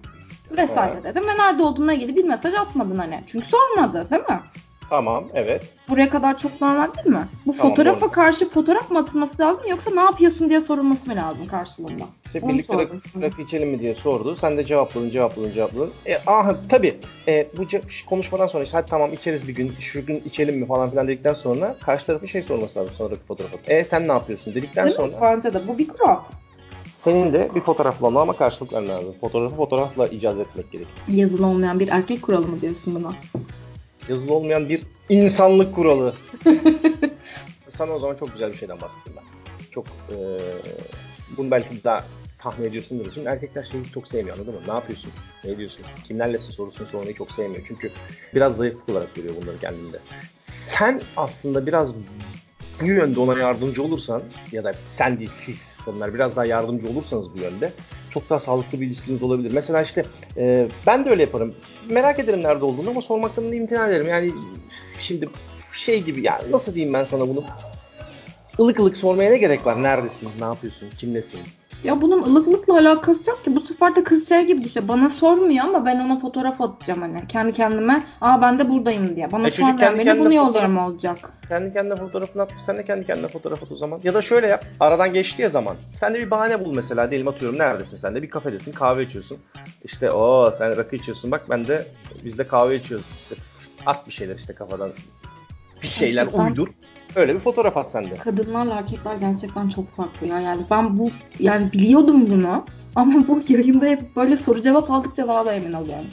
vesaire 0.52 0.92
Evet. 0.94 1.04
dedim 1.04 1.28
ve 1.28 1.38
nerede 1.38 1.64
olduğuna 1.64 1.94
ilgili 1.94 2.16
bir 2.16 2.24
mesaj 2.24 2.54
atmadın 2.54 2.96
hani. 2.96 3.24
Çünkü 3.28 3.46
sormadı 3.50 4.08
değil 4.12 4.22
mi? 4.30 4.40
Tamam 4.90 5.24
evet. 5.34 5.74
Buraya 5.90 6.10
kadar 6.10 6.38
çok 6.38 6.62
normal 6.62 6.88
değil 6.98 7.08
mi? 7.08 7.28
Bu 7.46 7.58
Tamam, 7.58 7.70
fotoğrafa 7.72 8.02
doğru. 8.02 8.12
karşı 8.12 8.50
fotoğraf 8.50 8.92
mı 8.92 9.00
atılması 9.00 9.42
lazım 9.42 9.64
yoksa 9.70 9.92
ne 9.94 10.00
yapıyorsun 10.02 10.50
diye 10.50 10.62
sorulması 10.62 11.10
mı 11.10 11.16
lazım 11.16 11.48
karşılığında? 11.48 12.04
İşte 12.36 12.46
Onu 12.46 12.54
birlikte 12.54 12.78
rakı, 12.78 12.96
rakı 13.22 13.42
içelim 13.42 13.70
mi 13.70 13.80
diye 13.80 13.96
sordu. 13.96 14.36
Sen 14.36 14.58
de 14.58 14.64
cevapladın, 14.64 15.10
cevapladın, 15.10 15.52
cevapladın. 15.54 15.92
E, 16.06 16.18
aha 16.28 16.56
tabii. 16.70 17.00
E, 17.28 17.48
bu 17.58 17.64
konuşmadan 18.10 18.48
sonra 18.48 18.64
işte 18.64 18.78
hadi 18.78 18.90
tamam 18.90 19.14
içeriz 19.14 19.48
bir 19.48 19.56
gün, 19.56 19.72
şu 19.80 20.06
gün 20.06 20.24
içelim 20.26 20.58
mi 20.58 20.68
falan 20.68 20.90
filan 20.90 21.08
dedikten 21.08 21.34
sonra 21.34 21.76
karşı 21.82 22.06
tarafın 22.06 22.28
şey 22.28 22.44
sorması 22.44 22.80
lazım 22.80 22.94
sonra 22.98 23.12
rakı 23.12 23.24
fotoğrafı. 23.24 23.58
E 23.68 23.86
sen 23.86 24.08
ne 24.08 24.12
yapıyorsun 24.12 24.56
dedikten 24.56 24.86
Değil 24.86 24.96
sonra 24.96 25.22
Bence 25.22 25.54
de 25.54 25.68
bu 25.68 25.78
bir 25.78 25.88
kural. 25.88 26.20
senin 26.92 27.34
de 27.34 27.50
bir 27.56 27.62
fotoğrafla 27.62 28.22
ama 28.22 28.36
karşılık 28.36 28.74
vermen 28.74 28.90
lazım. 28.90 29.16
Fotoğrafı 29.22 29.56
fotoğrafla 29.56 30.08
icaz 30.08 30.40
etmek 30.40 30.72
gerek. 30.72 30.88
Yazılı 31.08 31.48
olmayan 31.48 31.80
bir 31.80 31.88
erkek 31.88 32.22
kuralı 32.22 32.48
mı 32.48 32.62
diyorsun 32.62 32.96
buna? 32.96 33.14
Yazılı 34.10 34.34
olmayan 34.34 34.70
bir 34.70 34.84
insanlık 35.10 35.76
kuralı. 35.76 36.14
Sana 37.78 37.92
o 37.92 38.00
zaman 38.00 38.16
çok 38.16 38.32
güzel 38.32 38.52
bir 38.52 38.58
şeyden 38.58 38.82
bahsedeyim 38.82 39.18
ben. 39.18 39.24
Çok 39.72 39.86
e, 39.86 40.18
bunu 41.38 41.52
belki 41.52 41.84
daha 41.84 42.04
tahmin 42.44 42.68
ediyorsundur. 42.68 43.14
Şimdi 43.14 43.28
erkekler 43.28 43.68
şeyi 43.72 43.84
çok 43.94 44.08
sevmiyor 44.08 44.38
anladın 44.38 44.54
mı? 44.54 44.62
Ne 44.68 44.74
yapıyorsun? 44.74 45.12
Ne 45.44 45.58
diyorsun? 45.58 45.82
Kimlerlesin 46.08 46.52
sorusunu 46.52 46.88
sormayı 46.88 47.16
çok 47.16 47.32
sevmiyor. 47.32 47.64
Çünkü 47.68 47.92
biraz 48.36 48.58
zayıflık 48.58 48.90
olarak 48.90 49.16
görüyor 49.16 49.36
bunları 49.42 49.60
kendinde. 49.60 49.98
Sen 50.38 51.02
aslında 51.18 51.68
biraz 51.68 51.94
bu 52.82 52.86
yönde 52.86 53.20
ona 53.20 53.40
yardımcı 53.40 53.84
olursan 53.84 54.24
ya 54.52 54.64
da 54.64 54.74
sen 54.88 55.20
değil 55.20 55.32
siz 55.34 55.78
kadınlar 55.86 56.14
biraz 56.14 56.36
daha 56.36 56.46
yardımcı 56.46 56.90
olursanız 56.90 57.34
bu 57.34 57.40
yönde 57.40 57.72
çok 58.10 58.30
daha 58.30 58.40
sağlıklı 58.40 58.82
bir 58.82 58.88
ilişkiniz 58.88 59.24
olabilir. 59.24 59.52
Mesela 59.54 59.82
işte 59.82 60.06
e, 60.38 60.68
ben 60.88 61.06
de 61.06 61.10
öyle 61.10 61.22
yaparım. 61.22 61.56
Merak 61.90 62.20
ederim 62.20 62.44
nerede 62.44 62.66
olduğunu 62.66 62.90
ama 62.90 63.02
sormaktan 63.02 63.50
da 63.50 63.56
imtina 63.56 63.88
ederim. 63.88 64.08
Yani 64.08 64.34
şimdi 65.00 65.30
şey 65.74 66.04
gibi 66.04 66.22
ya 66.22 66.42
nasıl 66.52 66.76
diyeyim 66.76 66.94
ben 66.94 67.04
sana 67.04 67.22
bunu? 67.22 67.44
ılık 68.60 68.80
ılık 68.80 68.98
sormaya 68.98 69.30
ne 69.30 69.38
gerek 69.38 69.66
var? 69.66 69.84
Neredesin? 69.84 70.30
Ne 70.40 70.46
yapıyorsun? 70.46 70.90
Kimlesin? 70.98 71.40
Ya 71.84 72.02
bunun 72.02 72.24
ılıklıkla 72.24 72.74
alakası 72.78 73.30
yok 73.30 73.44
ki. 73.46 73.56
Bu 73.56 73.62
sefer 73.62 73.96
de 73.96 74.04
kız 74.04 74.30
şey 74.30 74.46
gibi 74.46 74.64
düşüyor. 74.64 74.88
Bana 74.88 75.10
sormuyor 75.10 75.66
ama 75.66 75.86
ben 75.86 76.00
ona 76.00 76.20
fotoğraf 76.20 76.62
atacağım 76.62 77.02
hani. 77.02 77.28
Kendi 77.28 77.54
kendime 77.54 78.04
aa 78.22 78.42
ben 78.42 78.60
de 78.60 78.70
buradayım 78.70 79.16
diye. 79.16 79.32
Bana 79.32 79.48
E 79.48 79.50
çocuk 79.50 79.66
sormayan 79.70 79.78
kendi 79.80 79.98
beni 80.00 80.06
kendine 80.06 80.26
bunu 80.26 80.34
fotoğraf- 80.34 80.36
yolluyorum 80.48 80.78
olacak. 80.78 81.18
Kendi 81.50 81.74
kendine 81.74 81.96
fotoğrafını 81.96 82.42
at. 82.42 82.50
Sen 82.58 82.78
de 82.78 82.86
kendi 82.86 83.06
kendine 83.06 83.28
fotoğraf 83.28 83.64
at 83.64 83.72
o 83.72 83.76
zaman. 83.76 84.00
Ya 84.04 84.14
da 84.14 84.22
şöyle 84.22 84.48
yap. 84.48 84.66
Aradan 84.80 85.14
geçti 85.14 85.42
ya 85.42 85.50
zaman. 85.50 85.76
Sen 85.94 86.14
de 86.14 86.20
bir 86.20 86.32
bahane 86.32 86.66
bul 86.66 86.74
mesela. 86.74 87.10
Diyelim 87.12 87.28
atıyorum 87.28 87.58
neredesin 87.60 87.98
sen 87.98 88.16
de? 88.16 88.22
Bir 88.22 88.30
kafedesin. 88.30 88.72
Kahve 88.72 89.04
içiyorsun. 89.04 89.38
İşte 89.84 90.12
o 90.12 90.52
sen 90.52 90.78
rakı 90.78 90.96
içiyorsun. 90.96 91.32
Bak 91.32 91.42
ben 91.50 91.68
de 91.68 91.86
biz 92.26 92.38
de 92.38 92.48
kahve 92.48 92.76
içiyoruz. 92.76 93.08
İşte 93.22 93.36
at 93.86 94.08
bir 94.08 94.12
şeyler 94.14 94.36
işte 94.36 94.54
kafadan. 94.54 94.90
Bir 95.84 95.88
şeyler 95.88 96.24
Gerçekten. 96.24 96.50
uydur. 96.50 96.68
Öyle 97.16 97.36
bir 97.36 97.40
fotoğraf 97.40 97.78
at 97.78 97.92
sen 97.92 98.06
de. 98.06 98.16
Kadınlarla 98.16 98.76
erkekler 98.76 99.16
gerçekten 99.16 99.70
çok 99.70 99.96
farklı 99.96 100.28
ya. 100.28 100.40
Yani 100.40 100.62
ben 100.72 100.98
bu 101.00 101.10
yani 101.40 101.72
biliyordum 101.72 102.30
bunu 102.30 102.66
ama 102.96 103.28
bu 103.28 103.42
yayında 103.48 103.86
hep 103.86 104.16
böyle 104.16 104.38
soru 104.38 104.62
cevap 104.62 104.92
aldıkça 104.92 105.28
daha 105.28 105.46
da 105.46 105.54
emin 105.54 105.74
oluyorum. 105.74 106.06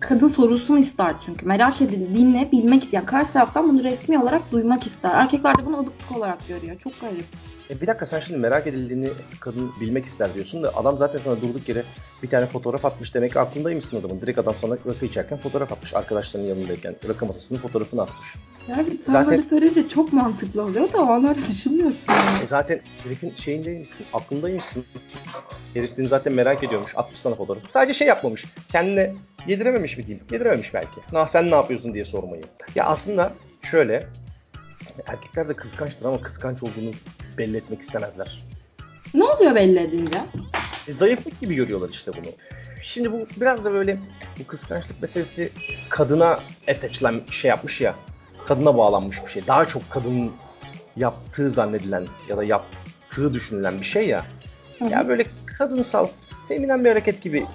Kadın 0.00 0.28
sorusunu 0.28 0.78
ister 0.78 1.14
çünkü. 1.26 1.46
Merak 1.46 1.82
edildiğini 1.82 2.48
bilmek 2.52 2.84
ister. 2.84 2.98
Yani 2.98 3.06
karşı 3.06 3.32
taraftan 3.32 3.68
bunu 3.68 3.84
resmi 3.84 4.18
olarak 4.18 4.52
duymak 4.52 4.86
ister. 4.86 5.10
Erkekler 5.14 5.58
de 5.58 5.66
bunu 5.66 5.76
ılıklık 5.76 6.16
olarak 6.16 6.48
görüyor. 6.48 6.78
Çok 6.78 7.00
garip. 7.00 7.24
E 7.70 7.80
bir 7.80 7.86
dakika 7.86 8.06
sen 8.06 8.20
şimdi 8.20 8.40
merak 8.40 8.66
edildiğini 8.66 9.08
kadın 9.40 9.70
bilmek 9.80 10.04
ister 10.06 10.34
diyorsun 10.34 10.62
da 10.62 10.76
adam 10.76 10.98
zaten 10.98 11.18
sana 11.18 11.40
durduk 11.40 11.68
yere 11.68 11.82
bir 12.22 12.30
tane 12.30 12.46
fotoğraf 12.46 12.84
atmış 12.84 13.14
demek 13.14 13.32
ki 13.32 13.38
aklındaymışsın 13.40 14.00
adamın. 14.00 14.20
Direkt 14.20 14.38
adam 14.38 14.54
sana 14.60 14.76
rakı 14.86 15.06
içerken 15.06 15.38
fotoğraf 15.38 15.72
atmış. 15.72 15.94
Arkadaşlarının 15.94 16.48
yanındayken 16.48 16.96
rakı 17.08 17.26
masasının 17.26 17.58
fotoğrafını 17.58 18.02
atmış. 18.02 18.34
Yani 18.68 18.88
sen 19.06 19.12
Zaten- 19.12 19.40
söyleyince 19.40 19.88
çok 19.88 20.12
mantıklı 20.12 20.62
oluyor 20.62 20.92
da 20.92 20.98
o 21.02 21.06
anları 21.06 21.38
düşünmüyorsun. 21.48 22.00
E 22.42 22.46
zaten 22.46 22.80
herifin 23.04 23.32
şeyindeymişsin, 23.36 24.06
aklındaymışsın. 24.12 24.84
Herif 25.74 25.90
seni 25.90 26.08
zaten 26.08 26.32
merak 26.32 26.64
ediyormuş. 26.64 26.92
Atmış 26.96 27.20
sana 27.20 27.34
fotoğrafı. 27.34 27.72
Sadece 27.72 27.94
şey 27.94 28.06
yapmamış. 28.08 28.44
Kendine 28.72 29.14
yedirememiş 29.46 29.96
mi 29.96 30.06
diyeyim? 30.06 30.26
Yedirememiş 30.32 30.74
belki. 30.74 31.00
Nah 31.12 31.28
sen 31.28 31.50
ne 31.50 31.54
yapıyorsun 31.54 31.94
diye 31.94 32.04
sormayı. 32.04 32.42
Ya 32.74 32.84
aslında 32.84 33.32
şöyle. 33.62 34.06
Erkekler 35.06 35.48
de 35.48 35.54
kıskançtır 35.54 36.04
ama 36.04 36.20
kıskanç 36.20 36.62
olduğunu 36.62 36.90
belli 37.38 37.56
etmek 37.56 37.80
istemezler. 37.82 38.42
Ne 39.14 39.24
oluyor 39.24 39.54
belli 39.54 39.80
edince? 39.80 40.20
E, 40.88 40.92
zayıflık 40.92 41.40
gibi 41.40 41.54
görüyorlar 41.54 41.88
işte 41.88 42.12
bunu. 42.12 42.32
Şimdi 42.82 43.12
bu 43.12 43.26
biraz 43.36 43.64
da 43.64 43.72
böyle 43.72 43.98
bu 44.40 44.46
kıskançlık 44.46 45.02
meselesi 45.02 45.50
kadına 45.88 46.40
attachlen 46.68 47.20
şey 47.30 47.48
yapmış 47.48 47.80
ya. 47.80 47.94
Kadına 48.46 48.76
bağlanmış 48.76 49.24
bir 49.26 49.30
şey. 49.30 49.46
Daha 49.46 49.66
çok 49.66 49.90
kadının 49.90 50.32
yaptığı 50.96 51.50
zannedilen 51.50 52.06
ya 52.28 52.36
da 52.36 52.44
yaptığı 52.44 53.34
düşünülen 53.34 53.80
bir 53.80 53.86
şey 53.86 54.06
ya. 54.08 54.24
Hı 54.78 54.84
hı. 54.84 54.90
Ya 54.90 55.08
böyle 55.08 55.26
kadınsal, 55.58 56.06
feminen 56.48 56.84
bir 56.84 56.88
hareket 56.90 57.22
gibi 57.22 57.46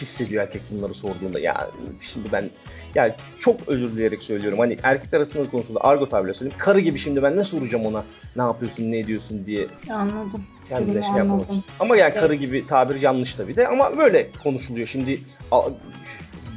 hissediyor 0.00 0.42
erkek 0.42 0.62
bunları 0.70 0.94
sorduğunda. 0.94 1.40
Ya 1.40 1.70
şimdi 2.12 2.32
ben 2.32 2.50
yani 2.94 3.14
çok 3.38 3.68
özür 3.68 3.92
dileyerek 3.92 4.22
söylüyorum. 4.22 4.58
Hani 4.58 4.76
erkekler 4.82 5.18
arasında 5.18 5.50
konusunda 5.50 5.80
argo 5.80 6.08
tabirle 6.08 6.34
söyleyeyim. 6.34 6.58
Karı 6.58 6.80
gibi 6.80 6.98
şimdi 6.98 7.22
ben 7.22 7.36
ne 7.36 7.44
soracağım 7.44 7.86
ona 7.86 8.04
ne 8.36 8.42
yapıyorsun 8.42 8.92
ne 8.92 8.98
ediyorsun 8.98 9.46
diye 9.46 9.66
Anladım. 9.90 10.42
kendine 10.68 10.94
Durumu 10.94 11.06
şey 11.06 11.16
yapmamak. 11.16 11.46
Ama 11.80 11.96
yani 11.96 12.12
Evet. 12.12 12.20
karı 12.22 12.34
gibi 12.34 12.66
tabir 12.66 13.02
yanlış 13.02 13.34
tabii 13.34 13.56
de 13.56 13.68
ama 13.68 13.98
böyle 13.98 14.30
konuşuluyor. 14.42 14.86
Şimdi 14.86 15.20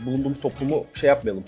bulunduğumuz 0.06 0.42
toplumu 0.42 0.86
şey 0.94 1.08
yapmayalım. 1.08 1.44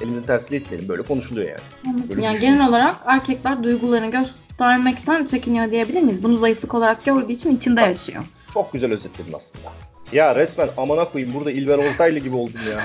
Elimizin 0.00 0.26
tersiyle 0.26 0.56
itmeyelim. 0.56 0.88
Böyle 0.88 1.02
konuşuluyor 1.02 1.48
yani. 1.48 2.08
Böyle 2.08 2.22
yani 2.22 2.40
genel 2.40 2.68
olarak 2.68 2.96
erkekler 3.06 3.62
duygularını 3.62 4.10
göstermekten 4.10 5.24
çekiniyor 5.24 5.70
diyebilir 5.70 6.02
miyiz? 6.02 6.22
Bunu 6.22 6.38
zayıflık 6.38 6.74
olarak 6.74 7.04
gördüğü 7.04 7.32
için 7.32 7.56
içinde 7.56 7.80
yaşıyor. 7.80 8.24
Çok 8.54 8.72
güzel 8.72 8.92
özetledin 8.92 9.32
aslında. 9.32 9.68
Ya 10.12 10.34
resmen 10.34 10.68
amına 10.76 11.04
koyayım 11.04 11.34
burada 11.34 11.50
İlber 11.50 11.78
Ortaylı 11.78 12.18
gibi 12.18 12.36
oldum 12.36 12.60
ya. 12.70 12.82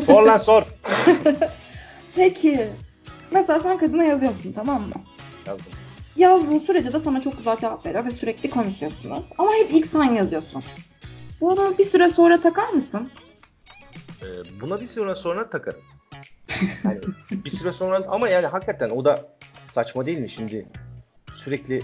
sor 0.06 0.22
lan 0.22 0.38
sor. 0.38 0.62
Peki. 2.16 2.68
Mesela 3.30 3.60
sen 3.60 3.78
kadına 3.78 4.04
yazıyorsun 4.04 4.52
tamam 4.52 4.82
mı? 4.82 4.94
Yazdım. 5.46 5.72
Yazdığın 6.16 6.58
sürece 6.58 6.92
de 6.92 7.00
sana 7.00 7.20
çok 7.20 7.36
güzel 7.38 7.56
cevap 7.56 7.86
veriyor 7.86 8.04
ve 8.04 8.10
sürekli 8.10 8.50
konuşuyorsunuz. 8.50 9.24
Ama 9.38 9.50
hep 9.52 9.72
ilk 9.72 9.86
sen 9.86 10.04
yazıyorsun. 10.04 10.62
Bunu 11.40 11.78
bir 11.78 11.84
süre 11.84 12.08
sonra 12.08 12.40
takar 12.40 12.68
mısın? 12.68 13.10
Ee, 14.22 14.26
buna 14.60 14.80
bir 14.80 14.86
süre 14.86 15.14
sonra 15.14 15.50
takarım. 15.50 15.80
Yani 16.84 16.98
bir 17.44 17.50
süre 17.50 17.72
sonra 17.72 18.04
ama 18.08 18.28
yani 18.28 18.46
hakikaten 18.46 18.90
o 18.90 19.04
da 19.04 19.14
saçma 19.70 20.06
değil 20.06 20.18
mi 20.18 20.30
şimdi? 20.30 20.66
Sürekli 21.34 21.82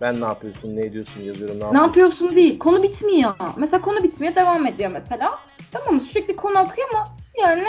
ben 0.00 0.20
ne 0.20 0.24
yapıyorsun, 0.24 0.76
ne 0.76 0.80
ediyorsun 0.80 1.20
yazıyorum, 1.20 1.60
ne 1.60 1.72
Ne 1.74 1.78
yapıyorsun? 1.86 2.36
değil. 2.36 2.58
Konu 2.58 2.82
bitmiyor. 2.82 3.34
Mesela 3.56 3.80
konu 3.80 4.02
bitmiyor 4.02 4.34
devam 4.34 4.66
ediyor 4.66 4.90
mesela. 4.90 5.38
Tamam 5.72 5.94
mı? 5.94 6.00
Sürekli 6.00 6.36
konu 6.36 6.58
akıyor 6.58 6.88
ama 6.94 7.08
yani 7.42 7.64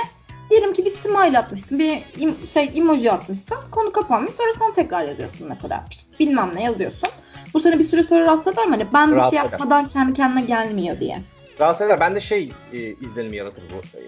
diyelim 0.50 0.74
ki 0.74 0.86
bir 0.86 0.92
smile 0.92 1.40
atmışsın. 1.40 1.80
Bir 1.80 1.90
im- 2.20 2.48
şey 2.48 2.72
emoji 2.76 3.12
atmışsın. 3.12 3.58
Konu 3.72 3.92
kapanmış. 3.92 4.32
Sonra 4.32 4.52
sen 4.60 4.74
tekrar 4.74 5.04
yazıyorsun 5.04 5.48
mesela. 5.48 5.86
Pişt, 5.90 6.20
bilmem 6.20 6.52
ne 6.56 6.64
yazıyorsun. 6.64 7.10
Bu 7.54 7.60
seni 7.60 7.80
bir 7.80 7.84
süre 7.84 8.04
sonra 8.04 8.26
rahatsız 8.26 8.54
eder 8.54 8.66
mi? 8.66 8.72
Hani 8.72 8.88
ben 8.94 9.12
bir 9.12 9.16
Rahatsız 9.16 9.32
şey 9.40 9.40
eder. 9.48 9.52
yapmadan 9.52 9.88
kendi 9.90 10.14
kendine 10.14 10.42
gelmiyor 10.42 11.00
diye. 11.00 11.20
Rahatsız 11.60 11.86
eder. 11.88 12.00
Bende 12.00 12.22
şey 12.22 12.52
e, 12.74 12.78
izlenimi 12.78 13.36
yaratır 13.38 13.64
bu. 13.74 13.98
E, 13.98 14.02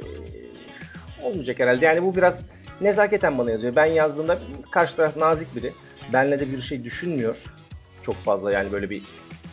olmayacak 1.23 1.59
herhalde. 1.59 1.85
Yani 1.85 2.03
bu 2.03 2.15
biraz 2.15 2.33
nezaketen 2.81 3.37
bana 3.37 3.51
yazıyor. 3.51 3.75
Ben 3.75 3.85
yazdığımda 3.85 4.39
karşı 4.71 4.95
taraf 4.95 5.17
nazik 5.17 5.55
biri. 5.55 5.73
Benle 6.13 6.39
de 6.39 6.51
bir 6.51 6.61
şey 6.61 6.83
düşünmüyor. 6.83 7.43
Çok 8.03 8.15
fazla 8.15 8.51
yani 8.51 8.71
böyle 8.71 8.89
bir 8.89 9.03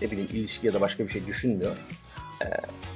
ne 0.02 0.10
bileyim 0.10 0.28
ilişki 0.32 0.66
ya 0.66 0.74
da 0.74 0.80
başka 0.80 1.04
bir 1.04 1.08
şey 1.08 1.26
düşünmüyor. 1.26 1.76
E, 2.42 2.46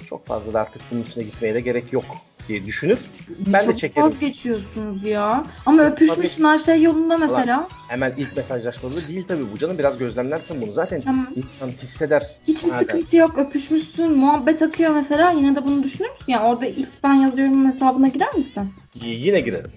çok 0.08 0.26
fazla 0.26 0.52
da 0.52 0.60
artık 0.60 0.82
bunun 0.90 1.02
üstüne 1.02 1.24
gitmeye 1.24 1.54
de 1.54 1.60
gerek 1.60 1.92
yok 1.92 2.04
diye 2.48 2.66
düşünür. 2.66 3.10
Ben 3.46 3.62
de 3.62 3.66
Çok 3.66 3.78
çekerim. 3.78 4.06
vazgeçiyorsunuz 4.08 5.04
ya. 5.04 5.44
Ama 5.66 5.82
öpüşmüşsün 5.82 6.44
her 6.44 6.58
şey 6.58 6.82
yolunda 6.82 7.18
mesela. 7.18 7.68
Hemen 7.88 8.12
ilk 8.16 8.36
mesajlaşmada 8.36 8.96
değil 9.08 9.24
tabii 9.28 9.52
bu 9.54 9.58
canım. 9.58 9.78
Biraz 9.78 9.98
gözlemlersin 9.98 10.62
bunu. 10.62 10.72
Zaten 10.72 11.00
Tamam. 11.00 11.26
insan 11.36 11.68
hisseder. 11.68 12.30
Hiçbir 12.48 12.68
Nereden? 12.70 12.82
sıkıntı 12.82 13.16
yok. 13.16 13.38
Öpüşmüşsün, 13.38 14.18
muhabbet 14.18 14.62
akıyor 14.62 14.94
mesela. 14.94 15.30
Yine 15.30 15.56
de 15.56 15.64
bunu 15.64 15.82
düşünür 15.82 16.08
müsün? 16.10 16.24
Yani 16.32 16.46
orada 16.46 16.66
ilk 16.66 17.02
ben 17.04 17.12
yazıyorum 17.14 17.66
hesabına 17.66 18.08
girer 18.08 18.34
misin? 18.34 18.62
Y- 18.94 19.14
Yine 19.14 19.40
girerim. 19.40 19.70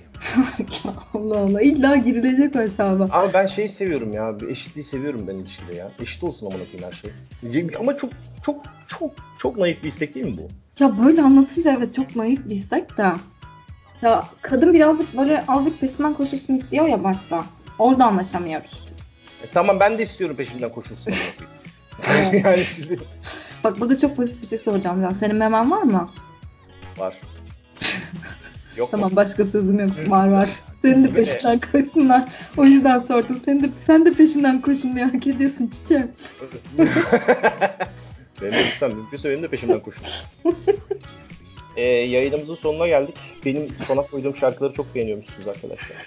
Ya 0.86 0.94
Allah 1.14 1.38
Allah. 1.38 1.62
İlla 1.62 1.96
girilecek 1.96 2.56
o 2.56 2.60
hesaba. 2.60 3.08
Ama 3.12 3.34
ben 3.34 3.48
şeyi 3.48 3.70
seviyorum 3.70 4.14
ya. 4.14 4.36
Eşitliği 4.50 4.84
seviyorum 4.86 5.26
ben 5.28 5.36
ilişkide 5.36 5.76
ya. 5.76 5.92
Eşit 6.02 6.24
olsun 6.24 6.46
amına 6.46 6.64
koyayım 6.64 6.84
her 6.84 6.92
şey. 6.92 7.72
Ama 7.80 7.98
çok 7.98 8.10
çok 8.44 8.66
çok 8.88 9.12
çok 9.38 9.58
naif 9.58 9.84
bir 9.84 9.88
istek 9.88 10.16
değil 10.16 10.26
mi 10.26 10.38
bu? 10.38 10.48
Ya 10.84 11.06
böyle 11.06 11.22
anlatınca 11.22 11.76
evet 11.78 11.94
çok 11.94 12.16
naif 12.16 12.46
bir 12.46 12.56
istek 12.56 12.98
de. 12.98 13.08
Ya 14.02 14.24
kadın 14.42 14.74
birazcık 14.74 15.18
böyle 15.18 15.44
azıcık 15.48 15.82
peşinden 15.82 16.14
koşulsun 16.14 16.54
istiyor 16.54 16.88
ya 16.88 17.04
başta. 17.04 17.46
Orada 17.80 18.06
anlaşamıyoruz. 18.06 18.88
E, 19.44 19.48
tamam 19.54 19.80
ben 19.80 19.98
de 19.98 20.04
istiyorum 20.04 20.36
peşimden 20.36 20.70
koşulsun 20.70 21.14
yani 22.44 22.60
şimdi 22.60 23.00
Bak 23.64 23.80
burada 23.80 23.98
çok 23.98 24.18
basit 24.18 24.42
bir 24.42 24.48
şey 24.48 24.60
soracağım. 24.60 25.02
Can. 25.02 25.12
Senin 25.12 25.36
memen 25.36 25.72
var 25.72 25.82
mı? 25.82 26.10
var. 26.98 27.18
Yok 28.78 28.92
Tamam 28.92 29.10
mu? 29.10 29.16
başka 29.16 29.46
sözüm 29.46 29.80
yok. 29.80 29.92
Var 30.08 30.28
var. 30.28 30.50
Senin 30.82 31.04
de 31.04 31.10
peşinden 31.14 31.60
koşsunlar. 31.72 32.30
O 32.58 32.66
yüzden 32.66 33.00
sordum. 33.00 33.42
Senin 33.46 33.64
de, 33.64 33.70
sen 33.88 34.06
de 34.06 34.14
peşinden 34.14 34.62
koşulmayı 34.62 35.06
hak 35.06 35.28
ediyorsun 35.28 35.68
çiçeğim. 35.68 36.12
benim 38.42 38.54
de 38.54 38.66
lütfen 38.66 38.96
mümkünse 38.96 39.30
benim 39.30 39.44
de 39.44 39.48
peşimden 39.48 39.80
koşun. 39.80 40.04
e, 41.78 41.82
yayınımızın 41.84 42.56
sonuna 42.56 42.88
geldik. 42.88 43.16
Benim 43.46 43.68
sona 43.84 44.02
koyduğum 44.02 44.36
şarkıları 44.36 44.74
çok 44.74 44.96
beğeniyormuşsunuz 44.96 45.48
arkadaşlar. 45.48 46.06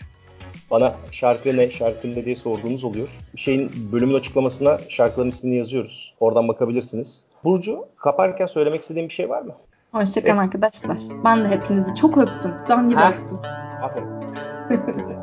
Bana 0.70 0.96
şarkı 1.12 1.56
ne, 1.56 1.70
şarkı 1.70 2.10
ne 2.14 2.24
diye 2.24 2.36
sorduğunuz 2.36 2.84
oluyor. 2.84 3.08
Şeyin 3.36 3.70
bölümün 3.92 4.14
açıklamasına 4.14 4.78
şarkıların 4.88 5.28
ismini 5.28 5.56
yazıyoruz. 5.56 6.14
Oradan 6.20 6.48
bakabilirsiniz. 6.48 7.24
Burcu, 7.44 7.86
kaparken 7.96 8.46
söylemek 8.46 8.82
istediğin 8.82 9.08
bir 9.08 9.14
şey 9.14 9.28
var 9.28 9.42
mı? 9.42 9.54
Hoşçakalın 9.92 10.38
arkadaşlar. 10.38 10.98
Ben 11.24 11.44
de 11.44 11.48
hepinizi 11.48 11.94
çok 11.94 12.18
öptüm. 12.18 12.52
Can 12.68 12.88
gibi 12.88 13.00
Ha? 13.00 13.12
öptüm. 13.12 13.38
Aferin. 13.82 14.08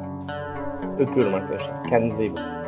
Öpüyorum 1.00 1.34
arkadaşlar. 1.34 1.84
Kendinize 1.84 2.24
iyi 2.26 2.32
bakın. 2.32 2.64